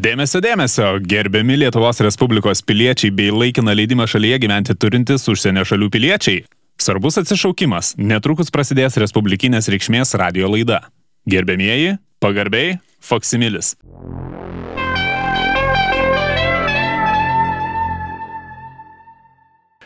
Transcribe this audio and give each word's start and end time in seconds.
Dėmesio, 0.00 0.40
dėmesio, 0.40 0.94
gerbiami 1.04 1.58
Lietuvos 1.60 1.98
Respublikos 2.00 2.62
piliečiai 2.64 3.10
bei 3.12 3.28
laikiną 3.28 3.74
leidimą 3.76 4.06
šalyje 4.08 4.38
gyventi 4.40 4.72
turintis 4.72 5.26
užsienio 5.28 5.60
šalių 5.68 5.88
piliečiai. 5.92 6.38
Svarbus 6.80 7.18
atsišaukimas, 7.20 7.90
netrukus 8.00 8.48
prasidės 8.54 8.96
Respublikinės 9.02 9.68
reikšmės 9.68 10.14
radio 10.16 10.48
laida. 10.48 10.78
Gerbėmieji, 11.28 11.98
pagarbiai, 12.16 12.78
Foksimilis. 13.04 13.74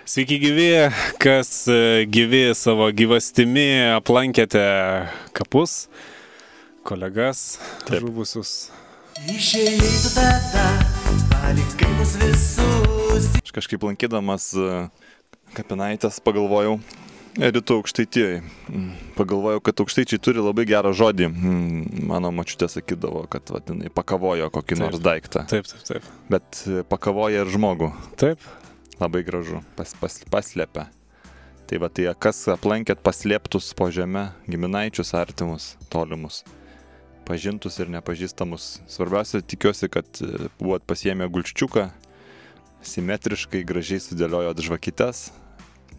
Sveiki 0.07 0.39
gyvi, 0.45 0.71
kas 1.19 1.51
e, 1.67 2.07
gyvi 2.07 2.45
savo 2.55 2.87
gyvastimi 2.95 3.67
aplankėte 3.97 4.63
kapus, 5.35 5.89
kolegas, 6.87 7.57
Taip. 7.89 8.05
žuvusius 8.05 8.55
Išėjai 9.15 9.79
tu 9.79 10.11
tada, 10.11 10.63
palikai 11.31 11.87
mus 11.95 12.17
visus. 12.19 13.29
Aš 13.39 13.53
kažkaip 13.55 13.85
lankydamas 13.87 14.49
e, 14.59 14.65
kapinaitės 15.55 16.19
pagalvojau, 16.25 16.81
rytų 17.39 17.77
aukštaitijoje. 17.79 18.41
Mm, 18.73 18.89
pagalvojau, 19.15 19.61
kad 19.63 19.85
aukštaičiai 19.85 20.19
turi 20.19 20.43
labai 20.43 20.65
gerą 20.67 20.91
žodį. 20.99 21.29
Mm, 21.31 22.03
mano 22.11 22.33
mačiutė 22.35 22.67
sakydavo, 22.73 23.23
kad 23.31 23.55
vadinai 23.55 23.93
pakavojo 23.95 24.51
kokį 24.51 24.75
taip, 24.75 24.83
nors 24.83 25.05
daiktą. 25.05 25.45
Taip, 25.53 25.71
taip, 25.71 25.87
taip. 25.93 26.11
Bet 26.35 26.65
e, 26.67 26.83
pakavoja 26.83 27.47
ir 27.47 27.55
žmogų. 27.55 27.93
Taip. 28.19 28.43
Labai 28.99 29.23
gražu, 29.27 29.63
pas, 29.79 29.95
pas, 30.03 30.19
paslėpia. 30.35 30.89
Tai 31.71 31.81
va, 31.87 31.87
tai 31.87 32.11
kas 32.19 32.43
aplankėt 32.51 32.99
paslėptus 33.07 33.71
po 33.79 33.93
žemę, 33.95 34.33
giminaičius, 34.51 35.15
artimus, 35.23 35.77
tolimus 35.95 36.43
pažintus 37.27 37.79
ir 37.83 37.93
nepažįstamus. 37.93 38.81
Svarbiausia, 38.91 39.43
tikiuosi, 39.43 39.89
kad 39.93 40.07
e, 40.21 40.49
buvot 40.61 40.85
pasiemę 40.87 41.29
gulščiuką, 41.33 41.89
simetriškai, 42.85 43.65
gražiai 43.67 44.03
sudėliojot 44.05 44.61
žvakites, 44.67 45.25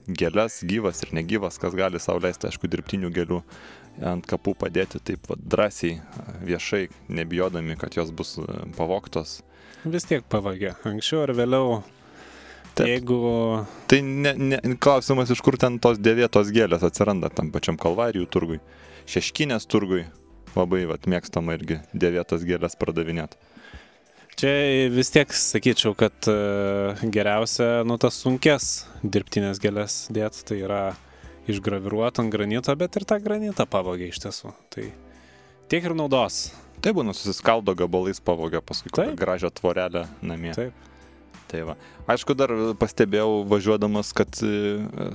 gėlės, 0.06 0.60
gyvas 0.68 1.02
ir 1.06 1.16
negyvas, 1.18 1.58
kas 1.62 1.76
gali 1.78 2.02
savo 2.02 2.22
leisti, 2.26 2.50
aišku, 2.50 2.70
dirbtinių 2.70 3.12
gėlių 3.16 3.42
ant 4.06 4.28
kapų 4.28 4.56
padėti 4.60 5.00
taip 5.04 5.28
va, 5.30 5.38
drąsiai, 5.40 6.00
viešai, 6.46 6.86
nebijodami, 7.16 7.78
kad 7.80 7.96
jos 7.98 8.12
bus 8.16 8.36
e, 8.42 8.46
pavoktos. 8.78 9.40
Vis 9.86 10.08
tiek 10.10 10.26
pavagė, 10.30 10.74
anksčiau 10.88 11.24
ar 11.26 11.36
vėliau. 11.38 11.82
Taip. 12.76 12.90
Jeigu... 12.90 13.18
Tai 13.88 14.02
ne, 14.04 14.34
ne, 14.36 14.60
klausimas, 14.84 15.30
iš 15.32 15.40
kur 15.46 15.56
ten 15.62 15.78
tos 15.80 16.02
dėvėtos 16.02 16.52
gėlės 16.52 16.84
atsiranda 16.84 17.30
tam 17.32 17.54
pačiam 17.54 17.78
kalvarijų 17.80 18.28
turgui, 18.28 18.60
šeškinės 19.08 19.70
turgui, 19.72 20.04
labai 20.56 20.86
vat, 20.90 21.08
mėgstama 21.10 21.58
irgi 21.58 21.82
dėvėtas 21.94 22.46
gėlės 22.48 22.78
pardavinėti. 22.80 23.38
Čia 24.36 24.52
vis 24.92 25.14
tiek 25.16 25.32
sakyčiau, 25.32 25.94
kad 25.96 26.28
e, 26.28 26.34
geriausia, 27.08 27.86
nu, 27.88 27.96
tas 27.96 28.18
sunkės 28.20 28.66
dirbtinės 29.00 29.62
gėlės 29.64 29.94
dėt, 30.12 30.42
tai 30.44 30.58
yra 30.60 30.80
išgraviruot 31.48 32.20
ant 32.20 32.34
granito, 32.34 32.74
bet 32.76 32.98
ir 33.00 33.06
tą 33.08 33.22
granitą 33.24 33.64
pavogė 33.64 34.10
iš 34.12 34.20
tiesų. 34.26 34.52
Tai 34.76 34.90
tiek 35.72 35.88
ir 35.88 35.96
naudos. 35.96 36.50
Tai 36.84 36.92
būna 36.98 37.16
susiskaldo 37.16 37.78
gabalais 37.80 38.20
pavogė 38.20 38.60
paskui 38.60 39.14
gražią 39.16 39.54
tvorelę 39.56 40.04
namie. 40.20 40.52
Taip. 40.58 40.92
Tai 41.48 41.62
va. 41.70 41.78
Aišku, 42.12 42.36
dar 42.36 42.52
pastebėjau 42.82 43.46
važiuodamas, 43.48 44.12
kad, 44.18 44.36
e, 44.44 45.14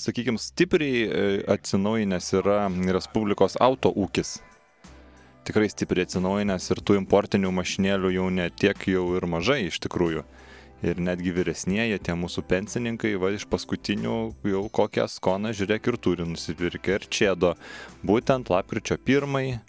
sakykime, 0.00 0.40
stipriai 0.40 1.04
e, 1.04 1.28
atsinaujinęs 1.58 2.30
yra 2.40 2.62
Respublikos 2.96 3.58
auto 3.60 3.92
ūkis 3.92 4.38
tikrai 5.46 5.68
stipriai 5.72 6.06
atsinaujinęs 6.06 6.70
ir 6.74 6.80
tų 6.82 6.96
importinių 7.00 7.50
mašinėlių 7.58 8.12
jau 8.16 8.28
ne 8.30 8.48
tiek 8.50 8.86
jau 8.90 9.04
ir 9.16 9.26
mažai 9.26 9.66
iš 9.68 9.80
tikrųjų. 9.84 10.24
Ir 10.82 10.98
netgi 10.98 11.30
vyresnėje 11.30 12.00
tie 12.02 12.14
mūsų 12.18 12.42
pensininkai, 12.50 13.12
va 13.22 13.30
iš 13.30 13.44
paskutinių 13.50 14.16
jau 14.50 14.62
kokią 14.74 15.06
skoną 15.10 15.52
žiūrėk 15.54 15.92
ir 15.92 15.98
turi 16.02 16.26
nusipirkę 16.26 16.96
ir 16.98 17.06
čėdo. 17.06 17.52
Būtent 18.02 18.50
lapkričio 18.50 18.98
pirmai 18.98 19.60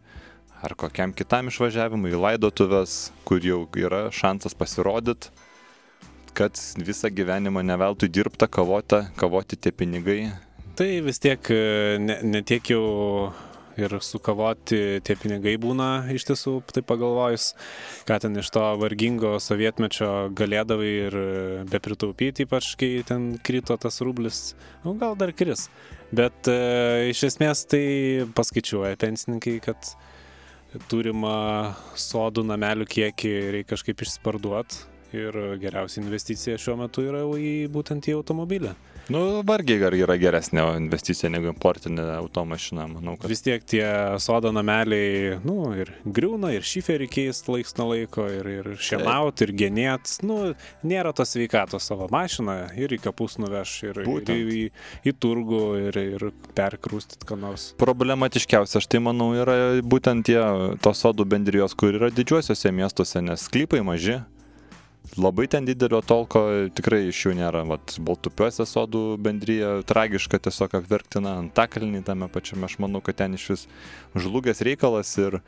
ar 0.64 0.74
kokiam 0.80 1.14
kitam 1.14 1.52
išvažiavimui 1.52 2.16
į 2.16 2.22
laidotuvės, 2.24 3.12
kur 3.28 3.44
jau 3.46 3.66
yra 3.78 4.08
šansas 4.16 4.56
pasirodyti, 4.58 5.30
kad 6.34 6.58
visą 6.82 7.12
gyvenimą 7.14 7.62
neveltui 7.68 8.10
dirbta, 8.10 8.48
kavota, 8.48 9.04
kavoti 9.20 9.60
tie 9.60 9.74
pinigai. 9.76 10.32
Tai 10.74 10.88
vis 11.06 11.22
tiek 11.22 11.50
ne, 12.02 12.18
ne 12.26 12.42
tiek 12.42 12.74
jau 12.74 12.86
ir 13.80 13.96
sukavoti 14.04 15.02
tie 15.06 15.16
pinigai 15.20 15.56
būna 15.62 16.06
iš 16.14 16.28
tiesų, 16.30 16.56
taip 16.74 16.88
pagalvojus, 16.90 17.52
ką 18.08 18.20
ten 18.24 18.38
iš 18.40 18.52
to 18.54 18.64
vargingo 18.82 19.36
sovietmečio 19.42 20.30
galėdavai 20.38 20.92
ir 21.08 21.20
be 21.70 21.82
pritaupyti, 21.84 22.48
ypač 22.48 22.74
kai 22.80 22.92
ten 23.08 23.34
krito 23.44 23.78
tas 23.82 24.02
rublis, 24.06 24.54
nu, 24.86 24.96
gal 25.02 25.18
dar 25.20 25.34
kris. 25.36 25.68
Bet 26.14 26.50
e, 26.52 27.10
iš 27.10 27.26
esmės 27.32 27.66
tai 27.70 27.86
paskaičiuoja 28.38 29.00
pensininkai, 29.02 29.58
kad 29.66 29.94
turimą 30.90 31.74
sodų 32.00 32.46
namelių 32.50 32.90
kiekį 32.90 33.34
reikia 33.58 33.74
kažkaip 33.74 34.02
išsparduoti 34.06 34.90
ir 35.14 35.38
geriausia 35.62 36.02
investicija 36.02 36.58
šiuo 36.58 36.78
metu 36.80 37.06
yra 37.06 37.22
į 37.38 37.70
būtent 37.74 38.10
į 38.10 38.18
automobilį. 38.18 38.74
Nu, 39.12 39.42
vargiai 39.44 39.84
ar 39.84 39.96
yra 39.98 40.16
geresnė 40.20 40.64
investicija 40.80 41.28
negu 41.32 41.50
importinė 41.52 42.06
automašina, 42.22 42.86
manau. 42.88 43.18
Kad... 43.20 43.28
Vis 43.32 43.44
tiek 43.44 43.66
tie 43.68 43.84
sodo 44.24 44.54
nameliai, 44.56 45.40
nu, 45.44 45.58
ir 45.76 45.92
griūna, 46.06 46.54
ir 46.56 46.64
šiferį 46.68 47.10
keist 47.12 47.50
laiks 47.52 47.76
nuo 47.80 47.90
laiko, 47.92 48.30
ir, 48.32 48.48
ir 48.48 48.70
šienaut, 48.80 49.44
ir 49.44 49.52
genėt. 49.60 50.16
Nu, 50.24 50.54
nėra 50.88 51.12
tos 51.16 51.36
sveikatos 51.36 51.90
savo 51.92 52.08
mašiną 52.14 52.58
ir 52.80 52.96
į 52.96 53.02
kapus 53.04 53.36
nuveš, 53.44 53.76
ir, 53.90 54.04
Būtent. 54.08 54.32
ir 54.32 54.54
į, 54.54 54.64
į, 54.70 55.12
į 55.12 55.16
turgų, 55.20 55.64
ir, 55.90 56.02
ir 56.16 56.28
perkrūstit 56.56 57.28
ką 57.28 57.40
nors. 57.44 57.72
Problematiškiausia, 57.82 58.80
aš 58.80 58.88
tai 58.88 59.04
manau, 59.04 59.34
yra 59.36 59.82
būtent 59.84 60.30
tie 60.32 60.40
tos 60.84 61.04
sodų 61.04 61.28
bendrijos, 61.36 61.76
kur 61.76 62.00
yra 62.00 62.14
didžiuosiuose 62.14 62.72
miestuose, 62.72 63.20
nes 63.26 63.50
sklypai 63.50 63.84
maži 63.84 64.22
labai 65.18 65.48
ten 65.48 65.66
didelio 65.66 66.02
tolko 66.06 66.42
tikrai 66.76 67.08
iš 67.10 67.20
jų 67.28 67.34
nėra. 67.38 67.64
Vat 67.68 67.96
Baltupiuose 68.04 68.66
sodų 68.68 69.04
bendryje 69.24 69.84
tragiška 69.90 70.40
tiesiog 70.48 70.76
apverktina 70.80 71.38
antakalnį 71.42 72.04
tame 72.08 72.30
pačiame. 72.32 72.68
Aš 72.68 72.80
manau, 72.84 73.02
kad 73.04 73.20
ten 73.22 73.38
iš 73.38 73.48
vis 73.54 73.66
žlugęs 74.16 74.64
reikalas 74.66 75.12
ir, 75.22 75.40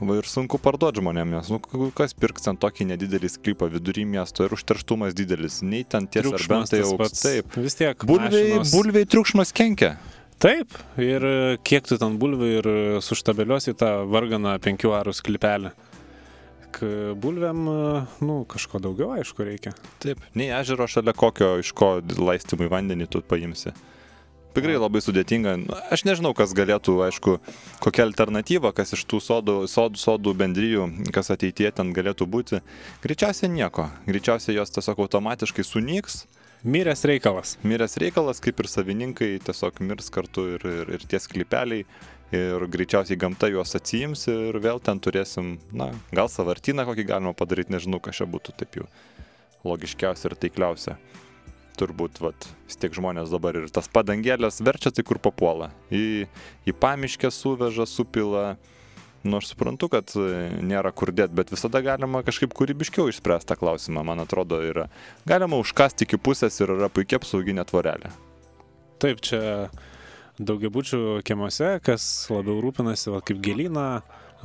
va, 0.00 0.18
ir 0.18 0.28
sunku 0.28 0.60
parduoti 0.62 1.02
žmonėms, 1.02 1.34
nes 1.36 1.52
nu, 1.52 1.90
kas 1.96 2.16
pirks 2.16 2.50
ant 2.50 2.62
tokį 2.62 2.88
nedidelį 2.92 3.32
sklypą 3.36 3.70
vidury 3.72 4.06
miesto 4.08 4.46
ir 4.46 4.56
užterštumas 4.56 5.16
didelis. 5.18 5.60
Nei 5.66 5.84
ten 5.84 6.08
tie 6.08 6.24
serbentai 6.26 6.82
jau 6.82 6.96
pats. 7.00 7.22
Taip, 7.24 7.54
vis 7.60 7.78
tiek. 7.78 8.08
Bulviai, 8.08 8.58
mašinos... 8.58 8.74
bulviai 8.74 9.08
triukšmas 9.08 9.54
kenkia. 9.56 9.96
Taip, 10.42 10.74
ir 10.98 11.22
kiek 11.62 11.86
tu 11.86 12.00
ten 12.00 12.18
bulvių 12.18 12.52
ir 12.58 12.68
suštabeliuosi 13.06 13.76
tą 13.78 14.00
varganą 14.10 14.56
penkių 14.64 14.90
arų 14.98 15.14
sklypelį 15.14 15.70
bulvėm, 16.80 17.64
nu, 18.24 18.36
kažko 18.48 18.80
daugiau, 18.82 19.12
aišku, 19.18 19.44
reikia. 19.46 19.74
Taip, 20.02 20.22
nei 20.38 20.48
ežero 20.54 20.88
šalia 20.88 21.12
kokio, 21.16 21.56
iš 21.62 21.74
ko 21.76 21.96
laistymui 22.00 22.70
vandenį 22.72 23.10
tu 23.12 23.24
paimsi. 23.26 23.74
Tikrai 24.52 24.74
labai 24.76 25.00
sudėtinga. 25.00 25.54
Aš 25.94 26.02
nežinau, 26.04 26.34
kas 26.36 26.52
galėtų, 26.56 26.98
aišku, 27.06 27.38
kokia 27.80 28.04
alternatyva, 28.04 28.74
kas 28.76 28.92
iš 28.92 29.06
tų 29.08 29.20
sodų, 29.24 29.54
sodų, 29.70 30.00
sodų 30.02 30.34
bendryjų, 30.42 30.88
kas 31.14 31.32
ateitie 31.32 31.70
ten 31.72 31.94
galėtų 31.96 32.28
būti. 32.28 32.60
Greičiausiai 33.04 33.48
nieko. 33.48 33.88
Greičiausiai 34.04 34.58
jos 34.58 34.74
tiesiog 34.76 35.00
automatiškai 35.06 35.64
sunyks. 35.64 36.26
Miręs 36.68 37.00
reikalas. 37.08 37.56
Miręs 37.64 37.96
reikalas, 37.98 38.42
kaip 38.44 38.60
ir 38.60 38.68
savininkai, 38.70 39.30
tiesiog 39.42 39.80
mirs 39.88 40.12
kartu 40.14 40.44
ir, 40.58 40.68
ir, 40.68 40.92
ir 40.98 41.08
tie 41.10 41.18
sklypeliai 41.18 41.86
ir 42.32 42.66
greičiausiai 42.72 43.18
gamta 43.20 43.50
juos 43.52 43.76
atsijims 43.76 44.26
ir 44.32 44.56
vėl 44.62 44.80
ten 44.84 45.00
turėsim, 45.02 45.56
na, 45.76 45.90
gal 46.16 46.30
savartyną 46.32 46.86
kokį 46.88 47.06
galima 47.10 47.34
padaryti, 47.36 47.74
nežinau, 47.74 48.00
kas 48.02 48.20
čia 48.20 48.28
būtų 48.30 48.56
taip 48.56 48.80
jau 48.80 48.86
logiškiausia 49.68 50.30
ir 50.30 50.38
taikliausia. 50.40 50.96
Turbūt, 51.78 52.20
vat, 52.20 52.46
vis 52.68 52.76
tiek 52.76 52.92
žmonės 52.92 53.32
dabar 53.32 53.56
ir 53.56 53.70
tas 53.72 53.88
padangėlės 53.88 54.60
verčia 54.64 54.92
tai 54.92 55.04
kur 55.08 55.20
papuola. 55.22 55.70
Į, 55.88 56.28
į 56.68 56.74
pamiškę 56.76 57.30
suveža, 57.32 57.88
supila. 57.88 58.56
Nors 59.22 59.52
suprantu, 59.52 59.86
kad 59.86 60.10
nėra 60.66 60.90
kur 60.90 61.12
dėti, 61.14 61.36
bet 61.38 61.52
visada 61.54 61.78
galima 61.84 62.24
kažkaip 62.26 62.56
kūrybiškiau 62.58 63.06
išspręsti 63.12 63.52
tą 63.52 63.56
klausimą, 63.60 64.02
man 64.02 64.18
atrodo, 64.24 64.58
yra. 64.66 64.88
Galima 65.30 65.60
užkasti 65.62 66.08
iki 66.08 66.18
pusės 66.18 66.58
ir 66.58 66.74
yra 66.74 66.88
puikia 66.90 67.20
apsauginė 67.20 67.62
tvorelė. 67.70 68.10
Taip, 69.02 69.22
čia 69.22 69.70
daugiabučių 70.40 71.20
kiemuose, 71.26 71.76
kas 71.84 72.04
labiau 72.32 72.60
rūpinasi, 72.64 73.10
va, 73.12 73.20
kaip 73.24 73.40
gėlyną 73.44 73.86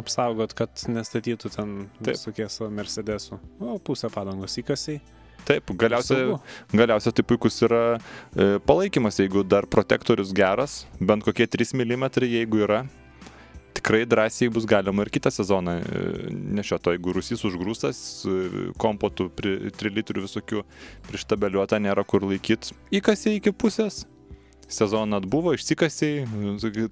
apsaugot, 0.02 0.54
kad 0.58 0.84
nestatytų 0.92 1.52
ten 1.54 1.78
visokie 2.06 2.48
savo 2.52 2.70
Mercedesų. 2.74 3.40
O 3.64 3.78
pusę 3.80 4.12
padangos 4.14 4.58
įkasiai. 4.62 5.00
Taip, 5.48 5.72
galiausiai, 5.80 6.36
galiausiai 6.76 7.16
tai 7.16 7.24
puikus 7.24 7.62
yra 7.64 7.82
e, 7.96 8.58
palaikymas, 8.68 9.22
jeigu 9.22 9.46
dar 9.48 9.68
protektorius 9.72 10.34
geras, 10.36 10.82
bent 11.00 11.24
kokie 11.24 11.48
3 11.48 11.72
mm, 11.78 12.08
jeigu 12.28 12.66
yra, 12.66 12.82
tikrai 13.78 14.04
drąsiai 14.10 14.52
bus 14.52 14.68
galima 14.68 15.06
ir 15.06 15.12
kitą 15.14 15.32
sezoną 15.32 15.78
nešioto, 16.58 16.92
jeigu 16.98 17.16
rusys 17.16 17.46
užgrūstas, 17.48 18.02
kompotų, 18.82 19.30
3 19.40 19.96
litrų 20.02 20.26
visokių 20.26 20.66
prištabeliuota, 21.08 21.80
nėra 21.80 22.04
kur 22.04 22.28
laikyti, 22.28 22.76
įkasi 23.00 23.38
iki 23.40 23.56
pusės. 23.56 24.04
Sezoną 24.68 25.22
atbuvo, 25.22 25.54
išsikasiai. 25.56 26.26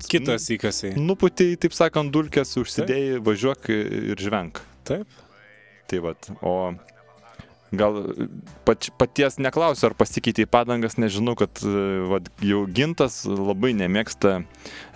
Kitas 0.07 0.47
įkasiai. 0.55 0.95
Nuputėjai, 0.95 1.59
taip 1.65 1.75
sakant, 1.75 2.11
dulkės, 2.15 2.55
užsidėjai, 2.61 3.19
važiuok 3.25 3.71
ir 3.75 4.21
žvenk. 4.21 4.61
Taip. 4.87 5.21
Tai 5.91 5.99
vad, 6.01 6.29
o 6.41 6.53
gal 7.79 7.97
pač, 8.67 8.89
paties 8.99 9.37
neklausiu, 9.41 9.89
ar 9.89 9.95
pasikeitė 9.97 10.45
į 10.45 10.49
padangas, 10.51 10.97
nežinau, 11.01 11.35
kad 11.39 11.61
vat, 12.11 12.29
jau 12.43 12.63
gintas 12.67 13.23
labai 13.27 13.73
nemėgsta 13.77 14.39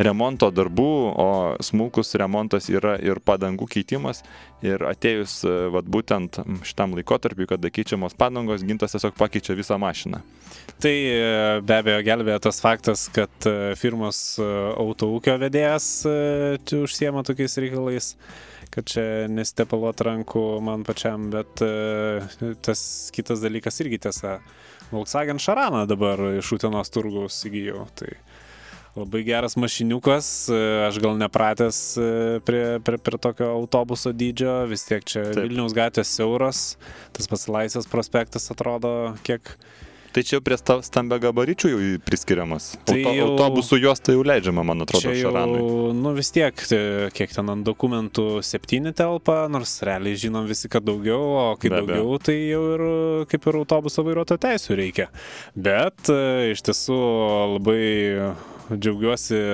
remonto 0.02 0.50
darbų, 0.54 0.92
o 1.14 1.30
smulkus 1.64 2.16
remontas 2.20 2.70
yra 2.72 2.98
ir 3.02 3.22
padangų 3.24 3.70
keitimas. 3.76 4.24
Ir 4.66 4.84
atėjus 4.84 5.40
vat, 5.72 5.88
būtent 5.88 6.42
šitam 6.68 6.98
laikotarpiu, 6.98 7.48
kada 7.48 7.72
keičiamos 7.72 8.18
padangos, 8.20 8.66
gintas 8.68 8.92
tiesiog 8.96 9.16
pakeičia 9.20 9.56
visą 9.56 9.80
mašiną. 9.80 10.20
Tai 10.84 10.96
be 11.64 11.80
abejo 11.80 12.04
gelbėja 12.08 12.44
tas 12.50 12.60
faktas, 12.64 13.08
kad 13.16 13.50
firmos 13.80 14.22
autoūkio 14.40 15.38
vedėjas 15.40 15.90
čia 16.68 16.84
užsiema 16.84 17.24
tokiais 17.28 17.56
reikalais 17.60 18.14
kad 18.74 18.90
čia 18.90 19.04
nestepaluot 19.32 20.02
rankų 20.06 20.44
man 20.66 20.86
pačiam, 20.88 21.30
bet 21.34 21.64
e, 21.66 22.22
tas 22.66 22.82
kitas 23.16 23.42
dalykas 23.44 23.82
irgi 23.84 24.02
tiesa. 24.06 24.40
Volkswagen 24.90 25.38
Šaraną 25.42 25.84
dabar 25.90 26.22
iš 26.40 26.56
Utenos 26.58 26.90
turgaus 26.90 27.38
įgyjau. 27.46 27.84
Tai 27.98 28.14
labai 28.98 29.22
geras 29.28 29.56
mašiniukas, 29.60 30.30
e, 30.50 30.62
aš 30.88 30.98
gal 31.04 31.18
nepratęs 31.20 31.82
e, 31.98 32.08
prie, 32.46 32.64
prie, 32.86 33.02
prie 33.02 33.20
tokio 33.22 33.52
autobuso 33.58 34.14
dydžio, 34.16 34.64
vis 34.70 34.86
tiek 34.88 35.06
čia 35.06 35.28
Taip. 35.30 35.44
Vilniaus 35.46 35.76
gatvės 35.78 36.14
siauras, 36.18 36.64
tas 37.16 37.30
pats 37.30 37.48
Laisvės 37.52 37.90
prospektas 37.92 38.50
atrodo 38.54 39.14
kiek 39.28 39.54
Tai 40.10 40.24
čia 40.26 40.40
prie 40.42 40.58
stambia 40.58 41.20
gabaričių 41.22 41.70
jau 41.70 41.80
priskiriamas. 42.02 42.72
Tai 42.88 42.98
Auto, 42.98 43.14
jau, 43.14 43.28
autobusų 43.30 43.78
juosta 43.84 44.16
jau 44.16 44.24
leidžiama, 44.26 44.64
man 44.66 44.82
atrodo, 44.86 45.12
jau, 45.14 45.30
Šaranui. 45.30 45.62
Nu 46.00 46.14
vis 46.18 46.32
tiek, 46.34 46.64
kiek 47.16 47.36
ten 47.36 47.54
ant 47.54 47.66
dokumentų 47.68 48.42
septyni 48.46 48.94
telpa, 48.98 49.44
nors 49.52 49.78
realiai 49.86 50.18
žinom 50.18 50.50
visi, 50.50 50.72
kad 50.72 50.88
daugiau, 50.88 51.22
o 51.38 51.46
kai 51.62 51.70
be, 51.70 51.84
daugiau, 51.84 52.16
be. 52.16 52.24
tai 52.26 52.38
jau 52.40 52.64
ir 52.74 52.86
kaip 53.30 53.46
ir 53.52 53.60
autobuso 53.62 54.06
vairuotojo 54.08 54.42
teisų 54.48 54.80
reikia. 54.82 55.10
Bet 55.54 56.10
e, 56.10 56.20
iš 56.56 56.66
tiesų 56.66 57.00
labai 57.60 57.86
džiaugiuosi, 58.74 59.46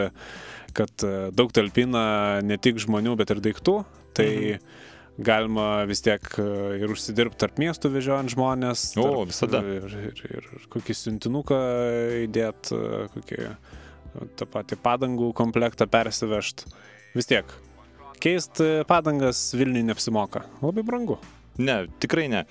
kad 0.75 1.07
e, 1.07 1.13
daug 1.35 1.51
talpina 1.55 2.07
ne 2.47 2.59
tik 2.61 2.79
žmonių, 2.85 3.19
bet 3.19 3.35
ir 3.35 3.43
daiktų. 3.49 3.79
Tai 4.15 4.31
mhm 4.31 4.83
galima 5.17 5.85
vis 5.87 6.01
tiek 6.03 6.23
e, 6.41 6.45
ir 6.81 6.91
užsidirbti 6.91 7.39
tarp 7.45 7.59
miestų 7.61 7.91
vežiojant 7.93 8.33
žmonės. 8.33 8.87
O, 8.99 9.05
tarp, 9.05 9.31
visada. 9.31 9.61
Ir, 9.63 9.87
ir, 10.09 10.23
ir, 10.27 10.49
ir 10.57 10.67
kokį 10.71 10.97
siuntinuką 10.99 11.59
įdėti, 12.25 12.75
e, 12.75 13.05
kokį 13.15 13.39
tą 14.39 14.47
patį 14.51 14.79
padangų 14.83 15.31
komplektą 15.37 15.87
persivežti. 15.91 16.67
Vis 17.15 17.31
tiek. 17.31 17.55
Keist 18.23 18.59
e, 18.63 18.83
padangas 18.87 19.47
Vilniui 19.55 19.85
neapsimoka. 19.87 20.45
Labai 20.63 20.83
brangu. 20.87 21.19
Ne, 21.57 21.85
tikrai 22.03 22.25
ne. 22.31 22.43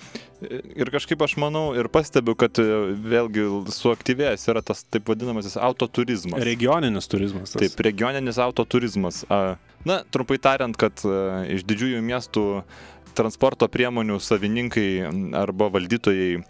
Ir 0.77 0.91
kažkaip 0.93 1.21
aš 1.25 1.37
manau 1.41 1.67
ir 1.77 1.89
pastebiu, 1.93 2.35
kad 2.39 2.56
vėlgi 2.56 3.47
suaktyvėjęs 3.73 4.49
yra 4.53 4.62
tas 4.65 4.85
taip 4.89 5.09
vadinamasis 5.09 5.59
autoturizmas. 5.61 6.43
Regioninis 6.45 7.09
turizmas. 7.12 7.53
Tas. 7.53 7.62
Taip, 7.65 7.85
regioninis 7.85 8.41
autoturizmas. 8.43 9.25
Na, 9.85 10.01
trumpai 10.12 10.39
tariant, 10.41 10.77
kad 10.81 11.05
iš 11.53 11.67
didžiųjų 11.69 12.01
miestų 12.05 12.45
transporto 13.16 13.69
priemonių 13.70 14.20
savininkai 14.22 14.88
arba 15.40 15.70
valdytojai 15.75 16.43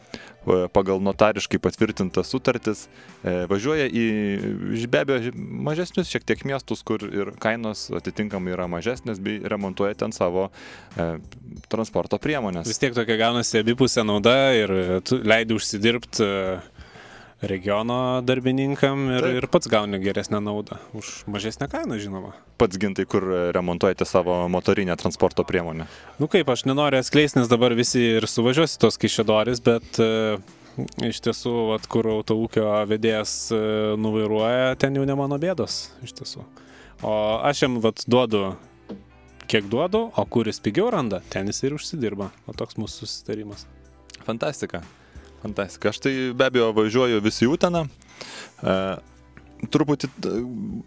pagal 0.72 1.00
notariškai 1.00 1.58
patvirtintas 1.58 2.28
sutartis 2.28 2.84
e, 3.24 3.44
važiuoja 3.48 3.86
į 3.88 4.88
be 4.92 5.00
abejo 5.00 5.32
mažesnius 5.34 6.10
šiek 6.12 6.26
tiek 6.28 6.44
miestus, 6.44 6.82
kur 6.86 7.02
ir 7.06 7.32
kainos 7.40 7.86
atitinkamai 7.94 8.52
yra 8.52 8.68
mažesnės, 8.70 9.22
bei 9.24 9.40
remontuoja 9.40 9.96
ten 10.04 10.12
savo 10.12 10.50
e, 10.50 11.08
transporto 11.72 12.20
priemonės. 12.20 12.68
Vis 12.68 12.82
tiek 12.82 12.96
tokia 12.96 13.16
gaunasi 13.20 13.62
abipusė 13.62 14.04
nauda 14.04 14.36
ir 14.56 14.74
tu 15.08 15.20
leidi 15.24 15.56
užsidirbti 15.56 16.28
regiono 17.50 17.98
darbininkam 18.26 19.06
ir, 19.12 19.26
Taip. 19.26 19.38
ir 19.38 19.46
pats 19.52 19.70
gauni 19.70 20.00
geresnę 20.02 20.40
naudą 20.44 20.78
už 20.96 21.24
mažesnę 21.30 21.68
kainą, 21.72 21.98
žinoma. 22.02 22.34
Pats 22.60 22.78
gintai, 22.80 23.06
kur 23.10 23.26
remontuojate 23.56 24.06
savo 24.08 24.36
motorinę 24.48 24.96
transporto 25.00 25.44
priemonę? 25.44 25.86
Nu 26.20 26.28
kaip, 26.30 26.50
aš 26.50 26.66
nenoriu 26.70 27.00
atskleisti, 27.02 27.40
nes 27.40 27.50
dabar 27.50 27.76
visi 27.78 28.02
ir 28.18 28.28
suvažiuosi 28.30 28.78
tos 28.82 29.00
kaišėdoris, 29.02 29.62
bet 29.64 30.02
e, 30.02 30.10
iš 31.08 31.22
tiesų, 31.24 31.54
vat, 31.72 31.88
kur 31.90 32.10
autoūkio 32.18 32.68
vedėjas 32.90 33.34
e, 33.54 33.64
nuvairuoja, 34.00 34.76
ten 34.80 34.96
jau 34.98 35.06
ne 35.08 35.18
mano 35.18 35.40
bėdos, 35.40 35.88
iš 36.06 36.14
tiesų. 36.20 36.46
O 37.04 37.16
aš 37.44 37.66
jam 37.66 37.82
vat, 37.84 38.06
duodu 38.08 38.54
kiek 39.46 39.68
duodu, 39.68 40.08
o 40.16 40.24
kuris 40.26 40.60
pigiau 40.64 40.90
randa, 40.90 41.20
ten 41.30 41.48
jis 41.50 41.62
ir 41.66 41.76
užsidirba. 41.76 42.30
O 42.48 42.54
toks 42.56 42.78
mūsų 42.80 43.04
susitarimas. 43.04 43.66
Fantastika. 44.24 44.82
Fantastika. 45.44 45.92
Aš 45.92 46.00
tai 46.00 46.14
be 46.32 46.48
abejo 46.48 46.72
važiuoju 46.72 47.20
visi 47.20 47.46
Uteną. 47.46 47.84
Truputį, 49.74 50.08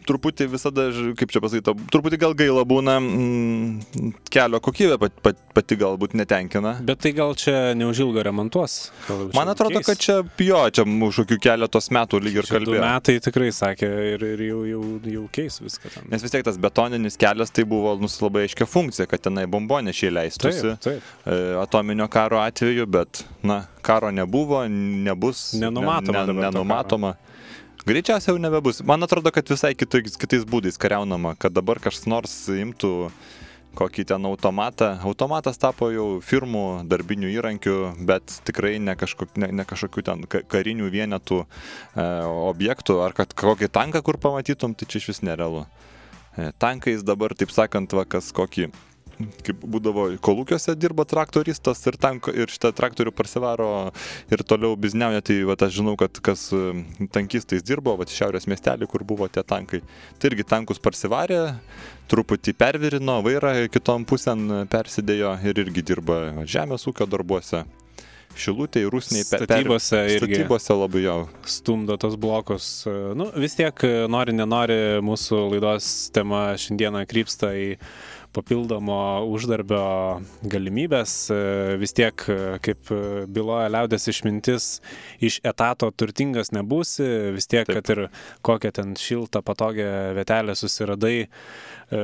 truputį 0.05 0.45
visada, 0.51 0.87
kaip 1.17 1.31
čia 1.33 1.41
pasakyti, 1.41 1.73
truputį 1.91 2.19
gal 2.21 2.35
gaila 2.37 2.61
būna, 2.67 2.97
mm, 3.01 4.11
kelio 4.33 4.59
kokybė 4.63 4.97
pat, 5.01 5.15
pat, 5.25 5.39
pati 5.55 5.77
galbūt 5.79 6.13
netenkina. 6.19 6.75
Bet 6.85 7.01
tai 7.01 7.13
gal 7.17 7.33
čia 7.39 7.73
neužilgo 7.77 8.21
remontuos? 8.27 8.91
Man 9.33 9.49
atrodo, 9.49 9.79
keis. 9.79 9.87
kad 9.89 10.03
čia 10.03 10.17
jo, 10.45 10.61
čia 10.69 10.85
už 10.85 11.21
kokių 11.23 11.39
keletos 11.47 11.89
metų 11.95 12.21
lyg 12.21 12.39
ir 12.41 12.49
kalbėjo. 12.51 12.83
Metai 12.83 13.17
tikrai 13.23 13.49
sakė 13.55 13.89
ir, 14.13 14.25
ir 14.35 14.45
jau, 14.45 14.61
jau, 14.69 14.83
jau 15.15 15.25
keis 15.33 15.61
viską 15.63 15.93
ten. 15.95 16.09
Nes 16.13 16.25
vis 16.25 16.35
tiek 16.35 16.45
tas 16.45 16.59
betoninis 16.61 17.17
kelias 17.19 17.53
tai 17.55 17.65
buvo 17.67 17.95
nus 18.01 18.19
labai 18.21 18.45
aiškia 18.45 18.69
funkcija, 18.69 19.09
kad 19.09 19.25
tenai 19.25 19.47
bombonešiai 19.51 20.13
leistųsi 20.19 20.75
taip, 20.75 20.85
taip. 20.85 21.13
E, 21.25 21.39
atominio 21.63 22.09
karo 22.13 22.43
atveju, 22.43 22.85
bet, 22.93 23.23
na, 23.47 23.63
karo 23.81 24.11
nebuvo, 24.13 24.61
nebus. 24.69 25.53
Nenumatoma. 25.57 26.25
Ne, 26.27 26.33
ne, 26.33 26.45
nenumatoma. 26.47 27.15
Greičiausiai 27.87 28.33
jau 28.33 28.39
nebebus. 28.41 28.81
Man 28.83 29.05
atrodo, 29.05 29.31
kad 29.31 29.47
visai 29.47 29.69
kitais, 29.71 30.17
kitais 30.19 30.41
būdais 30.43 30.75
kariaunama, 30.75 31.37
kad 31.39 31.53
dabar 31.55 31.79
kas 31.79 32.01
nors 32.03 32.33
imtų 32.51 32.89
kokį 33.79 34.03
ten 34.09 34.27
automatą. 34.27 34.89
Automatas 35.07 35.55
tapo 35.61 35.87
jau 35.93 36.07
firmų 36.19 36.83
darbinių 36.91 37.29
įrankių, 37.37 37.75
bet 38.09 38.33
tikrai 38.49 38.73
ne, 38.83 38.97
kažkok, 38.99 39.37
ne, 39.39 39.53
ne 39.55 39.63
kažkokių 39.69 40.03
ten 40.03 40.27
karinių 40.27 40.91
vienetų 40.91 41.39
e, 41.45 41.47
objektų, 42.49 42.99
ar 43.05 43.15
kad 43.15 43.31
kokį 43.31 43.71
tanką 43.79 44.03
kur 44.03 44.19
pamatytum, 44.19 44.75
tai 44.75 44.89
čia 44.91 44.99
iš 44.99 45.07
vis 45.13 45.23
nerealu. 45.23 45.63
E, 46.35 46.51
tankais 46.59 47.07
dabar, 47.07 47.37
taip 47.39 47.55
sakant, 47.55 47.95
va, 47.95 48.03
kas 48.03 48.33
kokį 48.35 48.67
kaip 49.45 49.63
būdavo 49.63 50.07
kolūkiuose 50.23 50.75
dirba 50.77 51.05
traktoristas 51.09 51.81
ir, 51.89 51.97
tanko, 52.01 52.33
ir 52.35 52.51
šitą 52.53 52.71
traktorių 52.77 53.13
parsivaro 53.15 53.69
ir 54.33 54.43
toliau 54.47 54.77
bizniauja, 54.79 55.23
tai 55.25 55.39
va, 55.47 55.57
aš 55.57 55.79
žinau, 55.79 55.95
kad 55.99 56.21
kas 56.23 56.47
tankistais 57.15 57.65
dirbo, 57.65 57.95
va, 57.97 58.07
šiaurės 58.07 58.47
miestelį, 58.49 58.89
kur 58.91 59.05
buvo 59.07 59.29
tie 59.31 59.43
tankai, 59.47 59.81
tai 60.19 60.31
irgi 60.31 60.47
tankus 60.47 60.81
parsivarė, 60.83 61.41
truputį 62.11 62.53
pervirino, 62.57 63.19
vairą 63.25 63.55
kitom 63.73 64.05
pusėn 64.07 64.69
persidėjo 64.71 65.35
ir 65.47 65.65
irgi 65.65 65.85
dirba 65.91 66.21
žemės 66.45 66.87
ūkio 66.89 67.09
darbuose. 67.09 67.65
Šilutė, 68.37 68.83
Rusniai, 68.91 69.25
statybose, 69.25 69.97
per, 69.97 70.19
statybose 70.21 70.75
labai 70.77 71.01
jau. 71.05 71.15
Stumdo 71.49 71.95
tos 71.97 72.17
blokus. 72.21 72.67
Nu, 73.17 73.31
vis 73.39 73.57
tiek, 73.57 73.81
nori, 74.11 74.35
nenori, 74.37 74.77
mūsų 75.05 75.39
laidos 75.55 75.87
tema 76.13 76.51
šiandieną 76.59 77.05
krypsta 77.09 77.53
į 77.57 77.71
papildomo 78.37 79.25
uždarbio 79.33 79.81
galimybės. 80.45 81.15
E, 81.33 81.39
vis 81.81 81.95
tiek, 81.97 82.23
e, 82.29 82.37
kaip 82.63 82.91
byloja 83.33 83.71
liaudės 83.73 84.07
išmintis, 84.13 84.69
iš 85.23 85.39
etato 85.47 85.89
turtingas 85.91 86.53
nebūsi, 86.55 87.07
vis 87.35 87.49
tiek, 87.49 87.65
Taip. 87.67 87.79
kad 87.79 87.93
ir 87.95 88.03
kokią 88.45 88.73
ten 88.79 88.95
šiltą, 88.99 89.41
patogią 89.45 89.89
vietelę 90.17 90.57
susiradai, 90.57 91.15
e, 91.27 92.03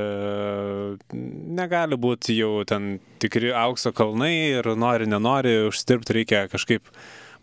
negali 1.60 2.00
būti 2.00 2.38
jau 2.40 2.64
ten 2.68 2.98
tikri 3.22 3.54
aukso 3.54 3.94
kalnai 3.94 4.34
ir 4.58 4.74
nori, 4.78 5.08
nenori, 5.10 5.60
uždirbti 5.70 6.18
reikia 6.18 6.46
kažkaip 6.52 6.90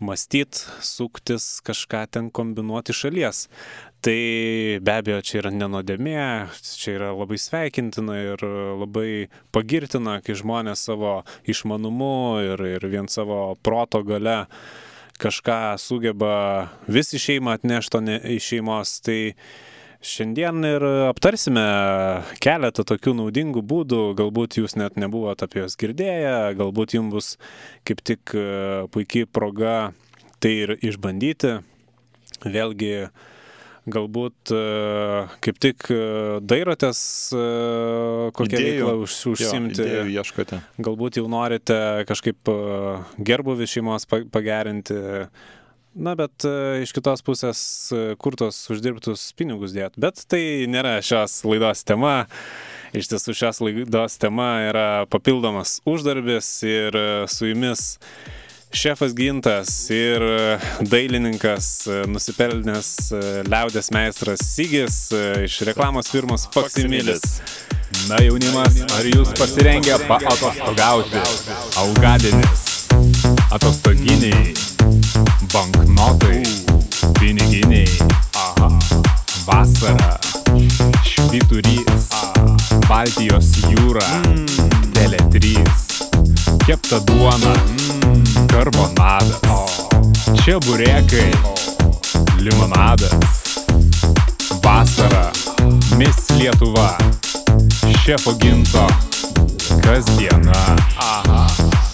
mąstyti, 0.02 0.66
suktis, 0.82 1.60
kažką 1.64 2.06
ten 2.10 2.30
kombinuoti 2.34 2.94
šalies. 2.96 3.46
Tai 4.02 4.80
be 4.82 4.94
abejo, 4.98 5.20
čia 5.22 5.36
yra 5.38 5.52
nenodėmė, 5.54 6.22
čia 6.58 6.96
yra 6.96 7.10
labai 7.14 7.36
sveikintina 7.38 8.16
ir 8.18 8.40
labai 8.80 9.28
pagirtina, 9.54 10.16
kai 10.26 10.34
žmonės 10.34 10.82
savo 10.88 11.20
išmanumu 11.46 12.42
ir, 12.42 12.64
ir 12.80 12.86
vien 12.90 13.06
savo 13.06 13.54
proto 13.62 14.00
gale 14.02 14.40
kažką 15.22 15.76
sugeba 15.78 16.32
vis 16.90 17.14
į 17.14 17.22
šeimą 17.28 17.54
atnešti, 17.60 18.02
ne 18.02 18.18
iš 18.34 18.50
šeimos. 18.50 18.96
Tai 19.06 19.20
Šiandien 20.02 20.64
ir 20.66 20.82
aptarsime 21.12 21.62
keletą 22.42 22.82
tokių 22.82 23.12
naudingų 23.20 23.60
būdų, 23.62 24.00
galbūt 24.18 24.56
jūs 24.58 24.74
net 24.74 24.96
nebuvote 24.98 25.46
apie 25.46 25.60
juos 25.60 25.78
girdėję, 25.78 26.56
galbūt 26.58 26.96
jums 26.96 27.14
bus 27.14 27.28
kaip 27.86 28.02
tik 28.02 28.34
e, 28.34 28.42
puikiai 28.90 29.28
proga 29.30 29.92
tai 30.42 30.56
ir 30.64 30.74
išbandyti. 30.82 31.60
Vėlgi, 32.42 32.96
galbūt 33.90 34.52
e, 34.54 34.60
kaip 35.42 35.58
tik 35.62 35.88
e, 35.90 36.00
dairotės 36.46 37.00
kokią 38.36 38.46
Idėjų. 38.52 38.76
veiklą 38.84 38.94
už, 39.06 39.16
užsimti. 39.32 39.88
Jo, 39.88 40.04
ieškote. 40.20 40.60
Galbūt 40.82 41.18
jau 41.18 41.26
norite 41.32 41.80
kažkaip 42.10 42.52
gerbuvį 43.18 43.66
šeimos 43.76 44.06
pa- 44.06 44.22
pagerinti. 44.30 45.00
Na, 45.92 46.14
bet 46.16 46.40
e, 46.48 46.80
iš 46.86 46.94
kitos 46.96 47.20
pusės, 47.20 47.58
e, 47.92 48.14
kur 48.16 48.32
tos 48.40 48.56
uždirbtus 48.72 49.26
pinigus 49.36 49.74
dėt. 49.76 49.98
Bet 50.00 50.22
tai 50.30 50.64
nėra 50.70 50.94
šios 51.04 51.42
laidos 51.44 51.82
tema. 51.84 52.14
Iš 52.96 53.10
tiesų 53.12 53.34
šios 53.36 53.60
laidos 53.60 54.16
tema 54.20 54.48
yra 54.70 54.86
papildomas 55.12 55.80
uždarbis 55.88 56.48
ir 56.64 56.96
e, 56.96 57.04
su 57.28 57.50
jumis 57.50 57.82
šefas 58.72 59.14
Gintas 59.14 59.90
ir 59.90 60.22
e, 60.22 60.58
dailininkas, 60.80 61.86
e, 61.86 62.02
nusipelnęs 62.08 62.88
e, 63.12 63.20
liaudės 63.48 63.90
meistras 63.92 64.42
Sigis 64.54 64.96
iš 65.44 65.58
reklamos 65.68 66.10
firmos 66.12 66.48
Faksimilis. 66.54 67.40
Na 68.08 68.18
jaunimas, 68.24 68.78
ar 68.96 69.06
jūs 69.06 69.34
pasirengę 69.36 69.98
paatostogauti? 70.08 71.20
Augadinis, 71.82 72.88
atostoginiai, 73.52 74.54
banknotai, 75.52 76.40
piniginiai, 77.20 77.86
aha, 78.40 78.70
vasara, 79.44 80.16
švyturys, 81.04 82.08
Baltijos 82.88 83.52
jūra, 83.68 84.08
Tele3, 84.96 85.52
kepta 86.64 87.02
duona, 87.06 87.54
karbonadas, 88.52 89.40
čia 90.44 90.58
burėkai, 90.66 91.30
limonadas, 92.44 93.40
vasara, 94.60 95.30
Miss 95.96 96.28
Lietuva, 96.36 96.90
šefo 98.02 98.34
ginto, 98.42 98.84
kasdiena, 99.80 100.60
aha, 101.00 101.46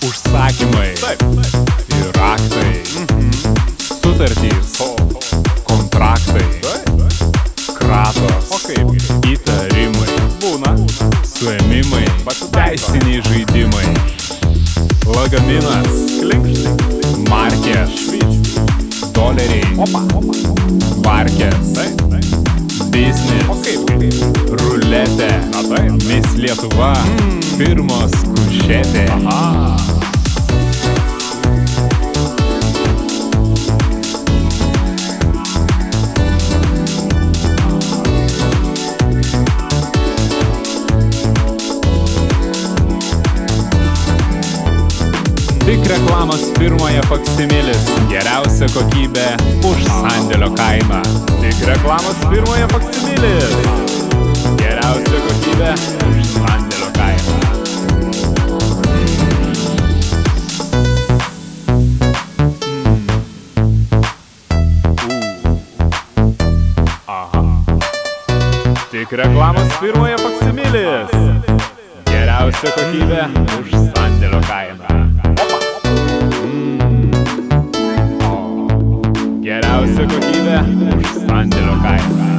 užsakymai. 0.08 0.90
Ir 1.94 2.10
raktai, 2.18 2.74
sutartys, 3.86 4.80
kontraktai, 5.68 6.46
kratos, 7.78 8.70
įtarimai, 9.30 10.20
būna, 10.42 10.74
suėmimai, 11.22 12.06
teisiniai 12.50 13.22
žaidimai, 13.30 14.17
lagaminas, 15.14 15.88
markės, 17.28 18.00
doleriai, 19.16 19.64
parkės, 21.04 21.74
biznis, 22.92 24.22
ruletė, 24.62 25.30
Miss 26.08 26.36
Lietuva, 26.40 26.94
firmos 27.56 28.18
kušetė. 28.34 29.08
Tik 45.68 45.84
reklamos 45.84 46.40
firmoje 46.56 46.96
Faksimilis. 47.04 47.82
Geriausia 48.08 48.64
kokybė 48.72 49.26
už 49.68 49.82
sandėlio 49.84 50.48
kainą. 50.56 51.02
Tik 51.42 51.60
reklamos 51.68 52.16
firmoje 52.30 52.64
Faksimilis. 52.72 53.52
Geriausia 54.56 55.20
kokybė 55.26 55.74
už 56.08 56.32
sandėlio 56.38 56.88
kainą. 56.96 57.36
Aha. 67.12 67.44
Tik 68.88 69.12
reklamos 69.20 69.76
firmoje 69.84 70.16
Faksimilis. 70.24 71.12
Geriausia 72.08 72.72
kokybė 72.80 73.26
už 73.60 73.68
sandėlio 73.92 74.40
kainą. 74.48 74.87
Geriausia 79.78 80.06
kokybė 80.10 80.56
už 80.96 81.12
sandėlio 81.28 81.78
kainą. 81.84 82.37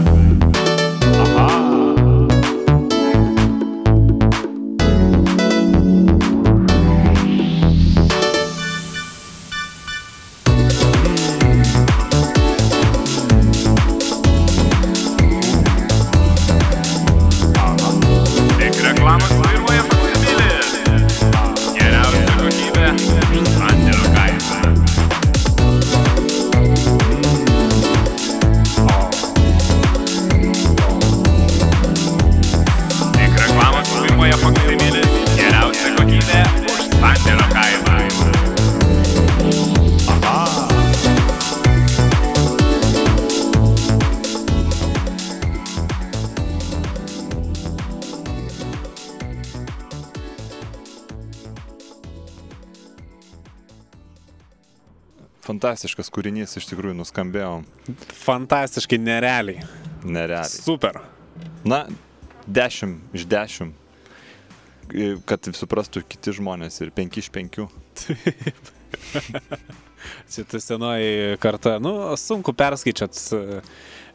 Fantastiškas 55.70 56.08
kūrinys 56.10 56.56
iš 56.58 56.66
tikrųjų 56.66 56.96
nuskambėjo 56.98 57.50
Fantastiškai 58.24 58.98
nerealiai. 58.98 59.62
nerealiai. 60.02 60.50
Super. 60.50 60.98
Na, 61.62 61.84
10 62.50 62.96
iš 63.14 63.28
10. 63.30 63.76
Kad 65.30 65.52
suprastų 65.54 66.02
kiti 66.10 66.34
žmonės 66.34 66.82
ir 66.82 66.90
5 66.90 67.20
iš 67.22 67.30
5. 67.36 67.60
Čia 70.34 70.48
ta 70.50 70.58
senoji 70.58 71.38
karta. 71.38 71.76
Nu, 71.78 71.94
sunku 72.18 72.50
perskaičiat. 72.58 73.22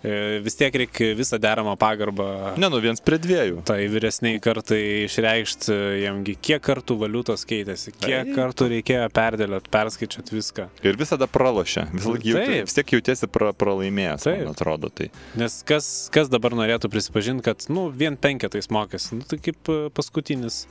E, 0.05 0.11
e, 0.11 0.41
Vis 0.45 0.57
tiek 0.61 0.75
reikia 0.75 1.15
visą 1.17 1.39
deramą 1.41 1.75
pagarbą 1.81 2.55
Ne, 2.61 2.69
nu 2.69 2.81
viens 2.85 3.01
prie 3.01 3.19
dviejų. 3.19 3.63
tai 3.65 3.87
vyresniai 3.89 4.41
kartai 4.45 4.81
išreikšti, 5.07 5.75
jamgi 6.05 6.37
kiek 6.37 6.63
kartų 6.65 6.99
valiutos 7.01 7.47
keitėsi, 7.49 7.95
kiek 7.97 8.29
Taip. 8.29 8.35
kartų 8.37 8.69
reikėjo 8.75 9.09
perdėliot, 9.17 9.71
perskaičiat 9.73 10.31
viską. 10.35 10.69
Ir 10.85 10.99
visada 11.01 11.27
pralošia. 11.31 11.87
Vis, 11.93 12.05
laik 12.07 12.27
jauti, 12.29 12.45
Taip. 12.53 12.69
vis 12.69 12.79
tiek 12.79 12.93
jautiesi 12.99 13.31
pra, 13.33 13.53
pralaimėjęs, 13.57 14.27
Taip. 14.29 14.45
man 14.45 14.53
atrodo. 14.55 14.93
Tai. 14.95 15.09
Nes 15.41 15.63
kas, 15.67 15.89
kas 16.15 16.29
dabar 16.33 16.55
norėtų 16.59 16.91
prisipažinti, 16.93 17.45
kad, 17.47 17.65
nu, 17.73 17.89
vien 17.91 18.17
penketais 18.21 18.71
mokėsi, 18.71 19.19
nu, 19.19 19.27
tai 19.29 19.41
kaip 19.43 19.73
e, 19.73 19.81
paskutinis, 19.95 20.65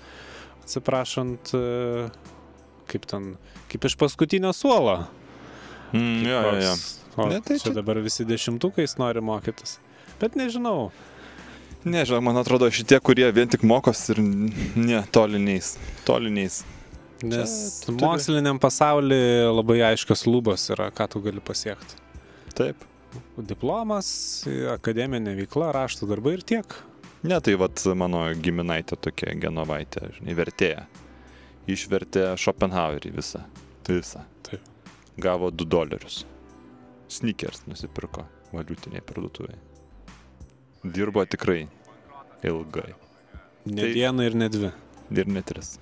atsiprašant, 0.64 1.54
e, 1.58 2.10
kaip 2.92 3.06
ten, 3.10 3.34
kaip 3.72 3.90
iš 3.90 3.98
paskutinio 4.00 4.54
suolo. 4.56 5.02
Mm, 5.94 6.22
jo, 6.26 6.42
jo, 6.42 6.60
jo. 6.68 6.76
O 7.18 7.28
Ne, 7.30 7.40
tai 7.42 7.60
čia 7.60 7.70
čia- 7.70 7.76
dabar 7.76 8.00
visi 8.02 8.26
dešimtukais 8.26 8.98
nori 8.98 9.22
mokytis. 9.22 9.78
Bet 10.20 10.34
nežinau. 10.36 10.92
Nežinau, 11.86 12.22
man 12.24 12.38
atrodo, 12.40 12.70
šitie, 12.72 13.00
kurie 13.04 13.28
vien 13.36 13.48
tik 13.48 13.62
mokos 13.62 14.10
ir 14.10 14.18
ne, 14.20 15.02
toliniais. 15.12 15.76
Toliniais. 16.06 16.64
Nes 17.24 17.84
turi- 17.86 18.00
moksliniam 18.02 18.58
pasaulyje 18.60 19.52
labai 19.54 19.78
aiškios 19.94 20.26
lubos 20.28 20.70
yra, 20.74 20.90
ką 20.92 21.10
tu 21.10 21.22
gali 21.22 21.40
pasiekti. 21.44 21.96
Taip. 22.56 22.76
Diplomas, 23.38 24.44
akademinė 24.74 25.36
veikla, 25.38 25.72
raštų 25.76 26.08
darbai 26.10 26.34
ir 26.40 26.42
tiek. 26.42 26.66
Ne, 27.24 27.40
tai 27.40 27.54
vat 27.56 27.80
mano 27.96 28.26
giminaitė 28.34 28.98
tokia 29.00 29.36
genovaitė, 29.40 30.10
žinai, 30.18 30.34
vertėja. 30.36 30.86
Išvertė 31.68 32.34
Schopenhauerį 32.38 33.14
visą. 33.16 33.44
Visą. 33.88 34.24
Taip. 34.44 34.60
Gavo 35.20 35.52
2 35.52 35.66
dolerius. 35.70 36.24
Sneakers 37.14 37.64
nusipirko 37.70 38.26
valiutiniai 38.54 39.02
parduotuvėje. 39.06 39.60
dirbo 40.84 41.24
tikrai 41.26 41.68
ilgai. 42.44 42.94
Ne 43.66 43.82
Tai- 43.86 43.94
dieną 43.96 44.26
ir 44.28 44.34
ne 44.36 44.50
dvi. 44.50 44.72
Ir 45.16 45.28
ne 45.28 45.42
tris. 45.42 45.78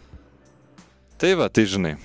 Tai 1.18 1.34
va, 1.40 1.48
tai 1.50 1.64
žinai. 1.66 1.96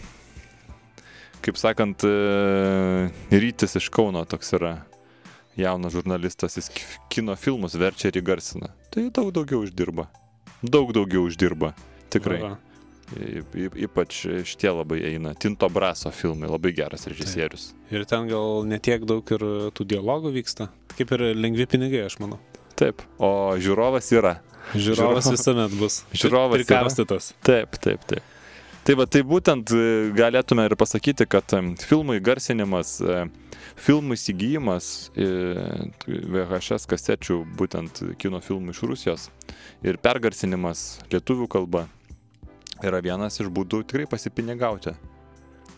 Kaip 1.43 1.57
sakant, 1.61 2.03
e, 2.05 3.11
rytis 3.31 3.77
iš 3.77 3.91
Kauno 3.93 4.25
toks 4.27 4.53
yra 4.57 4.79
jaunas 5.57 5.93
žurnalistas, 5.93 6.57
jis 6.57 6.69
ki- 6.73 6.85
kino 7.11 7.37
filmus 7.37 7.75
verčia 7.77 8.09
ir 8.09 8.23
įgarsina. 8.23 8.71
Tai 8.91 9.11
daug 9.11 9.31
daugiau 9.33 9.63
uždirba. 9.67 10.09
Daug 10.65 10.93
daugiau 10.93 11.27
uždirba. 11.29 11.75
Tikrai. 12.11 12.41
Va. 12.41 12.51
Y, 12.57 12.57
ypač 13.87 14.25
šitie 14.49 14.73
labai 14.73 15.01
eina. 15.13 15.35
Tinto 15.39 15.69
Braso 15.73 16.11
filmai, 16.15 16.51
labai 16.51 16.73
geras 16.77 17.07
režisierius. 17.11 17.71
Ir 17.95 18.07
ten 18.09 18.29
gal 18.31 18.67
netiek 18.69 19.07
daug 19.07 19.27
ir 19.37 19.47
tų 19.77 19.89
dialogų 19.95 20.35
vyksta. 20.37 20.71
Kaip 20.97 21.13
ir 21.15 21.29
lengvi 21.37 21.69
pinigai, 21.71 22.07
aš 22.09 22.19
manau. 22.23 22.41
Taip. 22.77 23.05
O 23.23 23.57
žiūrovas 23.61 24.11
yra. 24.17 24.39
Žiūrovas 24.75 25.31
visuomet 25.31 25.77
bus. 25.79 26.03
Žiūrovas. 26.21 26.65
Prikaustytas. 26.65 27.31
Taip, 27.47 27.79
taip, 27.83 28.03
taip. 28.11 28.33
Tai 28.87 28.95
va, 28.95 29.07
tai 29.11 29.25
būtent 29.27 29.73
e, 29.75 29.87
galėtume 30.15 30.63
ir 30.69 30.77
pasakyti, 30.79 31.27
kad 31.27 31.51
em, 31.59 31.73
filmų 31.75 32.21
įgarsinimas, 32.21 32.93
e, 33.03 33.25
filmų 33.83 34.15
įsigijimas 34.15 34.91
e, 35.19 35.27
VHS 36.07 36.87
kasečių, 36.93 37.41
būtent 37.59 38.05
kino 38.23 38.39
filmų 38.45 38.77
iš 38.77 38.85
Rusijos 38.87 39.25
ir 39.83 39.99
pergarsinimas 39.99 41.01
lietuvių 41.11 41.49
kalba 41.51 41.87
yra 42.85 43.01
vienas 43.05 43.39
iš 43.41 43.53
būdų 43.53 43.85
tikrai 43.87 44.09
pasipinigauti. 44.11 44.97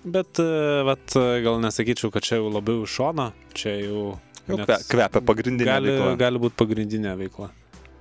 Bet, 0.05 0.38
e, 0.38 0.83
vat, 0.87 1.05
e, 1.19 1.43
gal 1.45 1.61
nesakyčiau, 1.62 2.11
kad 2.14 2.25
čia 2.26 2.38
jau 2.38 2.49
labiau 2.52 2.87
iš 2.87 2.97
šono, 3.00 3.31
čia 3.55 3.76
jau... 3.83 4.02
Jau 4.49 4.57
kvepia 4.64 5.21
pagrindinė 5.21 5.69
gali, 5.69 5.90
veikla. 5.93 6.12
gali 6.17 6.40
būti 6.40 6.57
pagrindinė 6.57 7.12
veikla. 7.21 7.50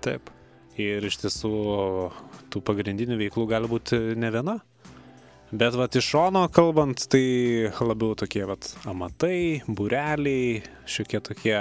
Taip. 0.06 0.30
Ir 0.80 1.04
iš 1.04 1.18
tiesų 1.26 1.52
tų 2.54 2.62
pagrindinių 2.64 3.18
veiklų 3.20 3.48
gali 3.50 3.68
būti 3.68 4.00
ne 4.16 4.30
viena. 4.32 4.56
Bet 5.52 5.76
vat 5.80 5.96
iš 5.96 6.08
šono 6.14 6.46
kalbant, 6.54 7.06
tai 7.12 7.68
labiau 7.80 8.16
tokie 8.20 8.46
vat 8.48 8.68
amatai, 8.88 9.64
bureliai, 9.68 10.62
šiokie 10.88 11.22
tokie 11.24 11.60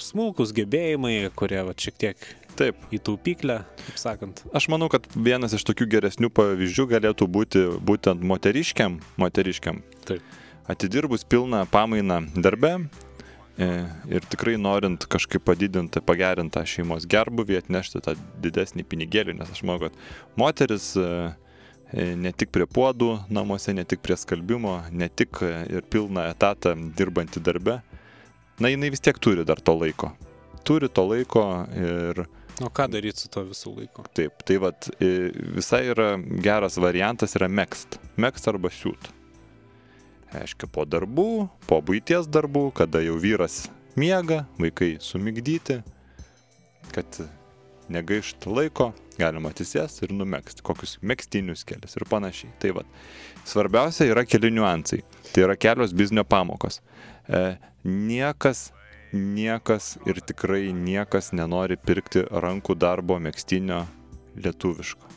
smulkus 0.00 0.54
gebėjimai, 0.56 1.30
kurie 1.36 1.62
vat 1.64 1.80
šiek 1.80 1.96
tiek 2.00 2.28
Taip. 2.58 2.78
į 2.90 2.98
taupyklę, 3.06 3.60
kaip 3.84 3.98
sakant. 4.00 4.42
Aš 4.56 4.66
manau, 4.72 4.88
kad 4.90 5.04
vienas 5.14 5.54
iš 5.54 5.62
tokių 5.68 5.86
geresnių 5.92 6.30
pavyzdžių 6.34 6.86
galėtų 6.90 7.28
būti 7.30 7.64
būtent 7.86 8.24
moteriškiam, 8.26 8.98
moteriškiam. 9.20 9.82
Taip. 10.08 10.24
Atidirbus 10.68 11.22
pilną 11.24 11.62
pamainą 11.70 12.18
darbe 12.34 12.72
e, 12.74 13.68
ir 14.10 14.26
tikrai 14.28 14.56
norint 14.60 15.06
kažkaip 15.08 15.44
padidinti, 15.46 16.02
pagerinti 16.04 16.56
tą 16.58 16.64
šeimos 16.68 17.06
gerbuvį, 17.08 17.60
atnešti 17.62 18.02
tą 18.04 18.16
didesnį 18.42 18.84
pinigėlį, 18.90 19.36
nes 19.38 19.52
aš 19.54 19.62
manau, 19.62 19.86
kad 19.86 20.34
moteris 20.40 20.90
e, 20.98 21.06
e, 21.94 22.08
ne 22.18 22.34
tik 22.34 22.50
prie 22.54 22.66
puodų 22.66 23.12
namuose, 23.30 23.72
ne 23.72 23.86
tik 23.88 24.02
prie 24.02 24.18
skalbimo, 24.18 24.80
ne 24.90 25.08
tik 25.08 25.40
ir 25.46 25.86
pilną 25.88 26.26
etatą 26.34 26.74
dirbanti 26.98 27.40
darbe, 27.40 27.78
na 28.58 28.74
jinai 28.74 28.90
vis 28.90 29.04
tiek 29.06 29.22
turi 29.22 29.46
dar 29.46 29.62
to 29.62 29.78
laiko. 29.78 30.10
Turi 30.66 30.90
to 30.92 31.06
laiko 31.06 31.46
ir 31.78 32.26
O 32.60 32.70
ką 32.74 32.88
daryti 32.90 33.22
su 33.22 33.28
to 33.30 33.44
visų 33.46 33.76
laiku? 33.76 34.02
Taip, 34.18 34.42
tai 34.42 34.56
vad 34.58 34.88
visai 34.98 35.84
yra 35.92 36.16
geras 36.42 36.78
variantas 36.82 37.36
yra 37.38 37.46
mėgst. 37.46 38.00
Mėgst 38.18 38.48
arba 38.50 38.72
siūt. 38.74 39.12
Aiškia, 40.34 40.66
po 40.68 40.84
darbų, 40.84 41.48
po 41.70 41.78
būties 41.86 42.26
darbų, 42.28 42.66
kada 42.76 43.00
jau 43.00 43.14
vyras 43.22 43.68
miega, 43.96 44.42
vaikai 44.58 44.96
sumigdyti, 45.00 45.78
kad 46.92 47.20
negaišt 47.88 48.44
laiko, 48.50 48.90
galima 49.18 49.52
atsisės 49.54 50.02
ir 50.04 50.12
numėgsti, 50.14 50.64
kokius 50.66 50.98
mėgstinius 51.00 51.64
kelius 51.68 51.96
ir 51.96 52.04
panašiai. 52.10 52.52
Tai 52.60 52.74
vad, 52.80 52.90
svarbiausia 53.48 54.10
yra 54.10 54.26
keli 54.28 54.50
niuansai. 54.58 55.00
Tai 55.32 55.46
yra 55.46 55.56
kelios 55.56 55.94
biznio 55.96 56.26
pamokos. 56.28 56.82
E, 57.24 57.56
niekas 57.86 58.68
niekas 59.12 59.96
ir 60.06 60.20
tikrai 60.20 60.68
niekas 60.72 61.32
nenori 61.36 61.78
pirkti 61.80 62.24
rankų 62.28 62.76
darbo 62.78 63.18
mėgstinio 63.22 63.84
lietuviško. 64.38 65.14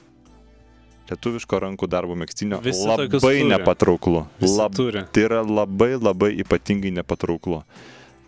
Lietuviško 1.12 1.60
rankų 1.60 1.90
darbo 1.92 2.16
mėgstinio 2.16 2.62
Visi 2.64 2.88
labai 2.88 3.42
nepatrauklu. 3.44 4.24
Lab, 4.48 4.76
turi. 4.78 5.04
tai 5.12 5.26
yra 5.28 5.42
labai 5.44 5.96
labai 6.00 6.32
ypatingai 6.44 6.94
nepatrauklu. 7.02 7.64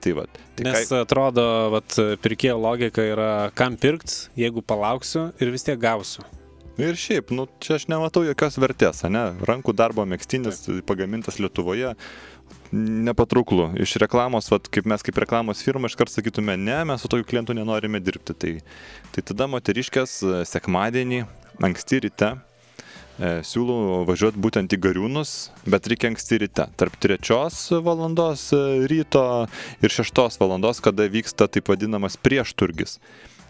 Tai 0.04 0.12
va. 0.17 0.26
Tai 0.58 0.65
Nes 0.67 0.89
ką, 0.89 0.99
atrodo, 1.06 1.43
vat, 1.71 1.95
pirkėjo 2.26 2.58
logika 2.60 3.06
yra, 3.08 3.30
kam 3.56 3.78
pirkt, 3.80 4.28
jeigu 4.36 4.60
palauksiu 4.60 5.30
ir 5.39 5.54
vis 5.54 5.63
tiek 5.63 5.80
gausiu. 5.80 6.26
ir 6.82 6.97
šiaip, 6.99 7.32
nu, 7.32 7.45
čia 7.63 7.78
aš 7.78 7.88
nematau 7.88 8.26
jokios 8.28 8.60
vertės, 8.60 9.04
ne? 9.08 9.23
Rankų 9.47 9.76
darbo 9.78 10.04
mėgstinis 10.10 10.65
pagamintas 10.89 11.39
Lietuvoje. 11.39 11.93
Nepatrauklu. 12.74 13.68
Iš 13.78 14.00
reklamos, 14.02 14.48
vat, 14.50 14.66
kaip 14.74 14.88
mes 14.90 15.04
kaip 15.06 15.20
reklamos 15.22 15.60
firma 15.62 15.90
iškart 15.92 16.10
sakytume, 16.10 16.56
ne, 16.58 16.80
mes 16.90 17.04
su 17.04 17.10
tokiu 17.12 17.28
klientu 17.30 17.54
nenorime 17.54 18.02
dirbti. 18.02 18.34
Tai, 18.34 18.54
tai 19.14 19.24
tada 19.30 19.46
moteriškės 19.52 20.16
e, 20.26 20.40
sekmadienį, 20.50 21.20
anksti 21.68 22.00
ryte, 22.08 22.32
e, 22.34 23.30
siūlau 23.46 24.02
važiuoti 24.10 24.42
būtent 24.42 24.74
į 24.74 24.80
Gariūnus, 24.88 25.36
bet 25.70 25.92
reikia 25.92 26.10
anksti 26.10 26.42
ryte. 26.48 26.66
Tarp 26.82 26.98
trečios 26.98 27.60
valandos 27.86 28.48
e, 28.58 28.64
ryto 28.90 29.24
ir 29.86 29.94
šeštos 29.94 30.42
valandos, 30.42 30.82
kada 30.82 31.06
vyksta 31.06 31.46
taip 31.54 31.70
vadinamas 31.70 32.18
priešturgis. 32.18 32.98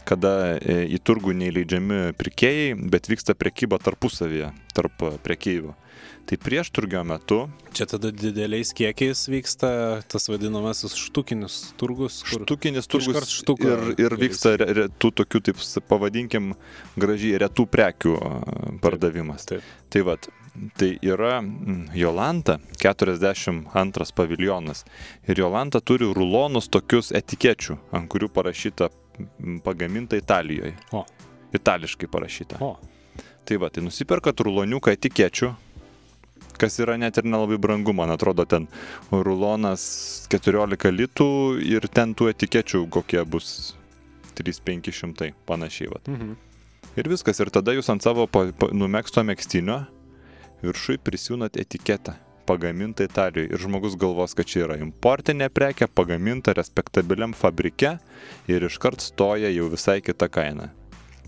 Kada 0.07 0.33
e, 0.57 0.83
į 0.91 0.99
turgų 1.05 1.35
neįleidžiami 1.39 2.01
pirkėjai, 2.19 2.73
bet 2.91 3.07
vyksta 3.11 3.35
prekyba 3.39 3.79
tarpusavyje, 3.83 4.51
tarp 4.75 5.05
e, 5.07 5.15
prekeivių. 5.23 5.77
Tai 6.25 6.37
priešturgio 6.39 7.03
metu 7.03 7.49
Čia 7.75 7.87
tada 7.89 8.11
dideliais 8.13 8.69
kiekiais 8.77 9.25
vyksta 9.27 9.69
tas 10.07 10.29
vadinamasis 10.29 10.93
štukinis 10.95 11.73
turgus, 11.79 12.21
Štukinis 12.29 12.87
turgus 12.87 13.31
štuką 13.33 13.71
ir, 13.73 13.83
ir 14.05 14.15
vyksta 14.21 14.53
re, 14.61 14.67
re, 14.77 14.85
tų 14.87 15.11
tokių, 15.19 15.41
taip 15.49 15.59
pavadinkim, 15.89 16.53
gražiai 16.95 17.41
retų 17.43 17.65
prekių 17.73 18.13
a, 18.15 18.31
pardavimas. 18.83 19.49
Taip. 19.49 19.67
Tai 19.91 20.05
vad, 20.07 20.29
tai 20.79 20.93
yra 21.01 21.41
mm, 21.41 21.91
Jolanta, 21.97 22.59
42 22.79 24.11
paviljonas. 24.15 24.85
Ir 25.27 25.43
Jolanta 25.43 25.81
turi 25.81 26.07
rulonus 26.07 26.69
tokius 26.71 27.11
etikečių, 27.11 27.79
ant 27.91 28.11
kurių 28.13 28.29
parašyta 28.37 28.93
pagaminta 29.65 30.17
Italijoje. 30.19 30.75
O. 30.91 31.05
Itališkai 31.53 32.09
parašyta. 32.09 32.57
O, 32.65 32.75
Tai 33.43 33.57
va, 33.59 33.67
tai 33.67 33.83
nusiperkat 33.83 34.39
ruloniuką 34.39 34.93
etikečių, 34.95 35.49
kas 36.59 36.77
yra 36.79 36.95
net 36.99 37.17
ir 37.19 37.25
nelabai 37.27 37.57
brangu, 37.59 37.91
man 37.95 38.13
atrodo, 38.13 38.45
ten 38.47 38.69
rulonas 39.11 39.83
14 40.31 40.93
litų 40.95 41.27
ir 41.67 41.87
ten 41.91 42.15
tų 42.15 42.29
etikečių 42.31 42.85
kokie 42.93 43.19
bus 43.27 43.73
3-500, 44.39 45.33
panašiai. 45.49 45.91
Va. 45.91 45.99
mhm. 46.07 46.35
Ir 46.93 47.09
viskas, 47.09 47.39
ir 47.41 47.49
tada 47.49 47.73
jūs 47.73 47.89
ant 47.89 48.05
savo 48.05 48.27
numėgsto 48.71 49.23
mėgstinio 49.25 49.79
viršui 50.63 50.99
prisijunat 51.03 51.57
etiketą 51.57 52.13
pagaminta 52.47 53.05
Italijoje 53.07 53.51
ir 53.53 53.61
žmogus 53.61 53.97
galvos, 53.99 54.35
kad 54.37 54.49
čia 54.49 54.65
yra 54.67 54.77
importinė 54.81 55.49
prekė, 55.53 55.87
pagaminta 55.87 56.55
respektabiliam 56.57 57.35
fabrike 57.37 57.97
ir 58.51 58.67
iškart 58.69 59.03
stoja 59.03 59.51
jau 59.53 59.69
visai 59.73 59.99
kita 60.05 60.29
kaina. 60.31 60.71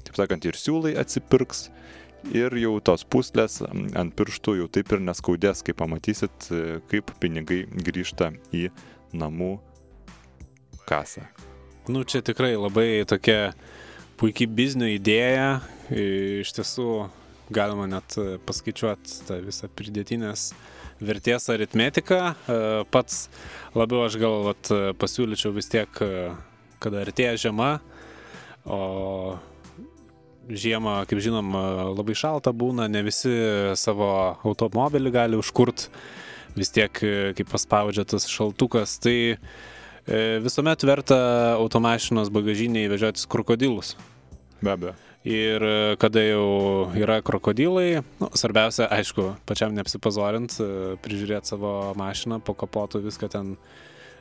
Taip 0.05 0.19
sakant, 0.19 0.45
ir 0.45 0.57
siūlai 0.59 0.95
atsipirks, 1.01 1.69
ir 2.33 2.55
jau 2.57 2.75
tos 2.83 3.05
puslės 3.07 3.59
ant 3.65 4.15
pirštų 4.17 4.57
jau 4.61 4.67
taip 4.71 4.93
ir 4.95 5.03
neskaudės, 5.05 5.63
kai 5.65 5.75
pamatysit, 5.77 6.49
e, 6.49 6.79
kaip 6.91 7.11
pinigai 7.21 7.63
grįžta 7.69 8.31
į 8.55 8.69
namų 9.13 9.55
kasą. 10.89 11.25
nu 11.87 12.03
čia 12.03 12.21
tikrai 12.21 12.55
labai 12.57 13.05
tokia 13.05 13.53
puikiai 14.17 14.47
biznio 14.49 14.87
idėja. 14.89 15.61
Iš 15.93 16.53
tiesų 16.57 17.09
galima 17.53 17.85
net 17.85 18.15
paskaičiuoti 18.47 19.27
tą 19.27 19.37
visą 19.45 19.69
pridėtinės 19.69 20.49
vertės 21.01 21.49
aritmetiką. 21.51 22.19
E, 22.21 22.59
Pats 22.91 23.27
labiau 23.75 24.05
aš 24.05 24.17
gal 24.21 24.45
vat, 24.49 24.71
pasiūlyčiau 25.01 25.53
vis 25.55 25.69
tiek, 25.71 25.89
e, 26.01 26.31
kada 26.83 27.03
artėja 27.03 27.35
žiema, 27.47 27.77
o 28.65 29.37
žiemą, 30.49 30.97
kaip 31.09 31.21
žinom, 31.23 31.53
e, 31.55 31.63
labai 31.97 32.17
šalta 32.17 32.53
būna, 32.55 32.89
ne 32.91 33.03
visi 33.05 33.33
savo 33.79 34.09
automobilį 34.45 35.13
gali 35.15 35.39
užkurt, 35.39 35.89
vis 36.55 36.71
tiek, 36.71 36.91
kaip 37.35 37.49
paspaudžia 37.51 38.05
tas 38.07 38.29
šaltukas, 38.31 38.95
tai 39.03 39.35
visuomet 40.05 40.85
verta 40.85 41.17
automašinos 41.57 42.29
bagažinėje 42.31 42.91
įvežioti 42.91 43.25
krokodilus. 43.27 43.95
Be 44.61 44.71
abejo. 44.71 45.04
Ir 45.25 45.63
e, 45.65 45.95
kada 45.97 46.21
jau 46.21 46.91
yra 46.93 47.17
krokodilai, 47.25 48.03
nu, 48.21 48.29
svarbiausia, 48.37 48.85
aišku, 48.93 49.31
pačiam 49.49 49.73
neapsipazorint, 49.73 50.53
e, 50.61 50.67
prižiūrėti 51.01 51.49
savo 51.55 51.71
mašiną, 51.97 52.37
po 52.45 52.53
kapotu 52.53 53.01
viską 53.01 53.29
ten 53.33 53.55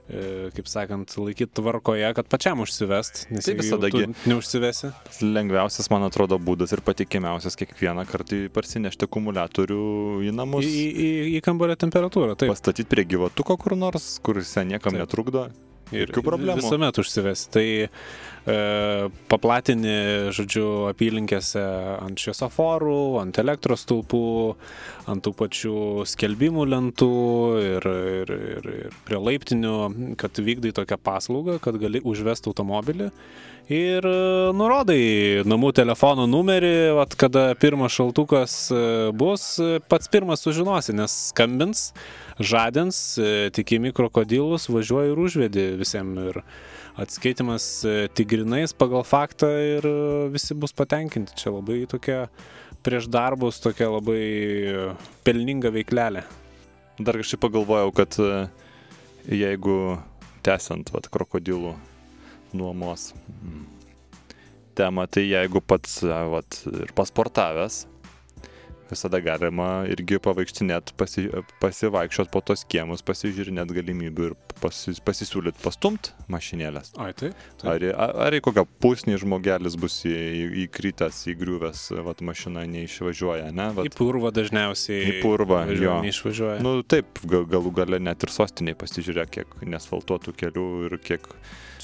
e, 0.09 0.49
kaip 0.57 0.71
sakant, 0.73 1.13
laikyti 1.21 1.53
tvarkoje, 1.61 2.09
kad 2.17 2.31
pačiam 2.33 2.65
užsivest, 2.65 3.27
nes 3.37 3.45
Tai 3.45 3.57
visada 3.59 3.91
neužsivesi. 4.25 4.95
Lengviausias, 5.21 5.91
man 5.93 6.09
atrodo, 6.09 6.41
būdas 6.41 6.73
ir 6.73 6.81
patikimiausias 6.89 7.61
kiekvieną 7.61 8.07
kartą 8.09 8.41
parsinešti 8.57 9.05
akumuliatorių 9.05 9.85
į 10.25 10.33
namus. 10.41 10.65
į, 10.65 10.89
į, 10.89 11.13
į 11.37 11.45
kambario 11.45 11.77
temperatūrą, 11.85 12.33
taip. 12.33 12.55
Pastatyti 12.57 12.89
prie 12.89 13.05
gyvatuko 13.13 13.61
kur 13.61 13.77
nors, 13.77 14.15
kuris 14.25 14.57
niekam 14.65 14.97
Taip. 14.97 15.05
netrukdo. 15.05 15.51
Jokių 16.03 16.25
problemų. 16.27 16.59
Visuomet 16.61 16.99
užsivesi. 17.01 17.47
Tai 17.55 17.67
e, 17.85 17.89
paplatini, 19.31 19.95
žodžiu, 20.35 20.67
apylinkėse 20.91 21.63
ant 22.01 22.21
šviesoforų, 22.21 22.99
ant 23.23 23.41
elektros 23.43 23.87
stulpų, 23.87 24.25
ant 25.11 25.25
tų 25.25 25.35
pačių 25.39 25.79
skelbimų 26.11 26.69
lentų 26.75 27.15
ir, 27.63 27.89
ir, 28.25 28.37
ir, 28.37 28.71
ir 28.85 29.01
prie 29.09 29.23
laiptinių, 29.23 29.79
kad 30.21 30.39
vykdai 30.39 30.75
tokią 30.77 31.01
paslaugą, 31.01 31.59
kad 31.63 31.81
gali 31.83 32.03
užvesti 32.05 32.51
automobilį. 32.53 33.11
Ir 33.65 34.05
e, 34.05 34.17
nurodai 34.53 35.41
namų 35.49 35.71
telefono 35.73 36.27
numerį, 36.29 36.93
vat, 36.99 37.15
kada 37.17 37.47
pirmas 37.57 37.95
šaltukas 37.97 38.57
e, 38.69 38.81
bus, 39.17 39.55
e, 39.57 39.79
pats 39.89 40.11
pirmas 40.13 40.45
sužinosi, 40.45 40.93
nes 40.93 41.15
skambins, 41.31 41.87
žadins, 42.37 42.99
tikimi 43.57 43.95
krokodilus, 43.97 44.69
važiuoji 44.69 45.15
ir 45.15 45.23
užvedi 45.23 45.65
visiems. 45.81 46.21
Ir 46.35 46.43
atskaitimas 47.01 47.71
e, 47.89 47.95
tik 48.13 48.29
grinais 48.35 48.77
pagal 48.77 49.01
faktą 49.09 49.49
ir 49.49 49.89
visi 50.35 50.53
bus 50.53 50.77
patenkinti. 50.77 51.33
Čia 51.41 51.55
labai 51.57 51.87
tokia 51.89 52.27
prieš 52.85 53.09
darbus, 53.09 53.63
tokia 53.65 53.89
labai 53.95 54.21
pelninga 55.25 55.73
veiklelė. 55.73 56.27
Dar 57.01 57.17
kažkaip 57.17 57.47
pagalvojau, 57.49 57.97
kad 57.97 58.21
jeigu 59.25 59.81
tęsiant 60.45 60.93
vat, 60.93 61.09
krokodilų 61.09 61.73
nuomos 62.55 63.13
mm, 63.15 63.65
temą, 64.79 65.07
tai 65.11 65.27
jeigu 65.29 65.63
pats 65.65 66.01
vat, 66.33 66.61
ir 66.71 66.95
pasportavęs, 66.97 67.85
visada 68.91 69.21
galima 69.25 69.85
irgi 69.91 70.19
pavaikštinėt, 70.23 70.93
pasi, 71.01 71.29
pasivaikščiot 71.63 72.31
po 72.33 72.41
tos 72.45 72.65
kiemus, 72.69 73.03
pasižiūrinėt 73.07 73.73
galimybių 73.77 74.27
ir 74.31 74.35
pasi, 74.61 74.95
pasisiūlyt 75.05 75.59
pastumt 75.63 76.13
mašinėlės. 76.33 76.93
Ai, 77.01 77.13
taip. 77.17 77.35
taip. 77.61 77.69
Ar, 77.75 77.87
į- 77.89 77.95
ar 78.27 78.37
į 78.39 78.41
kokią 78.45 78.67
pusnį 78.85 79.19
žmogelis 79.25 79.77
bus 79.81 80.01
į, 80.09 80.15
į, 80.15 80.45
įkritęs, 80.67 81.23
įgriuvęs, 81.35 81.83
vat 82.07 82.21
mašina 82.25 82.65
neišvažiuoja, 82.71 83.51
ne? 83.53 83.71
Į 83.73 83.81
Vat, 83.83 83.99
purvą 83.99 84.33
dažniausiai. 84.37 85.03
Į 85.11 85.19
purvą, 85.25 85.65
jo. 85.75 85.99
Neišvažiuoja. 86.05 86.61
Nu 86.65 86.79
taip, 86.83 87.21
ga- 87.25 87.45
galų 87.57 87.75
gale 87.75 87.99
net 88.03 88.23
ir 88.27 88.33
sostiniai 88.35 88.77
pasižiūrėk, 88.79 89.31
kiek 89.41 89.61
nesfaltuotų 89.65 90.35
kelių 90.45 90.69
ir 90.91 90.99
kiek, 91.05 91.29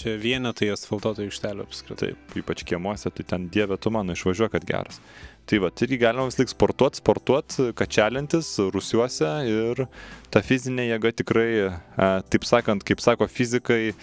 Čia 0.00 0.14
vienetai 0.16 0.70
asfaltuotų 0.72 1.26
aikštelių 1.26 1.64
apskritai. 1.66 2.14
taip, 2.14 2.36
ypač 2.40 2.62
kiemuose, 2.64 3.10
tai 3.12 3.24
ten 3.28 3.48
dieve 3.52 3.76
tu 3.76 3.90
mano 3.92 4.14
išvažiuok, 4.16 4.50
kad 4.54 4.64
geras. 4.64 5.00
Tai 5.50 5.58
va, 5.58 5.68
irgi 5.82 5.96
galima 5.98 6.28
vis 6.28 6.36
laik 6.38 6.52
sportuoti, 6.52 7.00
sportuoti, 7.00 7.64
kačialintis, 7.74 8.52
rusiuose 8.70 9.30
ir 9.50 9.80
ta 10.30 10.44
fizinė 10.46 10.84
jėga 10.92 11.10
tikrai, 11.18 11.48
taip 12.30 12.46
sakant, 12.46 12.84
kaip 12.86 13.02
sako 13.02 13.26
fizikai, 13.26 13.96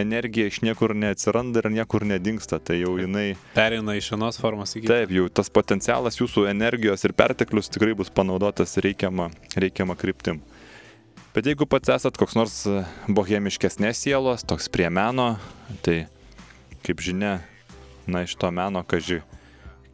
energija 0.00 0.48
iš 0.48 0.62
niekur 0.64 0.94
neatsiranda 0.96 1.60
ir 1.60 1.68
niekur 1.74 2.06
nedingsta, 2.08 2.56
tai 2.56 2.78
jau 2.80 2.94
jinai, 2.96 3.34
Perina 3.52 3.98
iš 3.98 4.08
vienos 4.14 4.40
formos 4.40 4.72
į 4.72 4.86
kitą. 4.86 4.94
taip, 4.94 5.12
jau 5.12 5.26
tas 5.28 5.52
potencialas 5.52 6.16
jūsų 6.22 6.46
energijos 6.54 7.04
ir 7.04 7.12
perteklius 7.12 7.68
tikrai 7.68 7.92
bus 8.00 8.08
panaudotas 8.08 8.72
reikiamą, 8.80 9.28
reikiamą 9.60 9.98
kryptim. 10.00 10.40
Bet 11.36 11.44
jeigu 11.52 11.68
pats 11.68 11.92
esat 11.98 12.16
koks 12.16 12.32
nors 12.40 12.56
bohemiškesnės 13.12 14.00
sielos, 14.06 14.48
toks 14.48 14.72
prie 14.72 14.88
meno, 14.88 15.34
tai 15.84 16.06
kaip 16.80 17.04
žinia, 17.04 17.42
na 18.08 18.24
iš 18.24 18.38
to 18.40 18.48
meno, 18.48 18.80
kaži, 18.88 19.20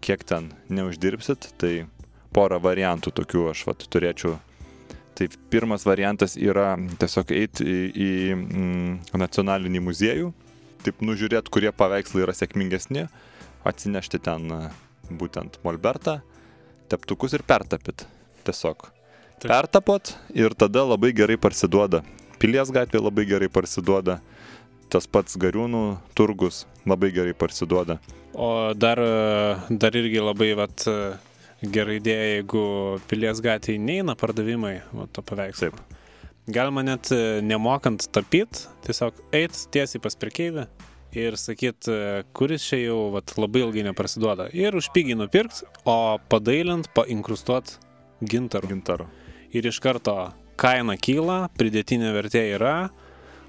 kiek 0.04 0.22
ten 0.26 0.50
neuždirbsit, 0.72 1.52
tai 1.60 1.86
porą 2.34 2.60
variantų 2.62 3.12
tokių 3.20 3.48
aš 3.52 3.64
vat, 3.68 3.86
turėčiau. 3.92 4.38
Tai 5.18 5.26
pirmas 5.52 5.84
variantas 5.84 6.36
yra 6.40 6.72
tiesiog 7.00 7.32
eiti 7.36 7.66
į, 7.66 7.80
į 7.90 8.10
mm, 8.36 9.18
nacionalinį 9.20 9.82
muziejų, 9.84 10.30
taip 10.86 11.02
nužiūrėti, 11.04 11.52
kurie 11.52 11.72
paveikslai 11.76 12.24
yra 12.24 12.34
sėkmingesni, 12.36 13.04
atsinešti 13.68 14.22
ten 14.24 14.46
e, 14.54 14.60
būtent 15.10 15.58
molbertą, 15.66 16.20
teptukus 16.88 17.36
ir 17.36 17.44
pertapit. 17.44 18.06
Tiesiog. 18.46 18.86
Taip. 19.40 19.50
Pertapot 19.50 20.14
ir 20.36 20.56
tada 20.56 20.86
labai 20.88 21.12
gerai 21.16 21.36
parsiduoda. 21.40 22.00
Pilies 22.40 22.72
gatvė 22.72 23.02
labai 23.04 23.26
gerai 23.28 23.50
parsiduoda. 23.52 24.18
Tas 24.90 25.06
pats 25.06 25.36
gariūnų 25.38 25.82
turgus 26.16 26.64
labai 26.88 27.12
gerai 27.14 27.36
parsiduoda. 27.36 27.98
O 28.32 28.74
dar, 28.74 28.98
e, 28.98 29.56
dar 29.70 29.96
irgi 29.96 30.20
labai 30.22 30.52
vat, 30.54 30.84
e, 30.86 30.96
gera 31.74 31.96
idėja, 31.96 32.36
jeigu 32.36 32.64
pilies 33.10 33.40
gatvėje 33.42 33.82
neina 33.82 34.14
pardavimai 34.18 34.76
va, 34.94 35.08
to 35.10 35.24
paveikslo. 35.26 35.70
Taip. 35.70 35.98
Galima 36.50 36.84
net 36.86 37.10
e, 37.14 37.40
nemokant 37.42 38.06
tapyti, 38.14 38.68
tiesiog 38.86 39.18
eit 39.36 39.58
tiesiai 39.74 40.02
pas 40.02 40.16
prekeivį 40.18 40.66
ir 41.18 41.34
sakyt, 41.34 41.88
kuris 42.38 42.62
čia 42.68 42.78
jau 42.84 42.98
vat, 43.16 43.34
labai 43.34 43.64
ilgai 43.64 43.82
neprasiduoda. 43.88 44.46
Ir 44.54 44.78
už 44.78 44.92
pigiai 44.94 45.18
nupirkt, 45.18 45.64
o 45.82 46.20
padailint, 46.30 46.86
painkrustuot 46.94 47.74
gintaru. 48.22 48.70
Gintaro. 48.70 49.08
Ir 49.50 49.66
iš 49.66 49.80
karto 49.82 50.14
kaina 50.60 50.94
kyla, 50.94 51.48
pridėtinė 51.58 52.12
vertė 52.14 52.44
yra. 52.54 52.74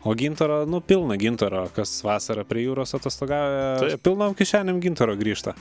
O 0.04 0.16
gintaro, 0.16 0.66
nu, 0.66 0.80
pilna 0.82 1.16
gintaro, 1.16 1.68
kas 1.76 2.00
vasarą 2.02 2.42
prie 2.50 2.64
jūros 2.66 2.96
atostogauja, 2.98 3.76
Taip. 3.84 4.02
pilnom 4.02 4.34
kišenėm 4.34 4.80
gintaro 4.82 5.14
grįžta. 5.20 5.54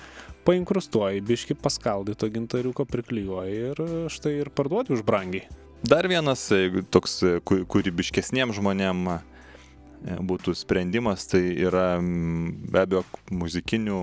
Painkrustuoji, 0.48 1.20
biški 1.28 1.56
paskaldai 1.60 2.14
to 2.16 2.30
gintariuko 2.32 2.86
priklijuoji 2.88 3.58
ir 3.68 3.82
štai 4.08 4.38
ir 4.38 4.48
parduodi 4.56 4.94
už 4.96 5.02
brangiai. 5.04 5.44
Dar 5.84 6.08
vienas 6.08 6.46
toks 6.92 7.18
e, 7.24 7.34
kūrybiškesniem 7.44 8.54
žmonėm 8.56 9.10
e, 9.12 9.18
būtų 10.30 10.54
sprendimas, 10.56 11.26
tai 11.28 11.42
yra 11.60 11.98
be 12.00 12.80
abejo 12.80 13.04
muzikinių 13.32 13.98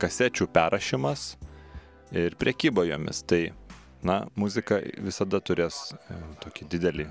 kasečių 0.00 0.50
perrašymas 0.52 1.30
ir 2.12 2.36
priekyba 2.40 2.84
jomis. 2.90 3.22
Tai, 3.24 3.40
na, 4.04 4.26
muzika 4.36 4.82
visada 5.00 5.40
turės 5.40 5.80
e, 5.96 6.20
tokį 6.44 6.68
didelį 6.76 7.08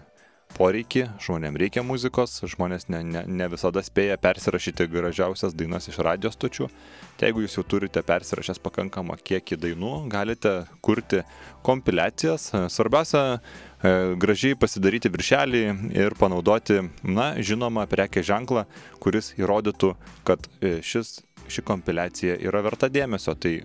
poreikį, 0.55 1.03
žmonėm 1.21 1.57
reikia 1.59 1.83
muzikos, 1.85 2.39
žmonės 2.49 2.87
ne, 2.91 3.01
ne, 3.05 3.23
ne 3.27 3.47
visada 3.51 3.81
spėja 3.85 4.17
persirašyti 4.21 4.87
gražiausias 4.89 5.55
dainas 5.57 5.89
iš 5.91 5.99
radio 6.05 6.31
stočių. 6.33 6.69
Tai 7.17 7.29
jeigu 7.29 7.43
jūs 7.43 7.57
jau 7.57 7.65
turite 7.67 8.01
persirašęs 8.05 8.61
pakankamą 8.63 9.17
kiekį 9.27 9.59
dainų, 9.63 9.93
galite 10.11 10.53
kurti 10.85 11.23
kompiliacijas. 11.65 12.49
Svarbiausia, 12.73 13.23
e, 13.37 13.93
gražiai 14.21 14.57
pasidaryti 14.59 15.11
viršelį 15.13 15.63
ir 15.97 16.17
panaudoti, 16.19 16.83
na, 17.03 17.31
žinomą 17.37 17.87
prekės 17.89 18.29
ženklą, 18.29 18.67
kuris 19.03 19.33
įrodytų, 19.37 19.95
kad 20.27 20.49
e, 20.61 20.77
šis, 20.85 21.19
ši 21.49 21.65
kompiliacija 21.65 22.37
yra 22.45 22.63
verta 22.65 22.89
dėmesio. 22.89 23.37
Tai 23.37 23.59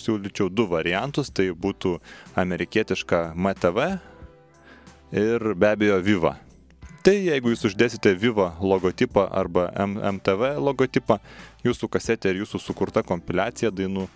siūlyčiau 0.00 0.50
du 0.50 0.66
variantus, 0.70 1.30
tai 1.30 1.50
būtų 1.54 1.98
amerikietiška 2.40 3.30
MTV 3.36 3.94
ir 5.14 5.54
be 5.54 5.70
abejo 5.70 6.00
Viva. 6.02 6.34
Tai 7.04 7.14
jeigu 7.14 7.52
jūs 7.52 7.66
uždėsite 7.68 8.14
Viva 8.16 8.54
logotipą 8.64 9.26
arba 9.28 9.68
M 9.76 9.98
MTV 10.16 10.54
logotipą, 10.56 11.18
jūsų 11.66 11.90
kasetė 11.92 12.32
ir 12.32 12.42
jūsų 12.42 12.60
sukurta 12.64 13.02
kompiliacija 13.04 13.70
dainų 13.70 14.06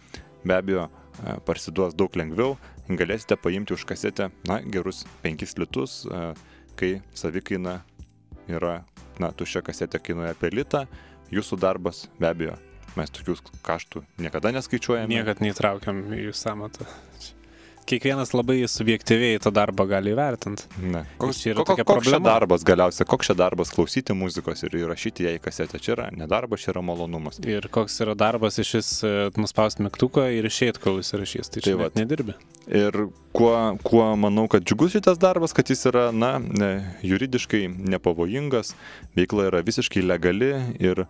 be 0.44 0.56
abejo 0.56 0.86
e, 0.88 1.36
parsiduos 1.44 1.96
daug 1.98 2.16
lengviau, 2.16 2.56
galėsite 2.88 3.36
paimti 3.36 3.76
už 3.76 3.84
kasetę, 3.88 4.30
na, 4.48 4.62
gerus 4.64 5.04
5 5.22 5.58
litus, 5.60 6.00
e, 6.08 6.22
kai 6.80 6.92
savikaina 7.12 7.82
yra, 8.48 8.80
na, 9.20 9.34
tuščia 9.36 9.62
kasetė 9.66 10.00
kainuoja 10.00 10.32
apie 10.32 10.50
litą, 10.54 10.86
jūsų 11.34 11.60
darbas 11.60 12.06
be 12.16 12.30
abejo, 12.30 12.56
mes 12.96 13.12
tokius 13.12 13.44
kaštų 13.66 14.06
niekada 14.16 14.54
neskaičiuojame. 14.56 15.12
Niekad 15.12 15.44
neįtraukiam 15.44 16.06
į 16.16 16.30
samatą. 16.32 16.88
Kiekvienas 17.88 18.34
labai 18.36 18.58
subjektyviai 18.68 19.38
tą 19.40 19.48
darbą 19.56 19.86
gali 19.88 20.12
įvertinti. 20.12 20.66
Koks, 21.20 21.38
čia 21.40 21.52
yra 21.54 21.62
ko- 21.62 21.70
tokia 21.72 21.86
koks 21.88 22.10
čia 22.10 22.18
darbas 22.20 22.64
galiausiai, 22.68 23.06
koks 23.08 23.30
čia 23.30 23.36
darbas 23.38 23.72
klausyti 23.72 24.12
muzikos 24.16 24.60
ir 24.68 24.76
įrašyti 24.82 25.24
ją 25.24 25.32
į 25.38 25.40
kasetę. 25.46 25.80
Čia 25.80 25.94
yra 25.96 26.08
nedarbas, 26.12 26.60
čia 26.66 26.74
yra 26.74 26.82
malonumas. 26.84 27.40
Ir 27.48 27.68
koks 27.72 27.96
yra 28.04 28.12
darbas 28.18 28.60
iš 28.60 28.74
vis 28.76 28.90
nuspausti 29.40 29.86
mygtuką 29.86 30.26
ir 30.36 30.44
išeiti, 30.50 30.82
kol 30.84 31.00
jis 31.00 31.14
įrašys. 31.16 31.48
Tai 31.54 31.64
čia 31.64 31.72
tai 31.72 31.78
vat. 31.80 31.96
nedirbi. 31.96 32.36
Ir 32.68 32.92
kuo, 33.32 33.54
kuo 33.82 34.04
manau, 34.20 34.44
kad 34.52 34.66
džiugus 34.68 34.92
šitas 34.92 35.16
darbas, 35.18 35.56
kad 35.56 35.72
jis 35.72 35.86
yra, 35.88 36.10
na, 36.12 36.34
ne, 36.38 36.72
juridiškai 37.00 37.64
nepavojingas, 37.72 38.74
veikla 39.16 39.48
yra 39.48 39.64
visiškai 39.64 40.04
legali 40.04 40.52
ir 40.78 41.06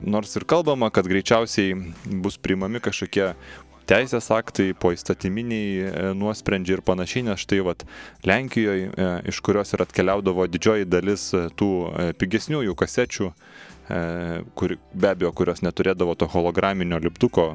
nors 0.00 0.32
ir 0.36 0.44
kalbama, 0.48 0.90
kad 0.92 1.06
greičiausiai 1.08 1.76
bus 2.24 2.36
priimami 2.40 2.80
kažkokie 2.82 3.30
teisės 3.88 4.30
aktai, 4.34 4.70
po 4.78 4.92
įstatyminiai 4.94 5.72
e, 5.82 6.06
nuosprendžiai 6.18 6.78
ir 6.78 6.84
panašiai, 6.86 7.26
nes 7.26 7.42
štai 7.42 7.60
vat 7.66 7.84
Lenkijoje, 8.28 8.88
iš 9.28 9.42
kurios 9.44 9.74
ir 9.74 9.84
atkeliaudavo 9.84 10.46
didžioji 10.50 10.88
dalis 10.88 11.28
e, 11.36 11.44
tų 11.58 11.70
e, 11.90 12.08
pigesniųjų 12.18 12.78
kasečių, 12.78 13.32
kur, 14.56 14.72
be 14.94 15.08
abejo, 15.10 15.32
kurios 15.36 15.60
neturėdavo 15.60 16.14
to 16.16 16.24
holograminio 16.30 17.00
lipduko 17.02 17.48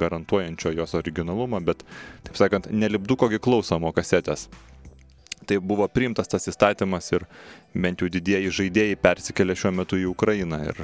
garantuojančio 0.00 0.72
jos 0.74 0.96
originalumą, 0.98 1.60
bet, 1.62 1.84
taip 2.26 2.40
sakant, 2.40 2.66
nelipdukogi 2.72 3.38
klausomo 3.38 3.92
kasetės. 3.94 4.48
Tai 5.46 5.60
buvo 5.62 5.86
priimtas 5.92 6.32
tas 6.32 6.48
įstatymas 6.50 7.12
ir 7.14 7.28
bent 7.74 8.02
jau 8.02 8.10
didieji 8.10 8.50
žaidėjai 8.58 8.98
persikėlė 9.04 9.58
šiuo 9.58 9.74
metu 9.76 10.00
į 10.00 10.08
Ukrainą 10.10 10.62
ir 10.72 10.82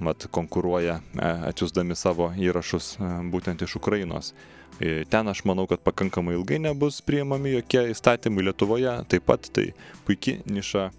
mat, 0.00 0.26
konkuruoja 0.30 1.00
e, 1.00 1.30
atsiusdami 1.50 1.96
savo 1.96 2.30
įrašus 2.38 2.96
e, 2.98 3.10
būtent 3.32 3.62
iš 3.64 3.76
Ukrainos. 3.80 4.32
E, 4.78 5.04
Ten 5.10 5.28
aš 5.28 5.44
manau, 5.48 5.66
kad 5.70 5.82
pakankamai 5.84 6.36
ilgai 6.38 6.60
nebus 6.62 7.00
priimami 7.02 7.56
jokie 7.56 7.88
įstatymai 7.92 8.46
Lietuvoje, 8.48 8.94
taip 9.10 9.26
pat 9.28 9.50
tai 9.52 9.72
puikiai 10.06 10.42
niša 10.46 10.90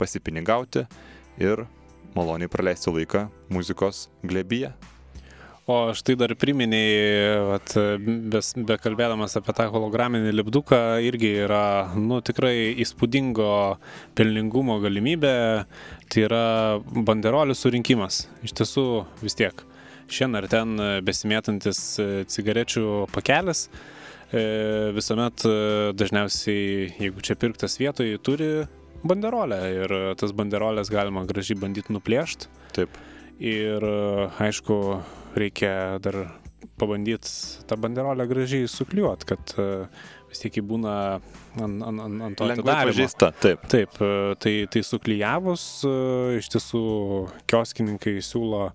pasipinigauti 0.00 0.82
ir 1.38 1.62
maloniai 2.16 2.50
praleisti 2.50 2.90
laiką 2.90 3.28
muzikos 3.54 4.08
glebyje. 4.26 4.72
O 5.64 5.94
štai 5.96 6.12
dar 6.20 6.34
priminėjai, 6.36 7.56
bekalbėdamas 8.68 9.38
apie 9.38 9.54
tą 9.56 9.64
holograminį 9.72 10.34
lipduką, 10.34 10.80
irgi 11.00 11.30
yra, 11.46 11.88
nu, 11.96 12.18
tikrai 12.20 12.74
įspūdingo 12.84 13.46
pelningumo 14.12 14.76
galimybė, 14.82 15.32
tai 16.12 16.26
yra 16.26 16.42
banderolių 16.84 17.56
surinkimas. 17.56 18.26
Iš 18.44 18.52
tiesų, 18.60 18.84
vis 19.24 19.38
tiek, 19.40 19.64
šiandien 20.04 20.42
ar 20.42 20.50
ten 20.52 20.76
besimėtantis 21.08 21.82
cigarečių 22.36 23.08
pakelis, 23.16 23.70
e, 24.36 24.44
visuomet 24.92 25.48
e, 25.48 25.56
dažniausiai, 25.96 26.92
jeigu 27.06 27.24
čia 27.24 27.40
pirktas 27.40 27.80
vietoje, 27.80 28.20
turi 28.20 28.52
banderolę 29.00 29.64
ir 29.80 29.98
tas 30.20 30.36
banderolės 30.36 30.92
galima 30.92 31.24
gražiai 31.24 31.56
bandyti 31.64 31.96
nuplėšti. 31.96 32.52
Taip. 32.76 33.04
Ir 33.40 33.82
aišku, 34.44 34.76
reikia 35.36 35.98
dar 36.02 36.18
pabandyti 36.80 37.28
tą 37.68 37.76
banderolę 37.80 38.26
gražiai 38.30 38.68
sukliuot, 38.70 39.24
kad 39.28 39.54
e, 39.60 39.66
vis 40.30 40.40
tiek 40.42 40.56
jį 40.58 40.64
būna 40.66 40.94
ant, 41.60 41.82
ant, 41.86 42.00
ant, 42.02 42.22
ant 42.28 42.38
to 42.38 42.48
atidarymo. 42.50 43.30
taip. 43.44 43.68
Taip, 43.70 44.00
e, 44.02 44.10
tai, 44.42 44.54
tai 44.72 44.82
suklyjavus, 44.86 45.66
e, 45.86 45.94
iš 46.40 46.50
tiesų 46.54 46.82
kioskininkai 47.50 48.16
siūlo 48.24 48.68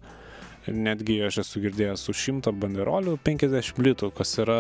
netgi 0.70 1.18
aš 1.26 1.42
esu 1.44 1.62
girdėjęs 1.64 2.04
už 2.12 2.24
100 2.44 2.54
banderolių 2.62 3.18
50 3.26 3.80
litų, 3.84 4.12
kas 4.16 4.36
yra, 4.44 4.60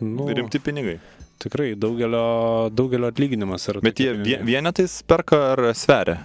nu, 0.00 0.26
Rimti 0.32 0.58
pinigai. 0.62 0.98
tikrai 1.40 1.74
daugelio, 1.76 2.70
daugelio 2.72 3.10
atlyginimas 3.12 3.68
yra. 3.68 3.82
Bet 3.84 4.00
jie 4.00 4.14
pinigai. 4.14 4.24
vie- 4.40 4.44
vienetais 4.54 5.02
perka 5.06 5.52
ar 5.52 5.66
sveria? 5.76 6.22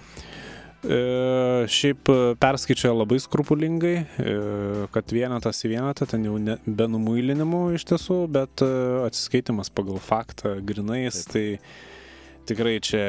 E, 0.84 1.66
šiaip 1.72 2.10
e, 2.12 2.18
perskaičiuoja 2.42 2.94
labai 3.00 3.18
skrupulingai, 3.22 3.96
e, 3.96 4.36
kad 4.94 5.14
vienetas 5.14 5.64
į 5.64 5.72
vienetą 5.72 6.08
ten 6.10 6.26
jau 6.28 6.36
ne, 6.42 6.58
be 6.66 6.86
numuilinimų 6.92 7.62
iš 7.78 7.86
tiesų, 7.90 8.22
bet 8.32 8.64
e, 8.64 8.70
atsiskaitimas 9.08 9.72
pagal 9.74 9.98
faktą 10.02 10.58
grinais, 10.66 11.24
tai 11.32 11.46
tikrai 12.46 12.76
čia 12.84 13.02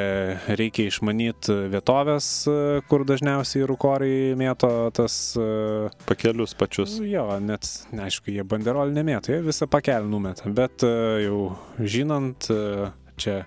reikia 0.58 0.88
išmanyti 0.89 1.53
vietovės, 1.73 2.27
e, 2.49 2.58
kur 2.89 3.06
dažniausiai 3.08 3.67
rūkoriai 3.69 4.34
mėto 4.39 4.71
tas... 4.97 5.19
e, 5.38 5.91
Pakelius 6.10 6.56
pačius. 6.58 6.97
Jo, 7.06 7.27
net, 7.43 7.69
neaišku, 7.93 8.34
jie 8.34 8.45
banderolį 8.47 8.97
nemėto, 8.97 9.36
jie 9.36 9.43
visą 9.45 9.69
pakelį 9.69 10.10
numeta, 10.10 10.49
bet 10.49 10.86
e, 10.88 10.93
jau 11.27 11.41
žinant, 11.77 12.49
e, 12.49 12.89
čia 13.21 13.41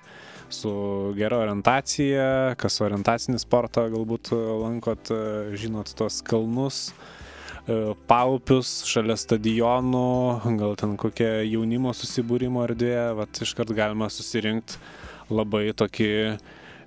su 0.51 0.71
gera 1.17 1.39
orientacija, 1.45 2.57
kas 2.61 2.81
orientacinį 2.83 3.41
sportą 3.41 3.87
galbūt 3.93 4.33
e, 4.35 4.39
lankot, 4.61 5.11
e, 5.15 5.57
žinot 5.59 5.93
tos 5.99 6.21
kalnus, 6.27 6.91
e, 6.91 7.95
paupius 8.11 8.81
šalia 8.91 9.17
stadionų, 9.21 10.11
gal 10.61 10.77
ten 10.81 10.97
kokia 11.01 11.41
jaunimo 11.47 11.95
susibūrimo 11.97 12.65
erdvė, 12.67 12.97
vat 13.19 13.43
iškart 13.47 13.73
galima 13.77 14.11
susirinkti 14.11 14.81
labai 15.31 15.69
tokį 15.79 16.13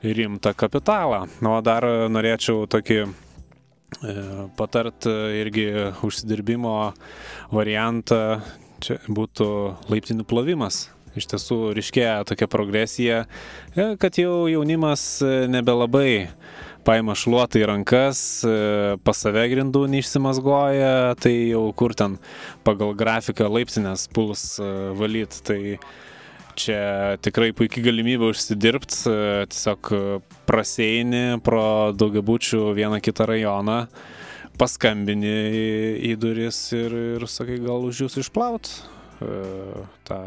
rimtą 0.04 0.52
kapitalą. 0.60 1.23
Na, 1.39 1.58
o 1.58 1.62
dar 1.63 1.88
norėčiau 2.12 2.65
tokį 2.67 3.06
patart 4.58 5.06
irgi 5.08 5.69
užsidirbimo 6.04 6.73
variantą, 7.54 8.41
čia 8.84 8.97
būtų 9.08 9.47
laiptinių 9.88 10.28
plovimas. 10.28 10.89
Iš 11.13 11.28
tiesų 11.30 11.58
ryškėja 11.78 12.23
tokia 12.26 12.47
progresija, 12.49 13.23
e, 13.78 13.93
kad 14.02 14.17
jau 14.17 14.47
jaunimas 14.49 15.21
e, 15.21 15.45
nebelabai 15.52 16.30
paima 16.84 17.13
šluotą 17.15 17.60
į 17.62 17.67
rankas, 17.69 18.21
e, 18.41 18.54
pas 19.06 19.19
save 19.21 19.43
grindų 19.52 19.86
neišsimasgoja, 19.93 21.13
tai 21.21 21.36
jau 21.52 21.67
kur 21.78 21.93
ten 21.97 22.17
pagal 22.65 22.95
grafiką 22.97 23.45
laiptinės 23.52 24.08
puls 24.13 24.58
valyt. 24.97 25.38
Tai 25.45 25.60
čia 26.58 26.82
tikrai 27.21 27.52
puikiai 27.58 27.86
galimybė 27.86 28.32
užsidirbti, 28.34 29.13
tiesiog 29.54 29.91
praseini 30.49 31.39
pro 31.45 31.93
daugiabučių 31.97 32.63
vieną 32.78 32.99
kitą 33.06 33.30
rajoną, 33.30 33.78
paskambini 34.62 35.34
į, 35.34 35.67
į 36.10 36.15
duris 36.21 36.65
ir, 36.78 36.97
ir 37.17 37.28
sakai, 37.30 37.62
gal 37.62 37.86
už 37.89 38.06
jūs 38.06 38.19
išplaut 38.26 38.73
tą 40.10 40.19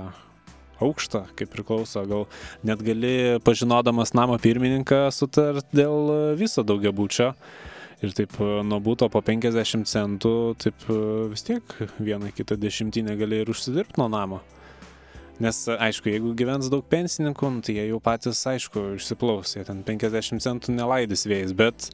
aukštą, 0.82 1.22
kaip 1.38 1.52
priklauso, 1.52 2.02
gal 2.08 2.26
net 2.66 2.82
gali 2.84 3.38
pažinodamas 3.44 4.14
namo 4.16 4.38
pirmininką 4.42 5.06
sutart 5.14 5.68
dėl 5.76 6.12
e, 6.12 6.18
viso 6.40 6.66
daugiabučio. 6.66 7.32
Ir 8.04 8.12
taip 8.16 8.34
e, 8.40 8.50
nuo 8.66 8.80
būto 8.84 9.08
po 9.12 9.22
50 9.24 9.88
centų, 9.88 10.34
taip 10.60 10.84
e, 10.92 10.98
vis 11.32 11.46
tiek 11.46 11.78
vieną 11.96 12.34
kitą 12.36 12.58
dešimtinę 12.60 13.16
gali 13.16 13.40
ir 13.42 13.52
užsidirbti 13.52 14.02
nuo 14.02 14.10
namo. 14.12 14.42
Nes, 15.36 15.58
aišku, 15.68 16.08
jeigu 16.08 16.30
gyvens 16.32 16.70
daug 16.72 16.84
pensininkų, 16.88 17.48
nu, 17.52 17.60
tai 17.64 17.74
jie 17.76 17.82
jau 17.90 17.98
patys, 18.00 18.38
aišku, 18.48 18.94
išsiplaus, 18.96 19.52
jie 19.58 19.66
ten 19.68 19.82
50 19.84 20.40
centų 20.40 20.72
nelaidys 20.72 21.26
vėjais, 21.28 21.52
bet 21.56 21.90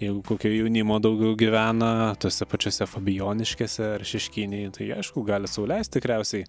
jeigu 0.00 0.22
kokio 0.24 0.48
jaunimo 0.48 0.96
daugiau 1.04 1.36
gyvena 1.36 2.14
tose 2.20 2.48
pačiose 2.48 2.88
Fabioniškėse 2.88 3.90
ar 3.98 4.06
Šeškiniai, 4.08 4.70
tai 4.72 4.88
aišku, 4.96 5.26
gali 5.28 5.50
sauliaisti 5.50 5.98
tikriausiai. 5.98 6.48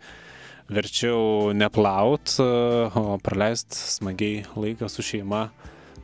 Verčiau 0.68 1.54
neplaut, 1.56 2.34
o 2.40 3.16
praleist 3.24 3.72
smagiai 3.72 4.44
laiką 4.52 4.90
su 4.92 5.06
šeima, 5.06 5.46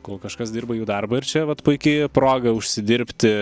kol 0.04 0.16
kažkas 0.22 0.52
dirba 0.54 0.76
jų 0.78 0.86
darbą 0.88 1.20
ir 1.20 1.28
čia 1.28 1.44
vat 1.48 1.60
puikiai 1.64 2.08
proga 2.12 2.52
užsidirbti, 2.56 3.32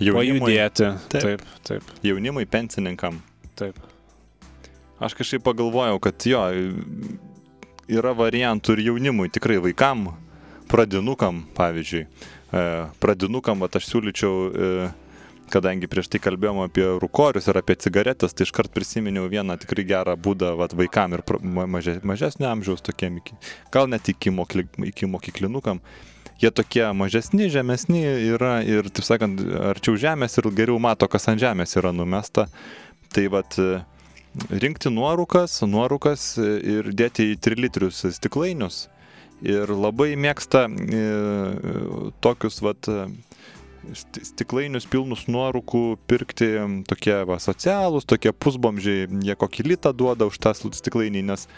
Jaunimui, 0.00 0.40
pajudėti. 0.40 0.88
Taip. 1.12 1.26
Taip, 1.26 1.44
taip, 1.68 1.92
jaunimui 2.04 2.46
pensininkam. 2.48 3.20
taip. 3.60 3.76
Aš 5.04 5.16
kažkaip 5.18 5.44
pagalvojau, 5.44 5.98
kad 6.00 6.24
jo, 6.28 6.40
yra 7.90 8.14
variantų 8.16 8.78
ir 8.78 8.86
jaunimui, 8.88 9.28
tikrai 9.32 9.58
vaikam, 9.60 10.14
pradinukam, 10.70 11.44
pavyzdžiui. 11.56 12.06
E, 12.54 12.62
Pradinukam, 13.02 13.60
vat 13.64 13.76
aš 13.78 13.88
siūlyčiau, 13.90 14.34
e, 14.48 14.88
kadangi 15.54 15.88
prieš 15.90 16.10
tai 16.12 16.20
kalbėjom 16.24 16.64
apie 16.64 16.86
rūkorius 17.02 17.46
ir 17.50 17.60
apie 17.60 17.76
cigaretės, 17.80 18.34
tai 18.34 18.48
iškart 18.48 18.74
prisiminiau 18.74 19.28
vieną 19.30 19.56
tikrai 19.62 19.86
gerą 19.88 20.16
būdą 20.20 20.54
vat, 20.58 20.74
vaikam 20.78 21.14
ir 21.16 21.22
maže, 21.42 22.00
mažesnio 22.06 22.50
amžiaus 22.50 22.84
tokiem, 22.84 23.20
iki, 23.22 23.38
gal 23.74 23.88
net 23.90 24.10
iki, 24.10 24.34
mokli, 24.34 24.66
iki 24.90 25.10
mokyklinukam. 25.10 25.82
Jie 26.42 26.50
tokie 26.50 26.82
mažesni, 26.98 27.46
žemesni 27.52 28.02
yra 28.34 28.56
ir, 28.66 28.90
taip 28.90 29.06
sakant, 29.06 29.38
arčiau 29.70 29.94
žemės 30.00 30.34
ir 30.40 30.50
geriau 30.56 30.80
mato, 30.82 31.06
kas 31.08 31.30
ant 31.30 31.40
žemės 31.40 31.76
yra 31.78 31.94
numesta. 31.94 32.48
Tai 33.14 33.28
vat 33.30 33.54
rinkti 34.50 34.90
nuorūkas, 34.90 35.60
nuorūkas 35.70 36.26
ir 36.42 36.90
dėti 36.96 37.30
į 37.32 37.38
3 37.46 37.62
litrius 37.66 38.02
stiklainius. 38.16 38.88
Ir 39.44 39.68
labai 39.68 40.14
mėgsta 40.16 40.64
e, 40.70 41.04
tokius 42.24 42.60
vat, 42.64 42.88
stiklainius 43.94 44.86
pilnus 44.90 45.26
nuorūkų 45.30 45.82
pirkti 46.10 46.50
tokie 46.88 47.16
va, 47.28 47.38
socialūs, 47.42 48.06
tokie 48.08 48.32
pusbomžiai, 48.32 49.08
jie 49.26 49.36
kokį 49.38 49.66
litą 49.68 49.92
duoda 49.96 50.28
už 50.30 50.40
tą 50.42 50.54
stiklainį, 50.56 51.24
nes 51.30 51.48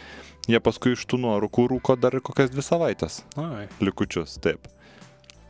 jie 0.50 0.60
paskui 0.62 0.96
iš 0.96 1.06
tų 1.10 1.20
nuorūkų 1.24 1.68
rūko 1.74 1.96
dar 2.00 2.18
kokias 2.24 2.52
dvi 2.52 2.64
savaitės 2.64 3.22
Ai, 3.40 3.66
likučius, 3.82 4.38
taip. 4.42 4.68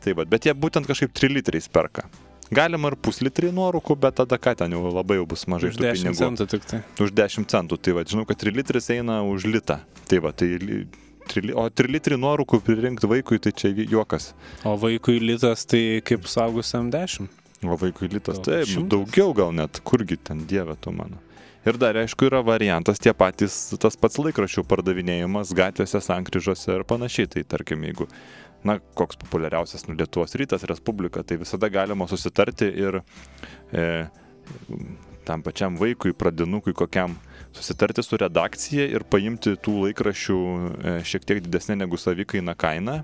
Taip, 0.03 0.23
bet, 0.29 0.45
jie 0.45 0.53
būtent 0.55 0.87
kažkaip 0.87 1.13
3 1.17 1.33
litrais 1.39 1.67
perka. 1.67 2.05
Galima 2.53 2.93
ir 2.93 2.95
puslitrį 3.03 3.49
nuorūkų, 3.55 3.97
bet 3.99 4.21
tada 4.21 4.37
ką 4.39 4.53
ten 4.61 4.71
jau 4.71 4.85
labai 4.87 5.17
jau 5.17 5.25
bus 5.27 5.43
mažai 5.51 5.73
už 5.73 5.79
tų 5.81 5.83
10 5.83 6.05
pinigų. 6.05 6.19
centų 6.21 6.47
tik 6.53 6.69
tai. 6.69 6.79
Už 7.03 7.11
10 7.11 7.49
centų. 7.51 7.79
Tai 7.83 7.95
va, 7.97 8.05
žinau, 8.07 8.23
kad 8.29 8.39
3 8.39 8.55
litris 8.55 8.87
eina 8.93 9.19
už 9.27 9.49
litą. 9.51 9.81
Tai 10.07 10.21
va, 10.23 10.31
tai 10.31 10.53
li- 11.27 11.33
tri 11.33 11.41
li- 11.47 11.53
o 11.53 11.67
3 11.69 11.91
litrį 11.91 12.17
nuorūkų 12.23 12.61
pririnkti 12.63 13.07
vaikui, 13.11 13.39
tai 13.43 13.51
čia 13.51 13.69
juokas. 13.75 14.31
O 14.65 14.77
vaikui 14.79 15.19
litas 15.19 15.65
tai 15.67 16.01
kaip 16.07 16.25
saugusiam 16.27 16.89
10. 16.91 17.27
O 17.65 17.75
vaikui 17.77 18.07
litas, 18.13 18.39
taip, 18.39 18.67
daugiau 18.89 19.33
gal 19.35 19.51
net, 19.51 19.79
kurgi 19.83 20.17
ten 20.23 20.45
dieve 20.47 20.75
tu 20.79 20.91
mano. 20.91 21.17
Ir 21.67 21.75
dar, 21.75 21.97
aišku, 21.99 22.29
yra 22.29 22.39
variantas 22.45 22.99
tie 23.01 23.11
patys, 23.17 23.73
tas 23.81 23.97
pats 23.99 24.15
laikraščių 24.21 24.63
pardavinėjimas 24.63 25.51
gatvėse, 25.57 25.99
sankryžose 25.99 26.77
ir 26.77 26.83
panašiai. 26.87 27.27
Tai 27.33 27.43
tarkim, 27.43 27.81
jeigu, 27.83 28.07
na, 28.63 28.77
koks 28.95 29.17
populiariausias, 29.19 29.87
nu, 29.89 29.95
Lietuvos 29.99 30.35
rytas, 30.39 30.63
Respublika, 30.63 31.23
tai 31.27 31.35
visada 31.41 31.67
galima 31.67 32.07
susitarti 32.07 32.69
ir 32.71 33.01
e, 33.73 34.07
tam 35.25 35.43
pačiam 35.43 35.75
vaikui, 35.75 36.13
pradinukui 36.15 36.73
kokiam 36.77 37.17
susitarti 37.57 38.03
su 38.05 38.19
redakcija 38.21 38.85
ir 38.93 39.05
paimti 39.09 39.55
tų 39.57 39.73
laikraščių 39.87 40.37
e, 40.37 40.93
šiek 41.07 41.25
tiek 41.27 41.41
didesnė 41.45 41.79
negu 41.81 41.99
savikaina 41.99 42.55
kaina. 42.57 43.01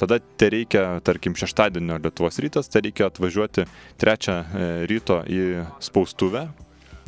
Tada 0.00 0.18
te 0.18 0.48
reikia, 0.50 1.00
tarkim, 1.04 1.34
šeštadienio 1.38 1.98
Lietuvos 2.00 2.40
rytas, 2.42 2.70
te 2.72 2.80
reikia 2.82 3.06
atvažiuoti 3.10 3.66
trečią 4.00 4.36
e, 4.40 4.68
ryto 4.90 5.20
į 5.28 5.42
spaustuvę. 5.84 6.46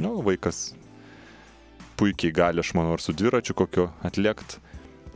Nu, 0.02 0.16
vaikas 0.26 0.72
puikiai 1.98 2.34
gali, 2.34 2.62
aš 2.62 2.74
manau, 2.76 2.96
ar 2.96 3.02
su 3.02 3.14
dviračiu 3.16 3.56
kokiu 3.58 3.88
atliekt, 4.06 4.58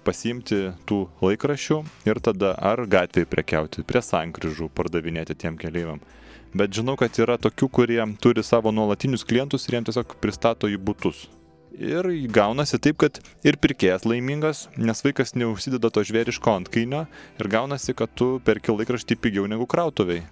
pasiimti 0.06 0.60
tų 0.88 1.02
laikraščių 1.22 1.80
ir 2.08 2.20
tada 2.24 2.54
ar 2.70 2.84
gatvėje 2.88 3.28
prekiauti, 3.28 3.84
prie 3.86 4.02
sankryžų 4.04 4.70
pardavinėti 4.74 5.36
tiem 5.38 5.58
keleiviam. 5.60 6.00
Bet 6.56 6.72
žinau, 6.72 6.94
kad 6.96 7.12
yra 7.20 7.36
tokių, 7.36 7.68
kurie 7.68 8.00
turi 8.22 8.44
savo 8.46 8.72
nuolatinius 8.72 9.26
klientus 9.28 9.68
ir 9.68 9.76
jiems 9.76 9.90
tiesiog 9.90 10.16
pristato 10.22 10.70
į 10.70 10.78
būtus. 10.80 11.26
Ir 11.78 12.08
gaunasi 12.34 12.74
taip, 12.82 12.96
kad 12.98 13.20
ir 13.46 13.54
pirkėjas 13.62 14.02
laimingas, 14.02 14.64
nes 14.74 14.98
vaikas 15.04 15.36
neužsideda 15.38 15.92
to 15.94 16.02
žvėriško 16.08 16.56
antkainio 16.58 17.04
ir 17.38 17.48
gaunasi, 17.52 17.94
kad 17.94 18.10
tu 18.18 18.40
perki 18.42 18.74
laikraštį 18.74 19.14
pigiau 19.22 19.46
negu 19.46 19.62
krautuviai. 19.70 20.24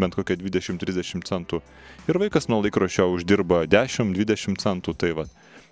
Bent 0.00 0.16
kokie 0.16 0.38
20-30 0.40 1.28
centų. 1.28 1.60
Ir 2.08 2.20
vaikas 2.22 2.48
nuo 2.48 2.62
laikraščio 2.64 3.10
uždirba 3.12 3.66
10-20 3.68 4.56
centų. 4.64 4.96
Tai, 4.96 5.12
va. 5.20 5.26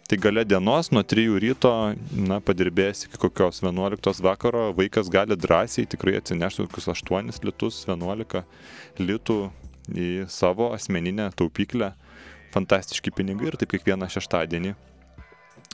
tai 0.05 0.21
gale 0.21 0.45
dienos 0.45 0.92
nuo 0.92 1.01
3 1.01 1.40
ryto, 1.40 1.73
na, 2.12 2.42
padirbėjęs 2.45 3.09
iki 3.09 3.25
kokios 3.25 3.64
11 3.64 4.23
vakaro, 4.29 4.68
vaikas 4.77 5.09
gali 5.09 5.33
drąsiai 5.33 5.88
tikrai 5.88 6.18
atsinešti 6.21 6.68
kokius 6.68 6.92
8 6.92 7.33
litus, 7.49 7.83
11 7.88 8.45
litų 9.01 9.40
į 9.97 10.12
savo 10.29 10.75
asmeninę 10.77 11.33
taupyklę. 11.33 11.95
Fantastiški 12.53 13.16
pinigai 13.16 13.49
ir 13.49 13.57
taip 13.57 13.73
kiekvieną 13.73 14.12
šeštadienį 14.12 14.77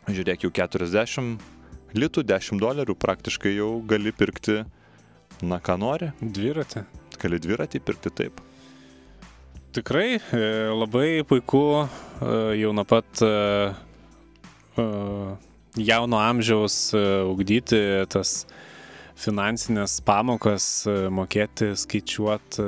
žiūrėk, 0.08 0.46
jau 0.46 0.52
40 0.54 1.38
litų, 1.98 2.24
10 2.28 2.60
dolerių 2.62 2.96
praktiškai 2.98 3.54
jau 3.56 3.78
gali 3.88 4.12
pirkti, 4.12 4.62
na 5.42 5.60
ką 5.62 5.78
nori. 5.80 6.12
Dviratį. 6.20 6.84
Gali 7.18 7.40
dviratį 7.42 7.80
pirkti 7.84 8.12
taip. 8.14 8.40
Tikrai 9.74 10.16
e, 10.16 10.40
labai 10.72 11.22
puiku 11.28 11.62
e, 11.84 11.88
jau 12.62 12.72
nuo 12.72 12.84
pat 12.88 13.20
e, 13.22 13.32
jauno 15.78 16.20
amžiaus 16.22 16.78
ugdyti 17.28 17.80
tas 18.10 18.46
finansinės 19.18 19.98
pamokas, 20.06 20.86
mokėti, 21.12 21.72
skaičiuoti, 21.78 22.64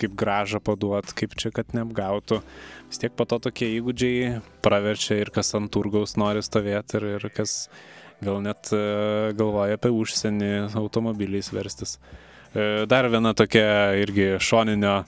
kaip 0.00 0.14
gražą 0.18 0.60
paduoti, 0.64 1.14
kaip 1.18 1.34
čia, 1.40 1.50
kad 1.54 1.72
neapgautų 1.76 2.40
vis 2.88 3.00
tiek 3.00 3.14
po 3.16 3.26
to 3.28 3.40
tokie 3.48 3.70
įgūdžiai 3.78 4.40
praverčia 4.64 5.18
ir 5.22 5.32
kas 5.34 5.54
ant 5.56 5.72
turgaus 5.72 6.16
nori 6.20 6.42
stovėti 6.44 6.98
ir, 7.00 7.06
ir 7.16 7.28
kas 7.34 7.56
gal 8.24 8.40
net 8.44 8.70
e, 8.72 9.32
galvoja 9.36 9.78
apie 9.78 9.92
užsienį 9.94 10.52
automobiliais 10.78 11.50
verstis. 11.54 11.98
E, 12.54 12.84
dar 12.90 13.08
viena 13.12 13.34
tokia 13.36 13.94
irgi 14.00 14.34
šoninio 14.42 15.02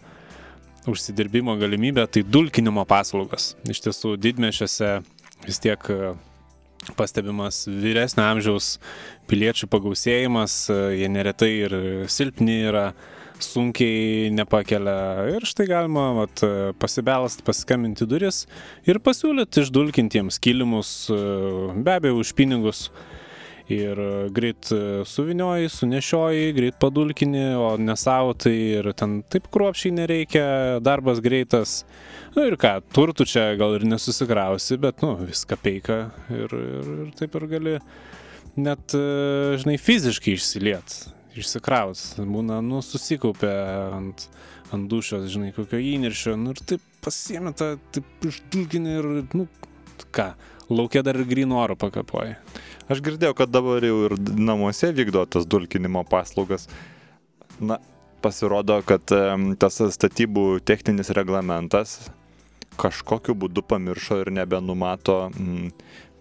užsidirbimo 0.91 1.57
galimybė 1.59 2.07
tai 2.11 2.23
dulkinimo 2.27 2.87
paslaugas. 2.89 3.55
Iš 3.67 3.83
tiesų 3.89 4.17
didmešiuose 4.23 4.93
vis 5.47 5.61
tiek 5.63 5.91
e, 5.93 6.15
pastebimas 6.99 7.65
vyresnio 7.67 8.25
amžiaus 8.29 8.77
piliečių 9.31 9.69
pagausėjimas, 9.73 10.67
jie 10.95 11.09
neretai 11.11 11.51
ir 11.67 11.79
silpni 12.13 12.61
yra 12.69 12.91
sunkiai 13.43 14.31
nepakelia. 14.35 15.27
Ir 15.35 15.47
štai 15.49 15.67
galima 15.71 16.09
vat, 16.17 16.43
pasibelast, 16.81 17.45
paskambinti 17.47 18.07
duris 18.09 18.45
ir 18.89 19.01
pasiūlyti 19.03 19.65
išdulkintiems 19.65 20.41
kilimus, 20.43 20.95
be 21.11 21.95
abejo, 21.97 22.21
už 22.23 22.35
pinigus. 22.39 22.89
Ir 23.67 23.99
greit 24.31 24.69
suvinioji, 25.11 25.73
sunešioji, 25.75 26.53
greit 26.55 26.77
padulkini, 26.79 27.49
o 27.59 27.73
ne 27.83 27.97
savo, 27.99 28.37
tai 28.39 28.55
ir 28.77 28.93
ten 28.95 29.17
taip 29.27 29.49
kruopšiai 29.51 29.97
nereikia, 29.97 30.45
darbas 30.87 31.19
greitas. 31.25 31.81
Na 32.37 32.45
nu 32.45 32.53
ir 32.53 32.59
ką, 32.63 32.77
turtų 32.95 33.27
čia 33.27 33.49
gal 33.59 33.75
ir 33.75 33.89
nesusikrausi, 33.91 34.79
bet, 34.79 35.03
nu, 35.03 35.17
viską 35.27 35.59
peika 35.59 35.99
ir, 36.31 36.47
ir, 36.47 36.95
ir 37.09 37.11
taip 37.19 37.35
ir 37.41 37.51
gali 37.51 37.77
net, 38.55 38.95
žinai, 38.95 39.81
fiziškai 39.83 40.39
išsiliet 40.39 41.01
išsikraut. 41.43 42.01
Būna, 42.19 42.61
nu, 42.65 42.83
susikaupia 42.85 43.55
ant, 43.97 44.27
ant 44.75 44.91
dušos, 44.91 45.29
žinai, 45.33 45.53
kokio 45.57 45.81
įniršio, 45.83 46.37
nu 46.41 46.55
ir 46.55 46.63
taip 46.73 46.85
pasiemi 47.05 47.55
tą, 47.57 47.75
taip 47.95 48.29
išdulginį 48.31 48.95
ir, 49.01 49.11
nu, 49.37 49.47
ką, 50.17 50.31
laukia 50.73 51.05
dar 51.07 51.19
ir 51.21 51.29
grino 51.29 51.61
oro 51.63 51.79
pakapoja. 51.79 52.39
Aš 52.91 53.03
girdėjau, 53.03 53.35
kad 53.39 53.51
dabar 53.51 53.85
jau 53.85 54.05
ir 54.09 54.17
namuose 54.39 54.93
vykdo 54.95 55.25
tas 55.31 55.47
dulkinimo 55.47 56.05
paslaugas. 56.07 56.69
Na, 57.59 57.81
pasirodo, 58.23 58.79
kad 58.87 59.07
tas 59.61 59.81
statybų 59.97 60.47
techninis 60.67 61.13
reglamentas 61.15 61.99
kažkokiu 62.77 63.35
būdu 63.39 63.63
pamiršo 63.65 64.21
ir 64.21 64.31
nebenumato 64.37 65.31
mm, 65.31 65.71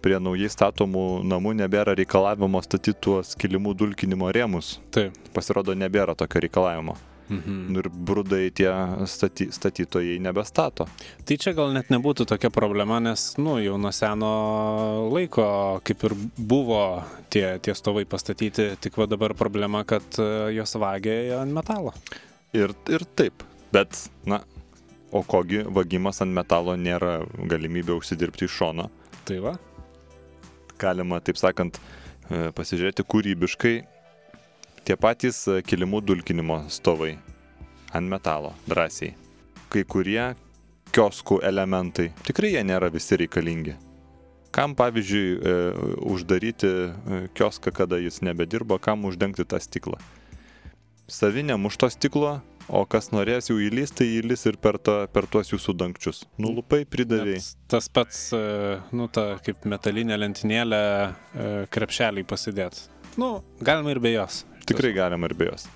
prie 0.02 0.18
naujai 0.22 0.50
statomų 0.52 1.04
namų 1.26 1.56
nebėra 1.62 1.96
reikalavimo 1.98 2.62
statyti 2.64 2.96
tuos 3.08 3.34
kilimų 3.38 3.74
dulkinimo 3.78 4.30
rėmus. 4.34 4.76
Taip. 4.94 5.16
Pasirodo, 5.34 5.76
nebėra 5.78 6.16
tokio 6.18 6.42
reikalavimo. 6.46 6.96
Mhm. 7.28 7.72
Nu 7.72 7.78
ir 7.82 7.88
brudai 7.90 8.50
tie 8.54 8.70
staty, 9.06 9.48
statytojai 9.50 10.18
nebestato. 10.22 10.86
Tai 11.26 11.36
čia 11.42 11.52
gal 11.58 11.72
net 11.74 11.90
nebūtų 11.90 12.26
tokia 12.30 12.52
problema, 12.54 13.00
nes, 13.02 13.32
nu, 13.42 13.56
jau 13.62 13.74
nuo 13.82 13.90
seno 13.94 14.30
laiko 15.10 15.46
kaip 15.86 16.06
ir 16.06 16.14
buvo 16.38 17.02
tie, 17.30 17.58
tie 17.58 17.74
stovai 17.74 18.06
pastatyti, 18.06 18.76
tik 18.80 18.98
va 19.00 19.08
dabar 19.10 19.34
problema, 19.34 19.82
kad 19.84 20.20
e, 20.22 20.28
jos 20.54 20.78
vagia 20.78 21.40
ant 21.40 21.54
metalo. 21.56 21.94
Ir, 22.54 22.76
ir 22.86 23.02
taip, 23.18 23.42
bet, 23.74 24.06
na, 24.24 24.44
o 25.10 25.26
kogi 25.26 25.64
vagimas 25.66 26.22
ant 26.22 26.34
metalo 26.34 26.78
nėra 26.78 27.24
galimybė 27.50 27.98
užsidirbti 27.98 28.46
iš 28.46 28.60
šono. 28.62 28.90
Tai 29.26 29.42
va 29.42 29.58
galima, 30.80 31.20
taip 31.24 31.38
sakant, 31.40 31.78
e, 32.30 32.50
pasižiūrėti 32.56 33.04
kūrybiškai. 33.06 33.76
Tie 34.86 34.96
patys 35.00 35.42
e, 35.50 35.60
kilimų 35.66 36.02
dulkinimo 36.06 36.62
stovai 36.72 37.16
ant 37.96 38.10
metalo, 38.10 38.54
drąsiai. 38.68 39.14
Kai 39.72 39.82
kurie 39.88 40.34
kioskų 40.94 41.40
elementai, 41.44 42.10
tikrai 42.26 42.54
jie 42.54 42.64
nėra 42.66 42.90
visi 42.92 43.18
reikalingi. 43.20 43.76
Kam, 44.54 44.76
pavyzdžiui, 44.78 45.24
e, 45.36 45.56
uždaryti 46.12 46.70
kioską, 47.36 47.74
kada 47.76 47.98
jis 48.00 48.22
nebedirba, 48.24 48.78
kam 48.80 49.04
uždengti 49.08 49.44
tą 49.44 49.60
stiklą? 49.60 49.98
Savinėm 51.06 51.68
už 51.68 51.76
to 51.78 51.90
stiklo 51.92 52.38
O 52.66 52.82
kas 52.90 53.12
norės 53.14 53.46
jau 53.46 53.60
įlys, 53.62 53.92
tai 53.94 54.08
įlys 54.18 54.42
ir 54.50 54.56
per, 54.58 54.80
ta, 54.82 55.04
per 55.06 55.28
tuos 55.30 55.52
jūsų 55.52 55.76
dangčius. 55.78 56.24
Nulupai, 56.42 56.82
pridavėjai. 56.90 57.44
Tas 57.70 57.86
pats, 57.86 58.18
e, 58.34 58.78
nu, 58.96 59.06
ta 59.06 59.36
kaip 59.46 59.62
metalinė 59.70 60.18
lentynėlė, 60.18 60.82
e, 61.06 61.50
krepšeliai 61.70 62.26
pasidėt. 62.26 62.80
Nu, 63.16 63.38
galima 63.62 63.94
ir 63.94 64.02
be 64.02 64.16
jos. 64.16 64.42
Tikrai 64.66 64.90
galima 64.96 65.30
ir 65.30 65.36
be 65.38 65.52
jos. 65.52 65.68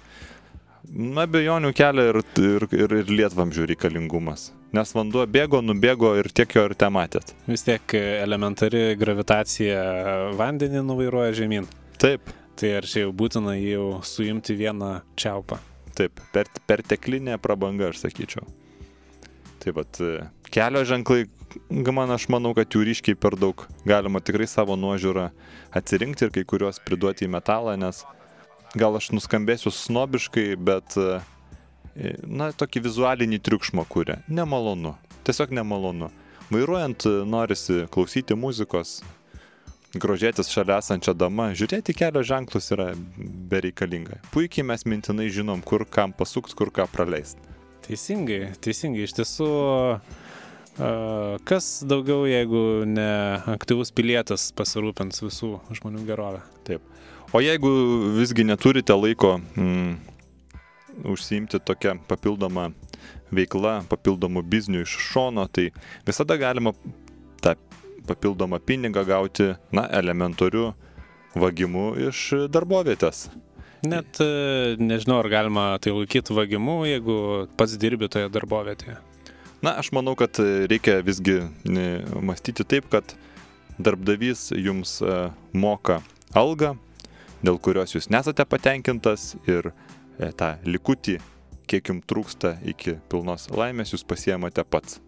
Na, 0.91 1.29
bejonių 1.31 1.71
kelia 1.79 2.09
ir, 2.11 2.19
ir, 2.43 2.67
ir, 2.75 2.97
ir 3.05 3.15
lietvamžių 3.21 3.69
reikalingumas. 3.71 4.49
Nes 4.75 4.91
vanduo 4.95 5.23
bėgo, 5.31 5.61
nubėgo 5.63 6.17
ir 6.19 6.31
tiek 6.35 6.59
jo 6.59 6.67
ir 6.67 6.75
te 6.79 6.91
matėt. 6.91 7.35
Vis 7.47 7.63
tiek 7.67 7.95
elementari 7.95 8.97
gravitacija 8.99 10.35
vandenį 10.39 10.83
nuvairuoja 10.91 11.39
žemyn. 11.39 11.71
Taip. 12.03 12.35
Tai 12.59 12.75
ar 12.77 12.85
čia 12.85 13.07
jau 13.07 13.13
būtina 13.17 13.55
jau 13.57 13.85
suimti 14.05 14.59
vieną 14.59 14.99
čiaupą? 15.17 15.63
Taip, 15.99 16.21
per, 16.35 16.49
perteklinė 16.71 17.37
prabanga, 17.43 17.91
aš 17.91 18.05
sakyčiau. 18.05 18.47
Tai 19.61 19.75
vad, 19.77 19.99
kelio 20.55 20.85
ženklai, 20.89 21.27
man 21.93 22.15
aš 22.15 22.29
manau, 22.33 22.55
kad 22.57 22.73
jų 22.73 22.85
ryškiai 22.89 23.19
per 23.19 23.37
daug. 23.37 23.67
Galima 23.89 24.23
tikrai 24.25 24.47
savo 24.49 24.77
nuožiūrą 24.81 25.29
atsirinkti 25.77 26.27
ir 26.27 26.33
kai 26.35 26.47
kuriuos 26.49 26.81
priduoti 26.87 27.27
į 27.27 27.35
metalą, 27.35 27.77
nes 27.81 28.05
gal 28.79 28.97
aš 28.97 29.11
nuskambėsiu 29.13 29.73
snobiškai, 29.75 30.55
bet, 30.57 30.97
na, 32.25 32.51
tokį 32.57 32.87
vizualinį 32.87 33.43
triukšmą 33.45 33.85
kūrė. 33.91 34.21
Nemalonu. 34.31 34.95
Tiesiog 35.27 35.53
nemalonu. 35.59 36.09
Vairuojant 36.51 37.05
norisi 37.31 37.85
klausyti 37.93 38.35
muzikos, 38.35 39.01
grožėtis 39.95 40.53
šalia 40.53 40.79
esančia 40.83 41.15
dama, 41.17 41.51
žiūrėti 41.57 41.97
kelio 41.99 42.23
ženklus 42.27 42.71
yra 42.77 42.93
bereikalinga. 43.51 44.21
Puikiai 44.35 44.67
mes 44.67 44.87
mintinai 44.87 45.31
žinom, 45.33 45.63
kur 45.67 45.87
kam 45.89 46.15
pasukt, 46.17 46.55
kur 46.59 46.71
ką 46.75 46.87
praleist. 46.93 47.41
Teisingai, 47.87 48.53
teisingai. 48.63 49.09
Iš 49.09 49.17
tiesų, 49.19 49.49
Kas 51.45 51.83
daugiau, 51.85 52.25
jeigu 52.31 52.87
ne 52.89 53.11
aktyvus 53.53 53.91
pilietis 53.93 54.47
pasirūpins 54.57 55.21
visų 55.21 55.59
žmonių 55.77 56.05
gerovę? 56.09 56.41
Taip. 56.65 56.85
O 57.37 57.43
jeigu 57.43 57.71
visgi 58.17 58.47
neturite 58.47 58.95
laiko 58.97 59.35
mm, 59.39 59.99
užsiimti 61.13 61.61
tokią 61.67 61.99
papildomą 62.09 62.71
veiklą, 63.35 63.81
papildomų 63.91 64.43
biznių 64.51 64.87
iš 64.87 64.97
šono, 65.11 65.45
tai 65.53 65.69
visada 66.09 66.39
galima 66.41 66.73
tą 67.45 67.55
papildomą 68.09 68.61
pinigą 68.65 69.05
gauti, 69.09 69.53
na, 69.73 69.87
elementariu 70.01 70.73
vagimu 71.35 71.93
iš 72.09 72.49
darbovietės. 72.53 73.29
Net 73.87 74.21
e, 74.21 74.77
nežinau, 74.81 75.23
ar 75.23 75.31
galima 75.33 75.65
tai 75.81 75.95
laikyti 75.97 76.37
vagimu, 76.37 76.83
jeigu 76.89 77.17
pats 77.57 77.79
dirbi 77.81 78.11
toje 78.13 78.29
darbovietėje. 78.33 78.99
Na, 79.65 79.75
aš 79.81 79.91
manau, 79.93 80.15
kad 80.17 80.41
reikia 80.41 81.01
visgi 81.05 81.43
mąstyti 81.65 82.65
taip, 82.65 82.87
kad 82.93 83.15
darbdavys 83.81 84.51
jums 84.57 84.99
e, 85.05 85.17
moka 85.53 86.01
algą, 86.37 86.75
dėl 87.45 87.61
kurios 87.63 87.95
jūs 87.95 88.11
nesate 88.13 88.45
patenkintas 88.49 89.35
ir 89.49 89.73
e, 89.73 90.31
tą 90.37 90.55
likutį, 90.69 91.19
kiek 91.71 91.93
jums 91.93 92.09
trūksta 92.11 92.57
iki 92.73 92.99
pilnos 93.13 93.49
laimės, 93.53 93.95
jūs 93.95 94.05
pasiemate 94.09 94.65
pats. 94.65 95.01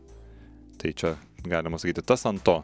Tai 0.81 0.93
čia 0.97 1.17
galima 1.45 1.81
sakyti 1.81 2.05
tas 2.07 2.25
ant 2.29 2.43
to. 2.45 2.61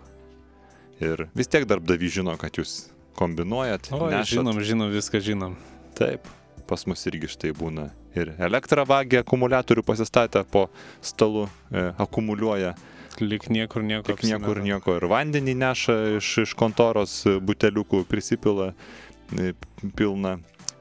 Ir 1.05 1.29
vis 1.39 1.51
tiek 1.51 1.67
darbdavys 1.69 2.17
žino, 2.19 2.35
kad 2.41 2.59
jūs 2.59 2.89
kombinuojat. 3.19 3.91
O, 3.95 4.09
nešat. 4.11 4.35
žinom, 4.35 4.61
žinom, 4.63 4.91
viską 4.95 5.21
žinom. 5.23 5.57
Taip, 5.99 6.27
pas 6.71 6.85
mus 6.91 7.07
irgi 7.11 7.31
štai 7.31 7.53
būna. 7.57 7.89
Ir 8.19 8.33
elektrą 8.43 8.83
vagia 8.89 9.23
akumuliatorių 9.23 9.85
pasistatę 9.87 10.43
po 10.51 10.67
stalu, 11.05 11.47
e, 11.71 11.91
akumuliuoja. 11.99 12.75
Lik 13.21 13.49
niekur 13.51 13.83
nieko. 13.83 14.15
Tik 14.15 14.27
niekur 14.27 14.63
nieko. 14.63 14.99
Ir 14.99 15.07
vandenį 15.11 15.55
neša 15.59 15.97
iš, 16.19 16.33
iš 16.47 16.55
kontoros 16.59 17.21
e, 17.27 17.39
buteliukų, 17.43 18.05
prisipila 18.11 18.73
e, 18.73 19.55
pilna. 19.99 20.39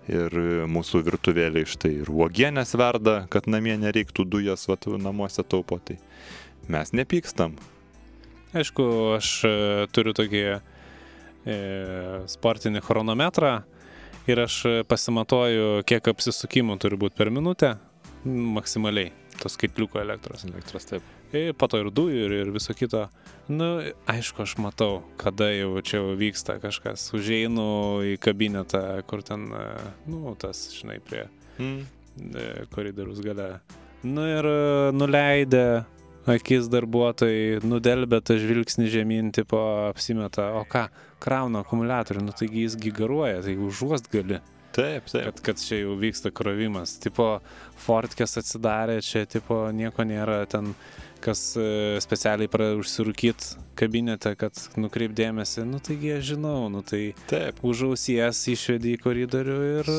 Ir 0.08 0.32
e, 0.32 0.66
mūsų 0.72 1.02
virtuvėlė 1.04 1.66
štai 1.68 1.98
ir 2.02 2.12
uogienės 2.14 2.78
verda, 2.80 3.26
kad 3.34 3.50
namie 3.50 3.76
nereiktų 3.82 4.24
dujas, 4.24 4.64
vat, 4.70 4.88
namuose 4.88 5.44
taupo. 5.44 5.82
Tai 5.84 5.98
mes 6.72 6.94
nepykstam. 6.96 7.58
Aišku, 8.56 8.84
aš 9.18 9.32
e, 9.44 9.52
turiu 9.92 10.14
tokį 10.16 10.44
e, 10.48 10.60
sportinį 12.32 12.82
chronometrą 12.86 13.52
ir 14.30 14.44
aš 14.46 14.58
e, 14.68 14.74
pasimatuoju, 14.88 15.84
kiek 15.88 16.08
apsisukimų 16.14 16.78
turi 16.80 17.00
būti 17.00 17.20
per 17.20 17.32
minutę, 17.34 17.76
maksimaliai, 18.24 19.12
to 19.42 19.52
skaitliuko 19.52 20.00
elektros. 20.04 20.48
Elektros 20.48 20.88
taip. 20.88 21.14
Ir 21.36 21.52
po 21.60 21.68
to 21.68 21.82
ir 21.84 21.92
dujų, 21.92 22.22
ir, 22.24 22.36
ir 22.46 22.52
viso 22.56 22.72
kito. 22.78 23.10
Na, 23.48 23.56
nu, 23.58 23.68
aišku, 24.08 24.46
aš 24.48 24.56
matau, 24.64 25.02
kada 25.20 25.50
jau 25.52 25.74
čia 25.84 26.00
vyksta 26.16 26.56
kažkas. 26.64 27.10
Užeinu 27.16 27.68
į 28.14 28.16
kabinetą, 28.24 28.84
kur 29.08 29.26
ten, 29.28 29.50
e, 29.52 29.68
nu, 30.08 30.38
tas, 30.40 30.70
žinai, 30.76 31.02
prie 31.04 31.28
Mm. 31.60 31.86
e, 32.36 32.66
koridorius 32.70 33.22
gale. 33.22 33.60
Nu 34.04 34.22
ir 34.28 34.46
e, 34.46 34.92
nuleidę 34.92 35.84
akis 36.28 36.68
darbuotojai, 36.72 37.62
nudelbė 37.64 38.20
tą 38.26 38.38
žvilgsnį 38.42 38.90
žemyn, 38.92 39.32
tipo 39.36 39.60
apsimeta, 39.88 40.52
o 40.60 40.66
ką, 40.68 40.88
krauna 41.24 41.64
akumuliatorių, 41.64 42.26
nu 42.28 42.36
taigi 42.36 42.66
jis 42.66 42.78
gigaruoja, 42.82 43.42
tai 43.46 43.58
užuost 43.70 44.12
gali, 44.14 44.42
Taip, 44.78 45.08
taip. 45.10 45.24
kad, 45.26 45.40
kad 45.42 45.62
čia 45.64 45.80
jau 45.82 45.96
vyksta 45.98 46.30
krovimas. 46.36 46.98
Tipo, 47.02 47.40
Fortkės 47.82 48.38
atsidarė, 48.38 49.00
čia 49.02 49.24
tipo 49.26 49.64
nieko 49.74 50.06
nėra, 50.06 50.44
ten 50.50 50.76
kas 51.24 51.42
e, 51.60 51.66
specialiai 52.04 52.50
pradeda 52.52 52.80
užsirūkyti 52.82 53.64
kabinete, 53.78 54.34
kad 54.40 54.58
nukreipdėmėsi, 54.80 55.64
nu 55.70 55.80
taigi 55.84 56.16
aš 56.16 56.32
žinau, 56.34 56.68
nu 56.74 56.82
tai 56.86 57.14
Taip. 57.30 57.60
už 57.66 57.84
ausies 57.92 58.40
išvedė 58.54 58.96
į 58.96 59.02
koridorių 59.04 59.58
ir 59.70 59.92
e, 59.94 59.98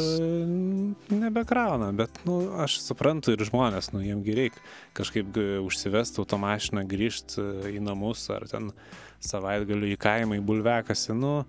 nebekrauna, 1.14 1.90
bet, 1.96 2.22
nu, 2.28 2.40
aš 2.64 2.80
suprantu 2.82 3.34
ir 3.36 3.44
žmonės, 3.48 3.92
nu, 3.94 4.02
jiemgi 4.04 4.36
reikia 4.40 4.64
kažkaip 4.98 5.30
g- 5.34 5.60
užsivesti 5.64 6.22
automašiną, 6.24 6.84
grįžti 6.90 7.44
į 7.76 7.82
namus 7.86 8.26
ar 8.34 8.48
ten 8.50 8.72
savaitgaliu 9.24 9.92
į 9.94 9.98
kaimą, 10.00 10.38
į 10.38 10.46
bulvekasi, 10.46 11.14
nu, 11.18 11.42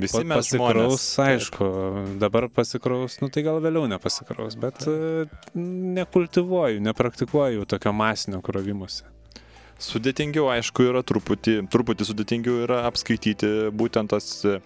Visi 0.00 0.22
mes 0.24 0.40
pasikraus, 0.40 1.04
žmonės. 1.04 1.06
aišku, 1.26 1.68
dabar 2.22 2.48
pasikraus, 2.52 3.18
nu 3.22 3.30
tai 3.32 3.44
gal 3.46 3.60
vėliau 3.62 3.88
nepasikraus, 3.90 4.56
bet 4.60 4.86
e, 4.90 5.26
nekultivuoju, 6.00 6.82
nepraktikuoju 6.88 7.66
tokio 7.70 7.92
masinio 7.96 8.42
krovimuose. 8.44 9.06
Sudėtingiau, 9.80 10.50
aišku, 10.52 10.84
yra 10.90 11.00
truputį, 11.06 11.62
truputį 11.72 12.04
sudėtingiau 12.10 12.58
yra 12.66 12.82
apskaityti 12.90 13.70
būtent 13.72 14.12
tas 14.12 14.28
e, 14.44 14.58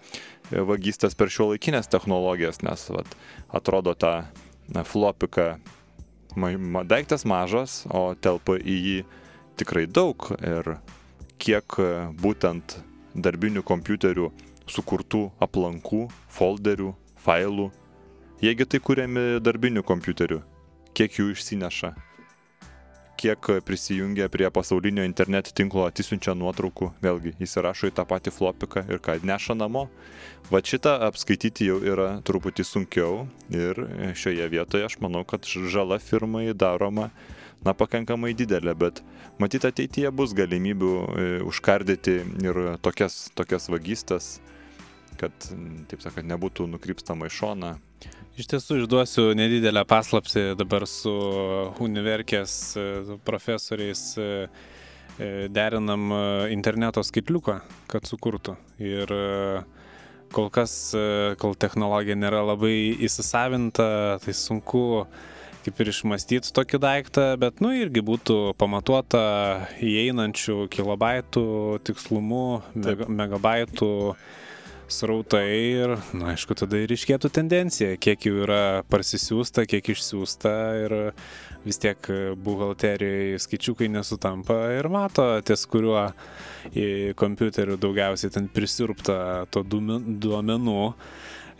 vagystės 0.50 1.14
per 1.18 1.30
šio 1.30 1.52
laikinės 1.52 1.90
technologijas, 1.90 2.62
nes 2.66 2.88
vat, 2.90 3.14
atrodo 3.54 3.94
ta 3.94 4.16
ma, 6.58 6.82
daiktas 6.82 7.24
mažas, 7.28 7.84
o 7.90 8.14
telpa 8.18 8.58
į 8.58 8.78
jį 8.88 8.98
tikrai 9.60 9.86
daug 9.86 10.26
ir 10.40 10.76
kiek 11.38 11.78
e, 11.78 11.90
būtent 12.18 12.78
darbinių 13.14 13.62
kompiuterių 13.66 14.30
sukurtų 14.70 15.28
aplankų, 15.44 16.06
folderių, 16.32 16.94
failų, 17.24 17.68
jiegi 18.44 18.66
tai 18.68 18.80
kuriami 18.80 19.24
darbinių 19.44 19.84
kompiuterių, 19.86 20.40
kiek 20.96 21.20
jų 21.20 21.30
išsineša? 21.34 21.94
Kiek 23.14 23.46
prisijungia 23.64 24.26
prie 24.28 24.48
pasaulinio 24.50 25.04
internet 25.06 25.52
tinklo 25.56 25.84
atsisiunčia 25.86 26.34
nuotraukų, 26.36 26.90
vėlgi 27.00 27.36
įsirašo 27.46 27.88
į 27.88 27.94
tą 27.96 28.04
patį 28.10 28.32
flopiką 28.34 28.82
ir 28.90 28.98
ką 29.00 29.14
neša 29.22 29.54
namo. 29.56 29.86
Va 30.50 30.60
šitą 30.60 30.96
apskaityti 31.06 31.70
jau 31.70 31.78
yra 31.78 32.18
truputį 32.26 32.66
sunkiau 32.66 33.22
ir 33.54 33.80
šioje 34.18 34.50
vietoje 34.52 34.90
aš 34.90 34.98
manau, 35.00 35.22
kad 35.24 35.46
žala 35.46 36.00
firmai 36.02 36.50
daroma 36.58 37.12
na, 37.64 37.72
pakankamai 37.72 38.34
didelė, 38.36 38.74
bet 38.76 39.00
matyt 39.40 39.64
ateityje 39.68 40.10
bus 40.14 40.34
galimybių 40.36 40.92
e, 40.92 41.28
užkardyti 41.48 42.18
ir 42.44 42.60
tokias, 42.84 43.30
tokias 43.38 43.70
vagystas, 43.72 44.34
kad, 45.20 45.48
m, 45.54 45.84
taip 45.90 46.04
sakant, 46.04 46.28
nebūtų 46.30 46.68
nukrypstama 46.74 47.28
į 47.30 47.34
šoną. 47.38 47.74
Iš 48.34 48.48
tiesų 48.50 48.80
išduosiu 48.80 49.28
nedidelę 49.38 49.84
paslapti 49.86 50.42
dabar 50.58 50.88
su 50.90 51.12
Univerkės 51.84 52.54
e, 52.74 52.86
profesoriais 53.22 54.02
e, 54.18 54.24
e, 55.22 55.28
derinam 55.54 56.10
interneto 56.50 57.04
skaitliuką, 57.06 57.60
kad 57.92 58.10
sukurtų. 58.10 58.56
Ir 58.82 59.14
kol 60.34 60.50
kas, 60.50 60.74
kol 61.38 61.54
technologija 61.54 62.18
nėra 62.18 62.42
labai 62.42 62.74
įsisavinta, 63.06 63.86
tai 64.24 64.34
sunku 64.34 64.82
kaip 65.64 65.78
ir 65.80 65.92
išmastyti 65.94 66.50
tokį 66.58 66.80
daiktą, 66.82 67.28
bet, 67.40 67.62
nu, 67.62 67.70
irgi 67.78 68.02
būtų 68.04 68.56
pamatuota 68.60 69.22
įeinančių 69.78 70.66
kilobaitų 70.74 71.44
tikslumu, 71.86 72.46
mega, 72.74 73.06
megabaitų 73.22 73.92
srautai 74.92 75.48
ir, 75.48 75.94
na, 76.16 76.32
aišku, 76.34 76.54
tada 76.58 76.78
ir 76.82 76.92
iškėtų 76.94 77.30
tendencija, 77.34 77.96
kiek 78.00 78.26
jų 78.28 78.44
yra 78.44 78.62
parsisiųsta, 78.90 79.64
kiek 79.70 79.88
išsiųsta 79.94 80.52
ir 80.84 80.94
vis 81.64 81.80
tiek 81.80 82.08
buhalterijoje 82.44 83.40
skaičiukai 83.44 83.88
nesutampa 83.92 84.58
ir 84.76 84.88
mato, 84.92 85.26
ties 85.46 85.64
kuriuo 85.70 86.10
į 86.76 87.14
kompiuterių 87.18 87.78
daugiausiai 87.80 88.34
ten 88.34 88.48
prisirpta 88.52 89.46
to 89.50 89.64
duomen- 89.64 90.18
duomenų. 90.20 90.92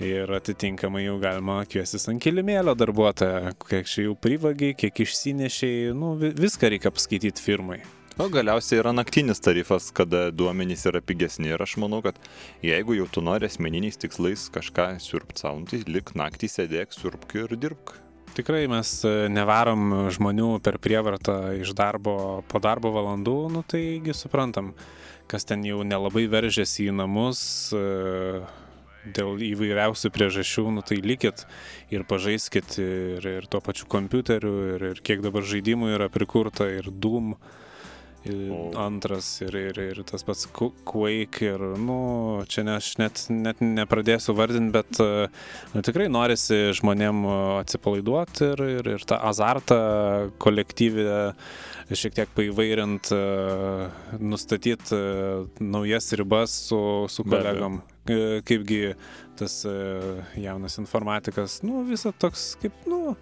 Ir 0.03 0.27
atitinkamai 0.35 1.05
jau 1.05 1.20
galima 1.22 1.61
kviestis 1.70 2.09
ant 2.11 2.18
kilimėlio 2.18 2.72
darbuotoją, 2.75 3.53
kiek 3.62 3.87
čia 3.87 4.09
jau 4.09 4.16
privagiai, 4.18 4.75
kiek 4.75 5.05
išsinešiai, 5.05 5.93
nu, 5.95 6.16
vi- 6.18 6.33
viską 6.35 6.66
reikia 6.72 6.91
paskaityti 6.91 7.39
firmai. 7.39 7.79
O 8.15 8.29
galiausiai 8.31 8.79
yra 8.79 8.93
naktinis 8.95 9.41
tarifas, 9.43 9.89
kada 9.91 10.29
duomenys 10.31 10.85
yra 10.87 11.01
pigesni 11.03 11.49
ir 11.51 11.62
aš 11.65 11.73
manau, 11.83 11.99
kad 11.99 12.15
jeigu 12.62 12.95
jau 12.95 13.09
tu 13.11 13.23
nori 13.27 13.49
asmeniniais 13.51 13.99
tikslais 13.99 14.45
kažką 14.55 14.85
siurbt 15.03 15.43
savo, 15.43 15.65
nu 15.65 15.67
tai 15.67 15.81
lik 15.91 16.12
naktį 16.15 16.47
sėdėk, 16.53 16.95
siurbk 16.95 17.35
ir 17.41 17.55
dirbk. 17.59 17.97
Tikrai 18.37 18.69
mes 18.71 18.93
e, 19.03 19.27
nevarom 19.35 20.12
žmonių 20.15 20.61
per 20.62 20.79
prievartą 20.83 21.57
iš 21.59 21.73
darbo 21.75 22.15
po 22.47 22.62
darbo 22.62 22.95
valandų, 22.95 23.35
nu 23.51 23.65
taigi 23.67 24.15
suprantam, 24.15 24.71
kas 25.27 25.51
ten 25.51 25.67
jau 25.67 25.83
nelabai 25.83 26.29
veržėsi 26.31 26.87
į 26.93 26.95
namus 27.01 27.43
e, 27.75 27.83
dėl 29.11 29.43
įvairiausių 29.43 30.12
priežasčių, 30.15 30.69
nu 30.79 30.87
tai 30.87 31.01
likit 31.03 31.49
ir 31.91 32.07
pažaiskit 32.07 32.79
ir, 32.79 33.29
ir 33.41 33.51
tuo 33.51 33.59
pačiu 33.59 33.91
kompiuteriu, 33.91 34.55
ir, 34.77 34.89
ir 34.95 35.03
kiek 35.03 35.27
dabar 35.27 35.43
žaidimų 35.43 35.97
yra 35.99 36.11
prikurta, 36.15 36.71
ir 36.79 36.95
Doom, 36.95 37.35
Ir. 38.25 38.53
Antras 38.81 39.27
ir, 39.45 39.53
ir, 39.53 39.79
ir 39.83 39.99
tas 40.09 40.22
pats 40.25 40.47
Qu- 40.57 40.72
Quake 40.89 41.45
ir, 41.45 41.61
nu, 41.77 41.97
čia 42.49 42.62
ne, 42.64 42.79
aš 42.81 42.95
net, 42.97 43.20
net 43.29 43.61
nepradėsiu 43.61 44.33
vardinti, 44.39 44.72
bet 44.72 45.01
e, 45.05 45.27
nu, 45.75 45.83
tikrai 45.85 46.07
norisi 46.09 46.70
žmonėm 46.79 47.20
e, 47.29 47.35
atsipalaiduoti 47.61 48.49
ir, 48.55 48.64
ir, 48.79 48.91
ir 48.97 49.05
tą 49.05 49.20
azartą 49.29 49.79
kolektyvę 50.41 51.18
šiek 51.93 52.16
tiek 52.16 52.33
paįvairint, 52.33 53.12
e, 53.12 53.22
nustatyti 54.25 55.05
naujas 55.61 56.09
ribas 56.16 56.57
su, 56.70 56.81
su 57.12 57.29
kolegom. 57.29 57.83
Kaipgi 58.09 58.95
tas 59.37 59.62
jaunas 60.37 60.81
informatikas, 60.81 61.61
nu, 61.64 61.85
visą 61.89 62.12
toks, 62.20 62.55
kaip, 62.62 62.87
nu, 62.89 63.16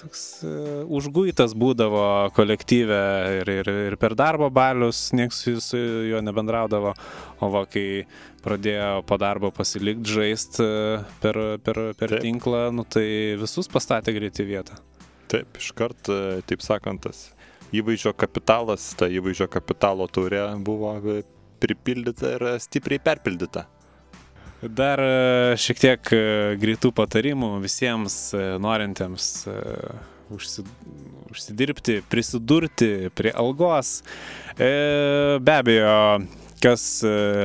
toks 0.00 0.22
uh, 0.46 0.82
užguitas 0.92 1.54
būdavo 1.58 2.04
kolektyve 2.36 3.00
ir, 3.40 3.50
ir, 3.60 3.70
ir 3.88 3.96
per 4.00 4.16
darbo 4.18 4.48
balius 4.52 5.10
nieks 5.16 5.42
su, 5.64 5.80
juo 6.08 6.22
nebendraudavo, 6.24 6.94
o 7.42 7.50
va, 7.52 7.64
kai 7.70 8.04
pradėjo 8.42 9.02
po 9.06 9.18
darbo 9.20 9.52
pasilikti 9.54 10.16
žaisti 10.16 10.66
per, 11.22 11.38
per, 11.62 11.82
per 11.98 12.16
Taip. 12.16 12.24
tinklą, 12.24 12.64
nu, 12.74 12.86
tai 12.88 13.06
visus 13.40 13.70
pastatė 13.70 14.14
greitai 14.16 14.48
vietą. 14.48 14.80
Taip, 15.32 15.56
iškart, 15.56 16.10
e, 16.12 16.40
taip 16.48 16.64
sakant, 16.64 17.06
tas 17.06 17.30
įvaizdžio 17.72 18.12
kapitalas, 18.18 18.90
ta 18.98 19.08
įvaizdžio 19.08 19.48
kapitalo 19.52 20.08
taurė 20.12 20.42
buvo 20.64 20.96
e, 20.98 21.22
pripildyta 21.62 22.34
ir 22.36 22.48
stipriai 22.60 23.00
perpildyta. 23.02 23.64
Dar 24.62 25.00
e, 25.02 25.56
šiek 25.58 25.78
tiek 25.82 26.10
e, 26.14 26.18
greitų 26.62 26.92
patarimų 26.94 27.56
visiems 27.64 28.14
e, 28.30 28.42
norintiems 28.62 29.48
užsi, 30.30 30.62
užsidirbti, 31.32 31.96
prisidurti 32.06 33.10
prie 33.18 33.32
algos. 33.34 34.04
Be 34.54 35.54
abejo, 35.56 35.96
kas 36.62 36.84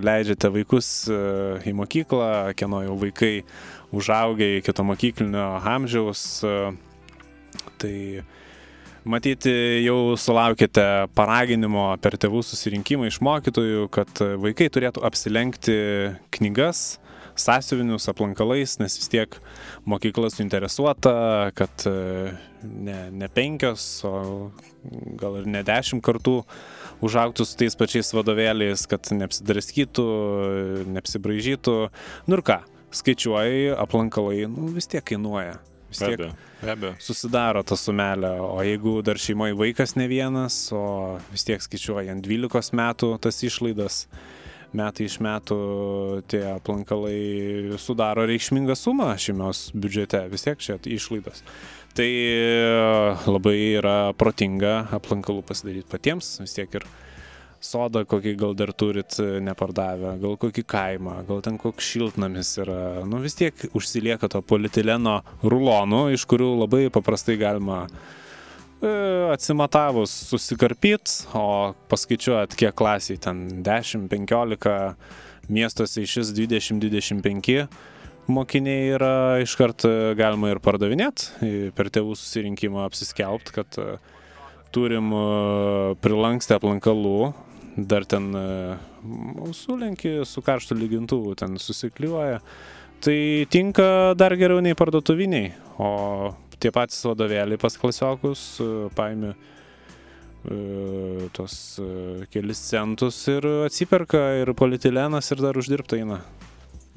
leidžiate 0.05 0.51
vaikus 0.53 0.89
į 1.09 1.73
mokyklą, 1.79 2.53
kieno 2.59 2.83
jau 2.85 2.99
vaikai 3.01 3.31
užaugę 3.95 4.51
iki 4.59 4.75
to 4.75 4.85
mokyklinio 4.85 5.47
amžiaus, 5.65 6.23
tai 7.81 7.95
Matyti, 9.07 9.51
jau 9.87 10.17
sulaukite 10.19 10.83
paraginimo 11.15 11.89
per 12.03 12.17
tėvų 12.19 12.41
susirinkimą 12.43 13.07
iš 13.07 13.21
mokytojų, 13.23 13.87
kad 13.95 14.19
vaikai 14.43 14.67
turėtų 14.67 15.05
apsilenkti 15.07 15.77
knygas, 16.35 16.97
sąsiuvinius 17.41 18.09
aplankalais, 18.11 18.77
nes 18.81 18.97
vis 18.99 19.11
tiek 19.11 19.37
mokykla 19.89 20.29
suinteresuota, 20.33 21.13
kad 21.57 21.85
e, 21.89 22.33
ne, 22.63 22.97
ne 23.11 23.29
penkios, 23.33 23.85
o 24.07 24.51
gal 25.19 25.39
ir 25.41 25.47
ne 25.49 25.63
dešimt 25.67 26.03
kartų 26.05 26.41
užaugtų 27.05 27.45
su 27.45 27.57
tais 27.59 27.77
pačiais 27.77 28.09
vadovėliais, 28.15 28.87
kad 28.89 29.11
neapsidraskytų, 29.13 30.07
neapsibraižytų. 30.95 31.77
Nu 32.27 32.39
ir 32.39 32.45
ką, 32.47 32.61
skaičiuoji, 32.97 33.73
aplankalai, 33.77 34.45
nu 34.51 34.71
vis 34.75 34.89
tiek 34.89 35.05
kainuoja. 35.05 35.59
Vis 35.87 36.01
Be 36.01 36.09
tiek 36.09 36.19
abejo, 36.19 36.33
be 36.59 36.71
abejo. 36.73 36.95
susidaro 36.99 37.61
ta 37.63 37.77
sumelė, 37.79 38.33
o 38.43 38.57
jeigu 38.65 38.97
dar 39.07 39.19
šeimoje 39.21 39.55
vaikas 39.55 39.95
ne 39.95 40.09
vienas, 40.11 40.57
o 40.75 41.15
vis 41.31 41.47
tiek 41.47 41.63
skaičiuoja 41.63 42.11
ant 42.11 42.25
12 42.27 42.75
metų 42.75 43.13
tas 43.23 43.39
išlaidas, 43.47 44.01
metai 44.75 45.07
iš 45.07 45.17
metų 45.23 45.57
tie 46.31 46.43
aplankalai 46.55 47.77
sudaro 47.81 48.25
reikšmingą 48.27 48.75
sumą 48.77 49.13
šeimos 49.21 49.69
biudžete, 49.75 50.25
vis 50.31 50.45
tiek 50.47 50.61
čia 50.63 50.77
išlaidos. 50.83 51.43
Tai 51.97 52.07
e, 52.07 52.47
labai 53.25 53.57
yra 53.79 53.97
protinga 54.17 54.87
aplankalų 54.99 55.41
pasidaryti 55.47 55.89
patiems, 55.89 56.35
vis 56.43 56.53
tiek 56.53 56.75
ir 56.77 56.85
sodą 57.63 58.03
kokį 58.05 58.35
gal 58.37 58.53
dar 58.57 58.73
turit 58.77 59.17
e, 59.23 59.39
nepardavę, 59.41 60.13
gal 60.21 60.37
kokį 60.37 60.65
kaimą, 60.69 61.15
gal 61.29 61.41
ten 61.45 61.57
koks 61.61 61.87
šiltnamis 61.95 62.53
yra. 62.61 62.81
Nu 63.09 63.23
vis 63.23 63.39
tiek 63.39 63.65
užsilieka 63.73 64.29
to 64.29 64.43
polietileno 64.45 65.21
rulonų, 65.41 66.07
iš 66.13 66.27
kurių 66.29 66.53
labai 66.61 66.85
paprastai 66.93 67.39
galima 67.41 67.85
e, 67.87 68.16
atsimatavus 69.33 70.11
susikarpyt, 70.29 71.13
o 71.33 71.73
paskaičiuot, 71.89 72.53
kiek 72.59 72.75
klasiai 72.77 73.17
ten 73.21 73.63
10, 73.65 74.05
15, 74.11 74.73
miestuose 75.49 76.03
iš 76.03 76.17
vis 76.21 76.33
20, 76.37 76.83
25 76.83 77.67
mokiniai 78.27 78.91
yra 78.95 79.13
iškart 79.43 79.85
e, 79.87 79.95
galima 80.19 80.51
ir 80.51 80.61
pardavinėti, 80.63 81.71
per 81.75 81.91
tėvų 81.93 82.15
susirinkimą 82.19 82.83
apsiskelbt, 82.87 83.51
kad 83.55 83.79
e, 83.81 83.97
turim 84.75 85.11
e, 85.15 85.21
prilankstę 86.03 86.57
aplankalų, 86.59 87.31
dar 87.77 88.05
ten 88.09 88.29
e, 88.35 88.47
sulenki 89.55 90.19
su 90.27 90.43
karštu 90.45 90.77
lygintuvu, 90.77 91.37
ten 91.39 91.57
susikliuoja. 91.61 92.41
Tai 93.03 93.45
tinka 93.53 94.13
dar 94.17 94.33
geriau 94.39 94.59
nei 94.63 94.73
parduotuviniai, 94.77 95.51
o 95.77 96.33
tie 96.57 96.71
patys 96.73 97.03
vadovėliai 97.05 97.59
pas 97.61 97.75
klasiokus 97.77 98.41
e, 98.63 98.67
paimi 98.97 99.29
e, 100.49 101.27
tos 101.37 101.77
e, 101.77 102.25
kelis 102.33 102.63
centus 102.71 103.19
ir 103.29 103.45
atsiperka 103.67 104.23
ir 104.41 104.51
politilenas 104.57 105.29
ir 105.31 105.43
dar 105.45 105.59
uždirbta 105.61 105.99
eina. 106.01 106.23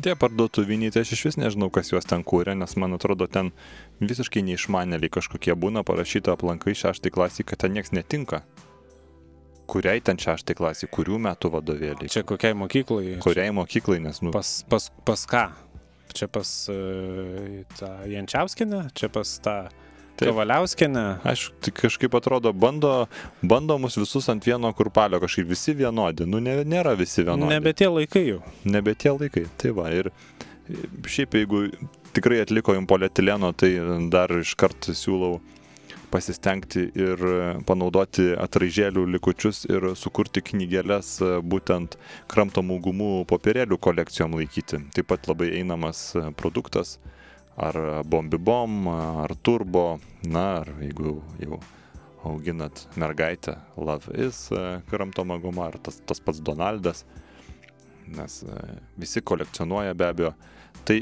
Tie 0.01 0.14
parduotuviniai, 0.16 0.88
tai 0.94 1.03
aš 1.05 1.12
iš 1.18 1.26
vis 1.28 1.36
nežinau, 1.36 1.68
kas 1.68 1.92
juos 1.92 2.09
ten 2.09 2.24
kūrė, 2.24 2.55
nes 2.57 2.72
man 2.80 2.96
atrodo, 2.96 3.28
ten 3.28 3.53
visiškai 4.01 4.40
neišmanėliai 4.48 5.12
kažkokie 5.12 5.53
būna 5.61 5.84
parašyta 5.84 6.32
aplankai 6.32 6.72
šeštai 6.72 7.12
klasiai, 7.12 7.44
kad 7.44 7.61
ten 7.66 7.76
nieks 7.76 7.92
netinka. 7.92 8.40
Kuriai 9.70 10.01
ten 10.03 10.16
šeštai 10.18 10.57
klasiai, 10.57 10.88
kurių 10.90 11.20
metų 11.28 11.53
vadovėliai, 11.53 12.09
Čia 12.11 12.24
kokiai 12.26 12.57
mokyklai? 12.57 13.18
kuriai 13.22 13.53
mokyklai, 13.55 14.01
nes, 14.09 14.24
nu, 14.24 14.32
Pas, 14.34 14.64
pas, 14.72 14.88
pas 15.05 15.26
ką? 15.28 15.44
Čia 16.16 16.28
pas 16.32 16.48
uh, 16.72 17.61
tą 17.78 17.92
Jančiauskinę, 18.11 18.88
čia 18.94 19.12
pas 19.12 19.38
tą. 19.44 19.61
Kavaliauskinę. 20.20 21.04
aš 21.24 21.46
kažkaip 21.72 22.14
atrodo, 22.14 22.52
bando, 22.52 23.06
bando 23.40 23.78
mus 23.80 23.96
visus 23.96 24.28
ant 24.28 24.44
vieno 24.44 24.68
kurpalio, 24.76 25.16
kažkaip 25.22 25.48
visi 25.48 25.72
vienodi, 25.72 26.26
nu, 26.28 26.42
ne, 26.44 26.58
nėra 26.68 26.92
visi 26.98 27.24
vienodi. 27.24 27.48
Nebe 27.54 27.72
tie 27.72 27.88
laikai 27.88 28.26
jau. 28.26 28.42
nebe 28.68 28.92
tie 28.94 29.14
laikai. 29.14 29.46
Tai 29.56 29.72
va, 29.78 29.88
ir 29.96 30.11
šiaip 31.08 31.38
jeigu 31.40 31.62
tikrai 32.12 32.42
atliko 32.44 32.74
jums 32.76 32.90
polietileno, 32.90 33.52
tai 33.56 33.72
dar 34.12 34.34
iškart 34.42 34.90
siūlau 34.92 35.38
pasistengti 36.11 36.86
ir 36.98 37.22
panaudoti 37.68 38.30
atraižėlių 38.38 39.06
likučius 39.14 39.64
ir 39.70 39.90
sukurti 39.98 40.42
knygelės 40.50 41.18
būtent 41.46 41.96
kramtomų 42.30 42.78
gumų 42.86 43.11
popierėlių 43.30 43.78
kolekcijom 43.78 44.36
laikyti. 44.40 44.82
Taip 44.96 45.11
pat 45.12 45.30
labai 45.30 45.52
einamas 45.61 46.11
produktas, 46.38 46.98
ar 47.56 48.02
bombibom, 48.04 48.88
ar 49.24 49.34
turbo, 49.42 50.00
na, 50.26 50.62
ar 50.64 50.74
jeigu 50.82 51.20
jau 51.42 51.61
auginat 52.28 52.84
mergaitę, 53.00 53.56
Love 53.80 54.12
is 54.12 54.48
kramtoma 54.90 55.40
guma, 55.40 55.70
ar 55.70 55.80
tas, 55.80 56.02
tas 56.04 56.20
pats 56.20 56.42
Donaldas 56.44 57.06
nes 58.16 58.42
e, 58.42 58.46
visi 58.96 59.20
kolekcionuoja 59.20 59.94
be 59.94 60.06
abejo. 60.06 60.32
Tai 60.84 60.98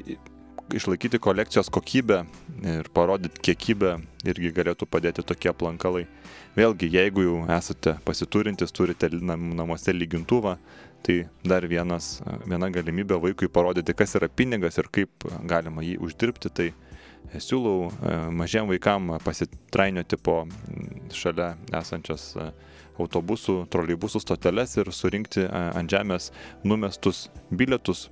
išlaikyti 0.74 1.18
kolekcijos 1.18 1.70
kokybę 1.70 2.24
ir 2.64 2.88
parodyti 2.94 3.40
kiekybę 3.48 3.94
irgi 4.28 4.50
galėtų 4.52 4.88
padėti 4.90 5.24
tokie 5.26 5.50
aplankalai. 5.52 6.06
Vėlgi, 6.58 6.88
jeigu 6.90 7.24
jau 7.24 7.38
esate 7.54 7.96
pasiturintis, 8.04 8.72
turite 8.74 9.08
nam- 9.12 9.52
namuose 9.56 9.94
lygintuvą, 9.94 10.56
tai 11.02 11.28
dar 11.44 11.66
vienas, 11.68 12.18
viena 12.46 12.70
galimybė 12.70 13.20
vaikui 13.22 13.48
parodyti, 13.48 13.94
kas 13.94 14.16
yra 14.18 14.28
pinigas 14.28 14.78
ir 14.78 14.88
kaip 14.92 15.28
galima 15.46 15.84
jį 15.84 15.98
uždirbti. 16.04 16.50
Tai 16.50 16.66
e, 16.68 17.40
siūlau 17.40 17.88
e, 17.88 18.16
mažiem 18.34 18.68
vaikam 18.68 19.14
pasitrainioti 19.24 20.18
po 20.20 20.42
mm, 20.46 21.12
šalia 21.14 21.52
esančias 21.80 22.32
e, 22.36 22.50
autobusų, 22.98 23.60
troleibusų 23.70 24.20
stoteles 24.24 24.74
ir 24.80 24.90
surinkti 24.90 25.44
ant 25.46 25.86
žemės 25.86 26.32
numestus 26.66 27.28
bilietus, 27.54 28.08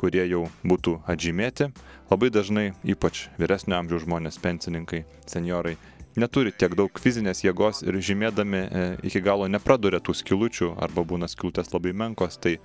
kurie 0.00 0.24
jau 0.24 0.46
būtų 0.64 0.96
atžymėti. 1.10 1.70
Labai 2.10 2.30
dažnai, 2.32 2.70
ypač 2.88 3.28
vyresnio 3.38 3.76
amžiaus 3.78 4.06
žmonės, 4.06 4.40
pensininkai, 4.42 5.04
seniorai, 5.30 5.76
neturi 6.18 6.52
tiek 6.56 6.74
daug 6.78 7.00
fizinės 7.02 7.44
jėgos 7.44 7.84
ir 7.86 7.98
žymėdami 8.02 8.60
e, 8.60 8.84
iki 9.10 9.22
galo 9.24 9.46
nepraduria 9.50 10.00
tų 10.02 10.16
skilučių 10.22 10.72
arba 10.82 11.04
būna 11.06 11.28
skilutės 11.30 11.70
labai 11.74 11.92
menkos, 11.94 12.40
tai 12.42 12.56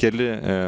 keli, 0.00 0.30
e, 0.32 0.58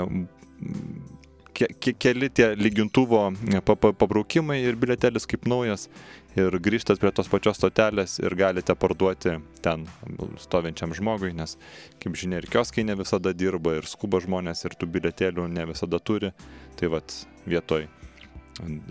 ke, 1.55 1.69
ke, 1.81 1.95
keli 1.99 2.29
tie 2.31 2.53
lygintuvo 2.59 3.23
e, 3.33 3.61
pa- 3.65 3.77
pa- 3.79 3.95
pabraukimai 3.97 4.61
ir 4.65 4.79
bilietelis 4.81 5.27
kaip 5.31 5.47
naujas 5.51 5.89
ir 6.39 6.59
grįžtat 6.59 6.99
prie 7.03 7.13
tos 7.15 7.31
pačios 7.31 7.59
stotelės 7.61 8.19
ir 8.23 8.35
galite 8.39 8.75
parduoti 8.75 9.37
ten 9.65 9.87
stovinčiam 10.43 10.95
žmogui, 10.97 11.33
nes, 11.37 11.57
kaip 12.03 12.19
žinia, 12.19 12.41
ir 12.43 12.51
kioskai 12.51 12.85
ne 12.87 12.97
visada 12.99 13.33
dirba, 13.33 13.77
ir 13.79 13.87
skuba 13.89 14.21
žmonės, 14.25 14.65
ir 14.67 14.75
tų 14.79 14.91
bilietėlių 14.97 15.47
ne 15.53 15.69
visada 15.71 16.01
turi. 16.03 16.33
Tai 16.75 16.91
vad 16.97 17.15
vietoj 17.47 17.87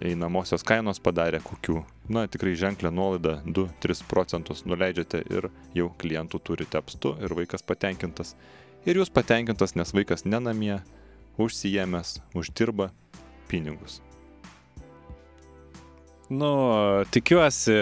einamosios 0.03 0.64
kainos 0.68 0.99
padarė 1.03 1.39
kokių 1.43 1.84
na, 2.11 2.26
tikrai 2.28 2.55
ženklę 2.59 2.91
nuolaidą 2.91 3.38
2-3 3.47 4.03
procentus 4.11 4.66
nuleidžiate 4.68 5.24
ir 5.32 5.49
jau 5.76 5.89
klientų 5.99 6.39
turite 6.43 6.80
apstu 6.80 7.16
ir 7.24 7.36
vaikas 7.36 7.64
patenkintas. 7.64 8.36
Ir 8.84 8.99
jūs 8.99 9.11
patenkintas, 9.14 9.78
nes 9.80 9.93
vaikas 9.95 10.26
nenamie, 10.28 10.82
užsijėmęs, 11.41 12.17
uždirba 12.38 12.91
pinigus. 13.49 14.01
Nu, 16.34 16.49
tikiuosi, 17.13 17.75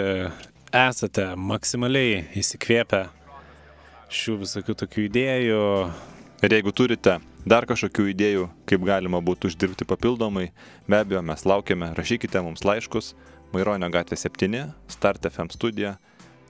esate 0.74 1.28
maksimaliai 1.38 2.24
įsikvėpę 2.36 3.06
šių 4.12 4.38
visokių 4.42 4.76
tokių 4.82 5.04
idėjų. 5.08 5.60
Ir 6.42 6.56
jeigu 6.56 6.72
turite 6.74 7.20
dar 7.48 7.66
kažkokių 7.70 8.08
idėjų, 8.12 8.48
kaip 8.68 8.84
galima 8.86 9.22
būtų 9.24 9.52
uždirbti 9.52 9.86
papildomai, 9.88 10.50
be 10.90 10.98
abejo, 10.98 11.22
mes 11.24 11.46
laukiame, 11.46 11.92
rašykite 11.96 12.42
mums 12.44 12.66
laiškus. 12.66 13.12
Maironio 13.52 13.88
gatvė 13.92 14.16
7, 14.16 14.62
Start 14.88 15.28
FM 15.28 15.52
studija, 15.52 15.96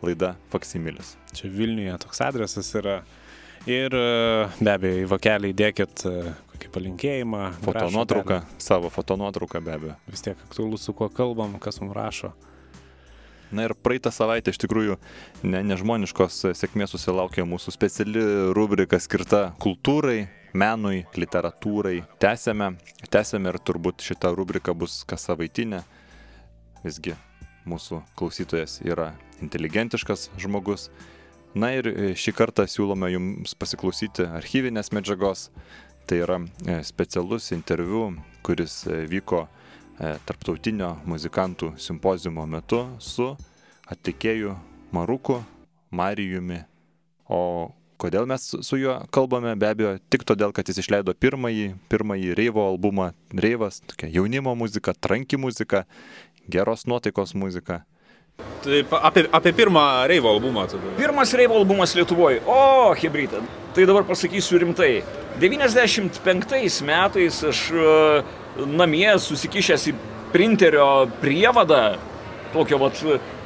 laida 0.02 0.36
Faksimilis. 0.52 1.16
Čia 1.34 1.50
Vilniuje 1.50 1.98
toks 2.06 2.22
adresas 2.24 2.70
yra. 2.78 3.02
Ir 3.66 3.94
e, 3.94 4.06
be 4.58 4.72
abejo, 4.72 5.02
į 5.04 5.10
vokelį 5.12 5.52
įdėkit 5.52 6.02
e, 6.08 6.12
kokį 6.50 6.70
palinkėjimą. 6.74 7.42
Fotonuotrauką, 7.62 8.40
savo 8.58 8.90
fotonuotrauką 8.90 9.60
be 9.62 9.76
abejo. 9.76 9.94
Vis 10.10 10.24
tiek 10.26 10.40
aktualu, 10.48 10.80
su 10.82 10.94
kuo 10.98 11.06
kalbam, 11.12 11.54
kas 11.62 11.78
mums 11.78 11.94
rašo. 11.94 12.32
Na 13.52 13.68
ir 13.68 13.76
praeitą 13.78 14.10
savaitę 14.10 14.50
iš 14.50 14.58
tikrųjų 14.64 14.96
ne, 15.44 15.60
nežmoniškos 15.68 16.40
sėkmės 16.58 16.94
susilaukė 16.96 17.44
mūsų 17.46 17.74
speciali 17.76 18.22
rubrika 18.56 18.98
skirta 18.98 19.42
kultūrai, 19.62 20.24
menui, 20.58 21.04
literatūrai. 21.14 22.00
Tęsėme, 22.22 22.72
tęsėme 23.12 23.52
ir 23.52 23.60
turbūt 23.62 24.02
šita 24.02 24.32
rubrika 24.34 24.74
bus 24.74 25.02
kas 25.06 25.28
savaitinė. 25.28 25.84
Visgi 26.82 27.14
mūsų 27.68 28.02
klausytojas 28.18 28.80
yra 28.82 29.12
inteligentiškas 29.44 30.32
žmogus. 30.40 30.88
Na 31.52 31.68
ir 31.76 31.84
e, 31.90 32.12
šį 32.16 32.32
kartą 32.32 32.64
siūlome 32.64 33.10
jums 33.12 33.52
pasiklausyti 33.60 34.24
archyvinės 34.38 34.88
medžiagos. 34.96 35.50
Tai 36.08 36.16
yra 36.24 36.38
e, 36.64 36.78
specialus 36.86 37.50
interviu, 37.52 38.08
kuris 38.44 38.82
e, 38.88 39.04
vyko 39.10 39.46
tarptautinio 40.26 40.96
muzikantų 41.06 41.74
simpozijumo 41.78 42.42
metu 42.48 42.80
su 42.98 43.28
atlikėju 43.92 44.56
Maruku 44.96 45.36
Marijumi. 45.94 46.62
O 47.28 47.70
kodėl 48.00 48.26
mes 48.26 48.48
su 48.50 48.80
juo 48.80 48.96
kalbame? 49.14 49.52
Be 49.60 49.68
abejo, 49.68 49.92
tik 50.10 50.24
todėl, 50.26 50.56
kad 50.56 50.66
jis 50.66 50.80
išleido 50.82 51.14
pirmąjį, 51.14 51.68
pirmąjį 51.92 52.34
Reivo 52.40 52.64
albumą. 52.72 53.12
Reivas, 53.30 53.78
tokia 53.92 54.10
jaunimo 54.16 54.56
muzika, 54.58 54.96
tranki 54.96 55.38
muzika 55.38 55.84
geros 56.50 56.88
nuotaikos 56.88 57.36
muzika. 57.38 57.84
Tai 58.62 58.84
apie, 59.02 59.26
apie 59.34 59.52
pirmą 59.52 60.06
Reivo 60.06 60.30
albumą 60.30 60.66
tada. 60.70 60.94
Pirmas 60.96 61.34
Reivo 61.34 61.58
albumas 61.58 61.96
Lietuvoje. 61.98 62.40
O, 62.46 62.94
Hebrytė. 62.94 63.42
Tai 63.74 63.86
dabar 63.88 64.04
pasakysiu 64.06 64.60
rimtai. 64.62 65.02
95 65.42 66.82
metais 66.86 67.42
aš 67.48 67.60
namie 68.68 69.10
susikišęs 69.18 69.86
į 69.90 69.94
printerio 70.32 70.88
prievadą, 71.22 71.96
tokio 72.52 72.78
vat, 72.80 73.00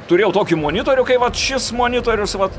turėjau 0.07 0.33
tokį 0.35 0.59
monitorių, 0.59 1.05
kai 1.07 1.17
vat 1.21 1.39
šis 1.39 1.71
monitorius, 1.75 2.35
vat, 2.39 2.55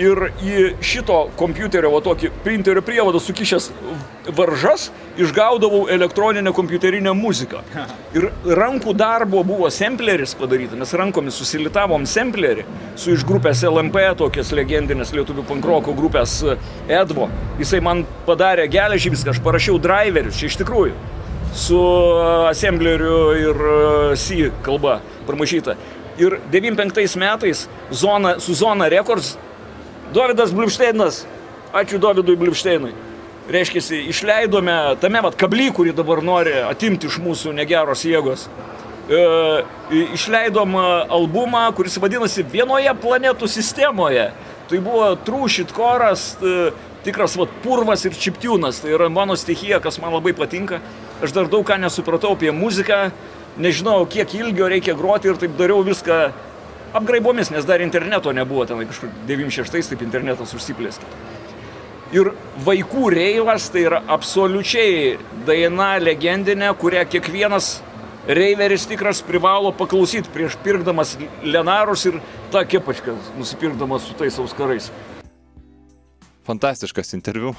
ir 0.00 0.28
į 0.42 0.56
šito 0.84 1.18
kompiuterio, 1.38 1.92
va 1.94 2.00
tokį 2.04 2.30
printerio 2.44 2.82
prievadą 2.84 3.20
sukišęs 3.22 3.70
varžas, 4.34 4.88
išgaudavau 5.20 5.84
elektroninę 5.92 6.52
kompiuterinę 6.56 7.12
muziką. 7.14 7.62
Ir 8.16 8.28
rankų 8.58 8.94
darbo 8.98 9.44
buvo 9.46 9.70
sampleris 9.70 10.34
padaryta, 10.38 10.78
mes 10.80 10.94
rankomis 10.96 11.38
susilitavom 11.38 12.06
samplerį 12.08 12.64
su 12.98 13.14
iš 13.14 13.26
grupės 13.28 13.62
LMP, 13.68 14.02
tokias 14.18 14.52
legendinės 14.56 15.14
lietuvių 15.14 15.46
pankroko 15.48 15.94
grupės 15.96 16.40
Edvo. 16.88 17.28
Jisai 17.60 17.82
man 17.84 18.04
padarė 18.26 18.66
geležį 18.72 19.14
viską, 19.14 19.34
aš 19.34 19.42
parašiau 19.44 19.78
driverius, 19.82 20.38
čia 20.40 20.50
iš 20.50 20.58
tikrųjų, 20.62 20.94
su 21.54 21.80
assembleriu 22.50 23.18
ir 23.38 23.66
C 24.18 24.50
kalba 24.64 25.00
pramašyta. 25.28 25.76
Ir 26.18 26.38
95 26.50 27.16
metais 27.18 27.64
zona, 27.90 28.36
su 28.38 28.54
Zona 28.54 28.86
Records 28.90 29.34
Dovydas 30.14 30.52
Bliušteinas, 30.54 31.24
ačiū 31.74 31.98
Dovydui 31.98 32.36
Bliušteinui. 32.38 32.92
Reiškia, 33.50 33.80
išleidome 34.12 34.76
tame 35.02 35.22
vat 35.24 35.34
kablį, 35.34 35.72
kurį 35.74 35.94
dabar 35.98 36.22
nori 36.22 36.52
atimti 36.62 37.10
iš 37.10 37.16
mūsų 37.24 37.50
negeros 37.56 38.04
jėgos. 38.06 38.44
E, 39.10 39.24
išleidom 40.14 40.78
albumą, 40.78 41.64
kuris 41.74 41.98
vadinasi 41.98 42.46
Vienoje 42.46 42.94
planetų 43.02 43.50
sistemoje. 43.50 44.28
Tai 44.70 44.80
buvo 44.86 45.10
trūšit 45.26 45.74
koras, 45.74 46.28
e, 46.38 46.70
tikras 47.02 47.34
vat, 47.40 47.50
purvas 47.66 48.06
ir 48.06 48.14
čiptiūnas. 48.14 48.84
Tai 48.84 48.94
yra 48.94 49.10
mano 49.10 49.34
stichija, 49.34 49.82
kas 49.82 49.98
man 49.98 50.14
labai 50.14 50.36
patinka. 50.38 50.78
Aš 51.26 51.34
dar 51.34 51.50
daug 51.50 51.66
ką 51.66 51.80
nesupratau 51.82 52.36
apie 52.38 52.54
muziką, 52.54 53.08
nežinau, 53.58 54.04
kiek 54.06 54.30
ilgio 54.38 54.70
reikia 54.70 54.94
groti 54.94 55.34
ir 55.34 55.42
taip 55.42 55.58
dariau 55.58 55.82
viską 55.82 56.28
apgraibomis, 56.94 57.50
nes 57.50 57.66
dar 57.66 57.82
interneto 57.82 58.32
nebuvo, 58.32 58.66
ten 58.66 58.84
kažkur 58.86 59.10
96 59.28 59.90
taip 59.92 60.04
internetas 60.06 60.54
užsiplėskė. 60.56 61.08
Ir 62.14 62.30
vaikų 62.62 63.08
reivas 63.10 63.66
tai 63.74 63.88
yra 63.88 63.98
absoliučiai 64.14 65.16
daina 65.48 65.96
legendinė, 65.98 66.70
kurią 66.78 67.02
kiekvienas 67.10 67.80
reiveris 68.28 68.86
tikras 68.86 69.22
privalo 69.26 69.72
paklausyti 69.74 70.30
prieš 70.32 70.54
pirkdamas 70.62 71.16
Lenarus 71.42 72.06
ir 72.06 72.20
tą 72.54 72.62
kepačką 72.68 73.16
nusipirkdamas 73.40 74.06
su 74.06 74.14
tais 74.20 74.38
auskarais. 74.38 74.92
Fantastiškas 76.44 77.14
interviu. 77.16 77.54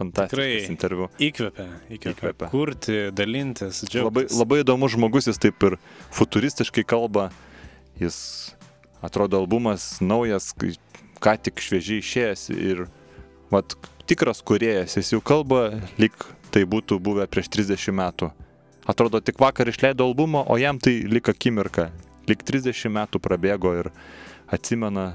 Fantastiškas 0.00 0.32
Tikrai 0.32 0.72
interviu. 0.72 1.10
Įkvepia, 1.20 1.66
įkvepia, 1.92 2.12
įkvepia. 2.16 2.48
Kurti, 2.48 3.00
dalintis, 3.12 3.82
džiaugtis. 3.84 4.06
Labai, 4.08 4.24
labai 4.32 4.62
įdomus 4.62 4.94
žmogus, 4.96 5.28
jis 5.28 5.38
taip 5.38 5.60
ir 5.68 5.76
futuristiškai 6.16 6.86
kalba. 6.88 7.28
Jis 8.00 8.16
atrodo 9.02 9.40
albumas 9.40 9.98
naujas, 10.00 10.52
ką 11.20 11.36
tik 11.44 11.60
šviežiai 11.60 12.02
išėjęs 12.04 12.44
ir 12.56 12.84
vat, 13.52 13.76
tikras 14.10 14.42
kuriejas, 14.42 14.96
jis 14.98 15.14
jau 15.14 15.20
kalba, 15.22 15.80
lyg 16.00 16.14
tai 16.50 16.64
būtų 16.66 16.98
buvę 17.02 17.26
prieš 17.30 17.50
30 17.54 17.94
metų. 17.94 18.30
Atrodo, 18.90 19.20
tik 19.22 19.38
vakar 19.38 19.68
išleido 19.70 20.06
albumą, 20.08 20.42
o 20.50 20.56
jam 20.58 20.80
tai 20.82 21.00
lik 21.06 21.28
akimirka, 21.30 21.90
lik 22.26 22.42
30 22.46 22.90
metų 22.90 23.20
prabėgo 23.22 23.74
ir 23.78 23.90
atsimena 24.50 25.12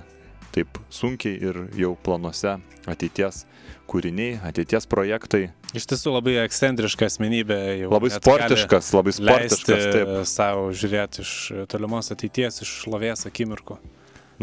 taip 0.55 0.79
sunkiai 0.93 1.35
ir 1.49 1.59
jau 1.75 1.93
planuose 2.05 2.55
ateities 2.89 3.43
kūriniai, 3.89 4.39
ateities 4.45 4.87
projektai. 4.89 5.49
Iš 5.75 5.87
tiesų 5.91 6.15
labai 6.15 6.37
ekscentriška 6.45 7.09
asmenybė. 7.09 7.59
Labai 7.91 8.11
sportiškas, 8.13 8.91
labai 8.95 9.13
sportiškas. 9.15 9.85
Taip. 9.93 10.13
Savo 10.29 10.69
žiūrėti 10.75 11.25
iš 11.25 11.33
tolimos 11.71 12.11
ateities, 12.15 12.61
iš 12.65 12.73
šlovės 12.85 13.27
akimirkų. 13.29 13.77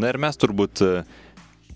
Na 0.01 0.13
ir 0.13 0.19
mes 0.21 0.39
turbūt 0.41 0.83
e, 0.85 0.91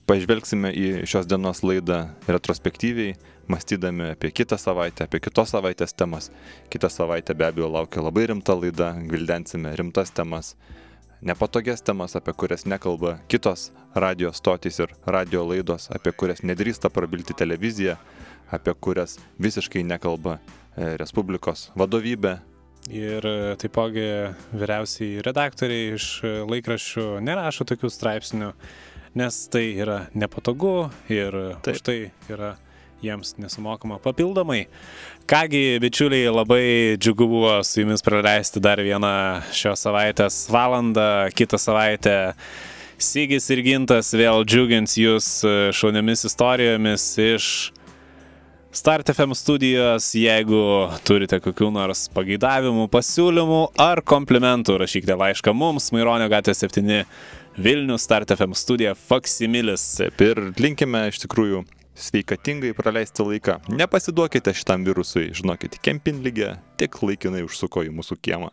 pažvelgsime 0.09 0.71
į 0.73 0.87
šios 1.09 1.29
dienos 1.29 1.63
laidą 1.67 2.07
retrospektyviai, 2.29 3.17
mąstydami 3.51 4.13
apie 4.15 4.33
kitą 4.35 4.59
savaitę, 4.61 5.07
apie 5.07 5.21
kitos 5.23 5.53
savaitės 5.53 5.95
temas. 5.97 6.31
Kitą 6.73 6.91
savaitę 6.93 7.37
be 7.37 7.49
abejo 7.51 7.69
laukia 7.73 8.05
labai 8.05 8.29
rimta 8.33 8.57
laida, 8.57 8.95
gvildensime 9.11 9.75
rimtas 9.79 10.15
temas 10.17 10.55
nepatogias 11.21 11.83
temas, 11.83 12.17
apie 12.17 12.33
kurias 12.33 12.67
nekalba 12.67 13.19
kitos 13.29 13.71
radio 13.95 14.33
stotys 14.33 14.81
ir 14.81 14.93
radio 15.07 15.45
laidos, 15.49 15.89
apie 15.91 16.13
kurias 16.13 16.43
nedrįsta 16.43 16.91
prabilti 16.93 17.35
televizija, 17.37 17.97
apie 18.51 18.75
kurias 18.75 19.19
visiškai 19.39 19.85
nekalba 19.87 20.39
e, 20.39 20.97
Respublikos 21.01 21.71
vadovybė. 21.77 22.37
Ir 22.93 23.27
e, 23.27 23.55
taipogi 23.59 24.07
vyriausiai 24.55 25.25
redaktoriai 25.27 25.97
iš 25.97 26.11
e, 26.23 26.35
laikraščių 26.47 27.09
nerašo 27.27 27.67
tokių 27.67 27.91
straipsnių, 27.91 28.53
nes 29.17 29.41
tai 29.51 29.67
yra 29.81 30.05
nepatogu 30.15 30.91
ir 31.11 31.35
Taip. 31.65 31.75
už 31.75 31.85
tai 31.89 31.99
yra 32.31 32.55
jiems 33.05 33.35
nesumokama 33.41 33.99
papildomai. 34.03 34.67
Kągi, 35.27 35.79
bičiuliai, 35.83 36.31
labai 36.31 36.97
džiugu 37.03 37.27
buvo 37.27 37.55
su 37.67 37.81
jumis 37.81 38.05
praleisti 38.07 38.63
dar 38.63 38.79
vieną 38.79 39.13
šios 39.55 39.83
savaitės 39.83 40.45
valandą, 40.53 41.27
kitą 41.35 41.59
savaitę. 41.59 42.17
Sygis 42.97 43.51
ir 43.53 43.61
Gintas 43.67 44.15
vėl 44.17 44.47
džiugins 44.49 44.97
jūs 44.97 45.27
šauniomis 45.77 46.25
istorijomis 46.31 47.11
iš 47.21 47.49
Start 48.77 49.09
FM 49.09 49.33
studijos. 49.33 50.11
Jeigu 50.17 50.59
turite 51.09 51.39
kokių 51.41 51.71
nors 51.73 52.07
pageidavimų, 52.13 52.91
pasiūlymų 52.93 53.61
ar 53.81 54.03
komplimentų, 54.05 54.77
rašykite 54.83 55.17
laišką 55.17 55.55
mums, 55.57 55.89
Maironio 55.97 56.29
gatvė 56.29 56.53
7 56.57 57.07
Vilnius, 57.57 58.05
Start 58.05 58.35
FM 58.37 58.53
studija, 58.53 58.93
Faksimilis. 58.93 59.95
Taip 59.97 60.21
ir 60.29 60.43
linkime 60.61 61.07
iš 61.09 61.23
tikrųjų 61.25 61.65
sveikatingai 61.97 62.75
praleisti 62.77 63.25
laiką. 63.25 63.59
Nepasiduokite 63.73 64.55
šitam 64.57 64.85
virusui, 64.87 65.31
žinokit, 65.37 65.81
kempinligė 65.83 66.55
tik 66.81 67.01
laikinai 67.03 67.45
užsuko 67.47 67.87
į 67.87 67.93
mūsų 67.97 68.21
kiemą. 68.23 68.53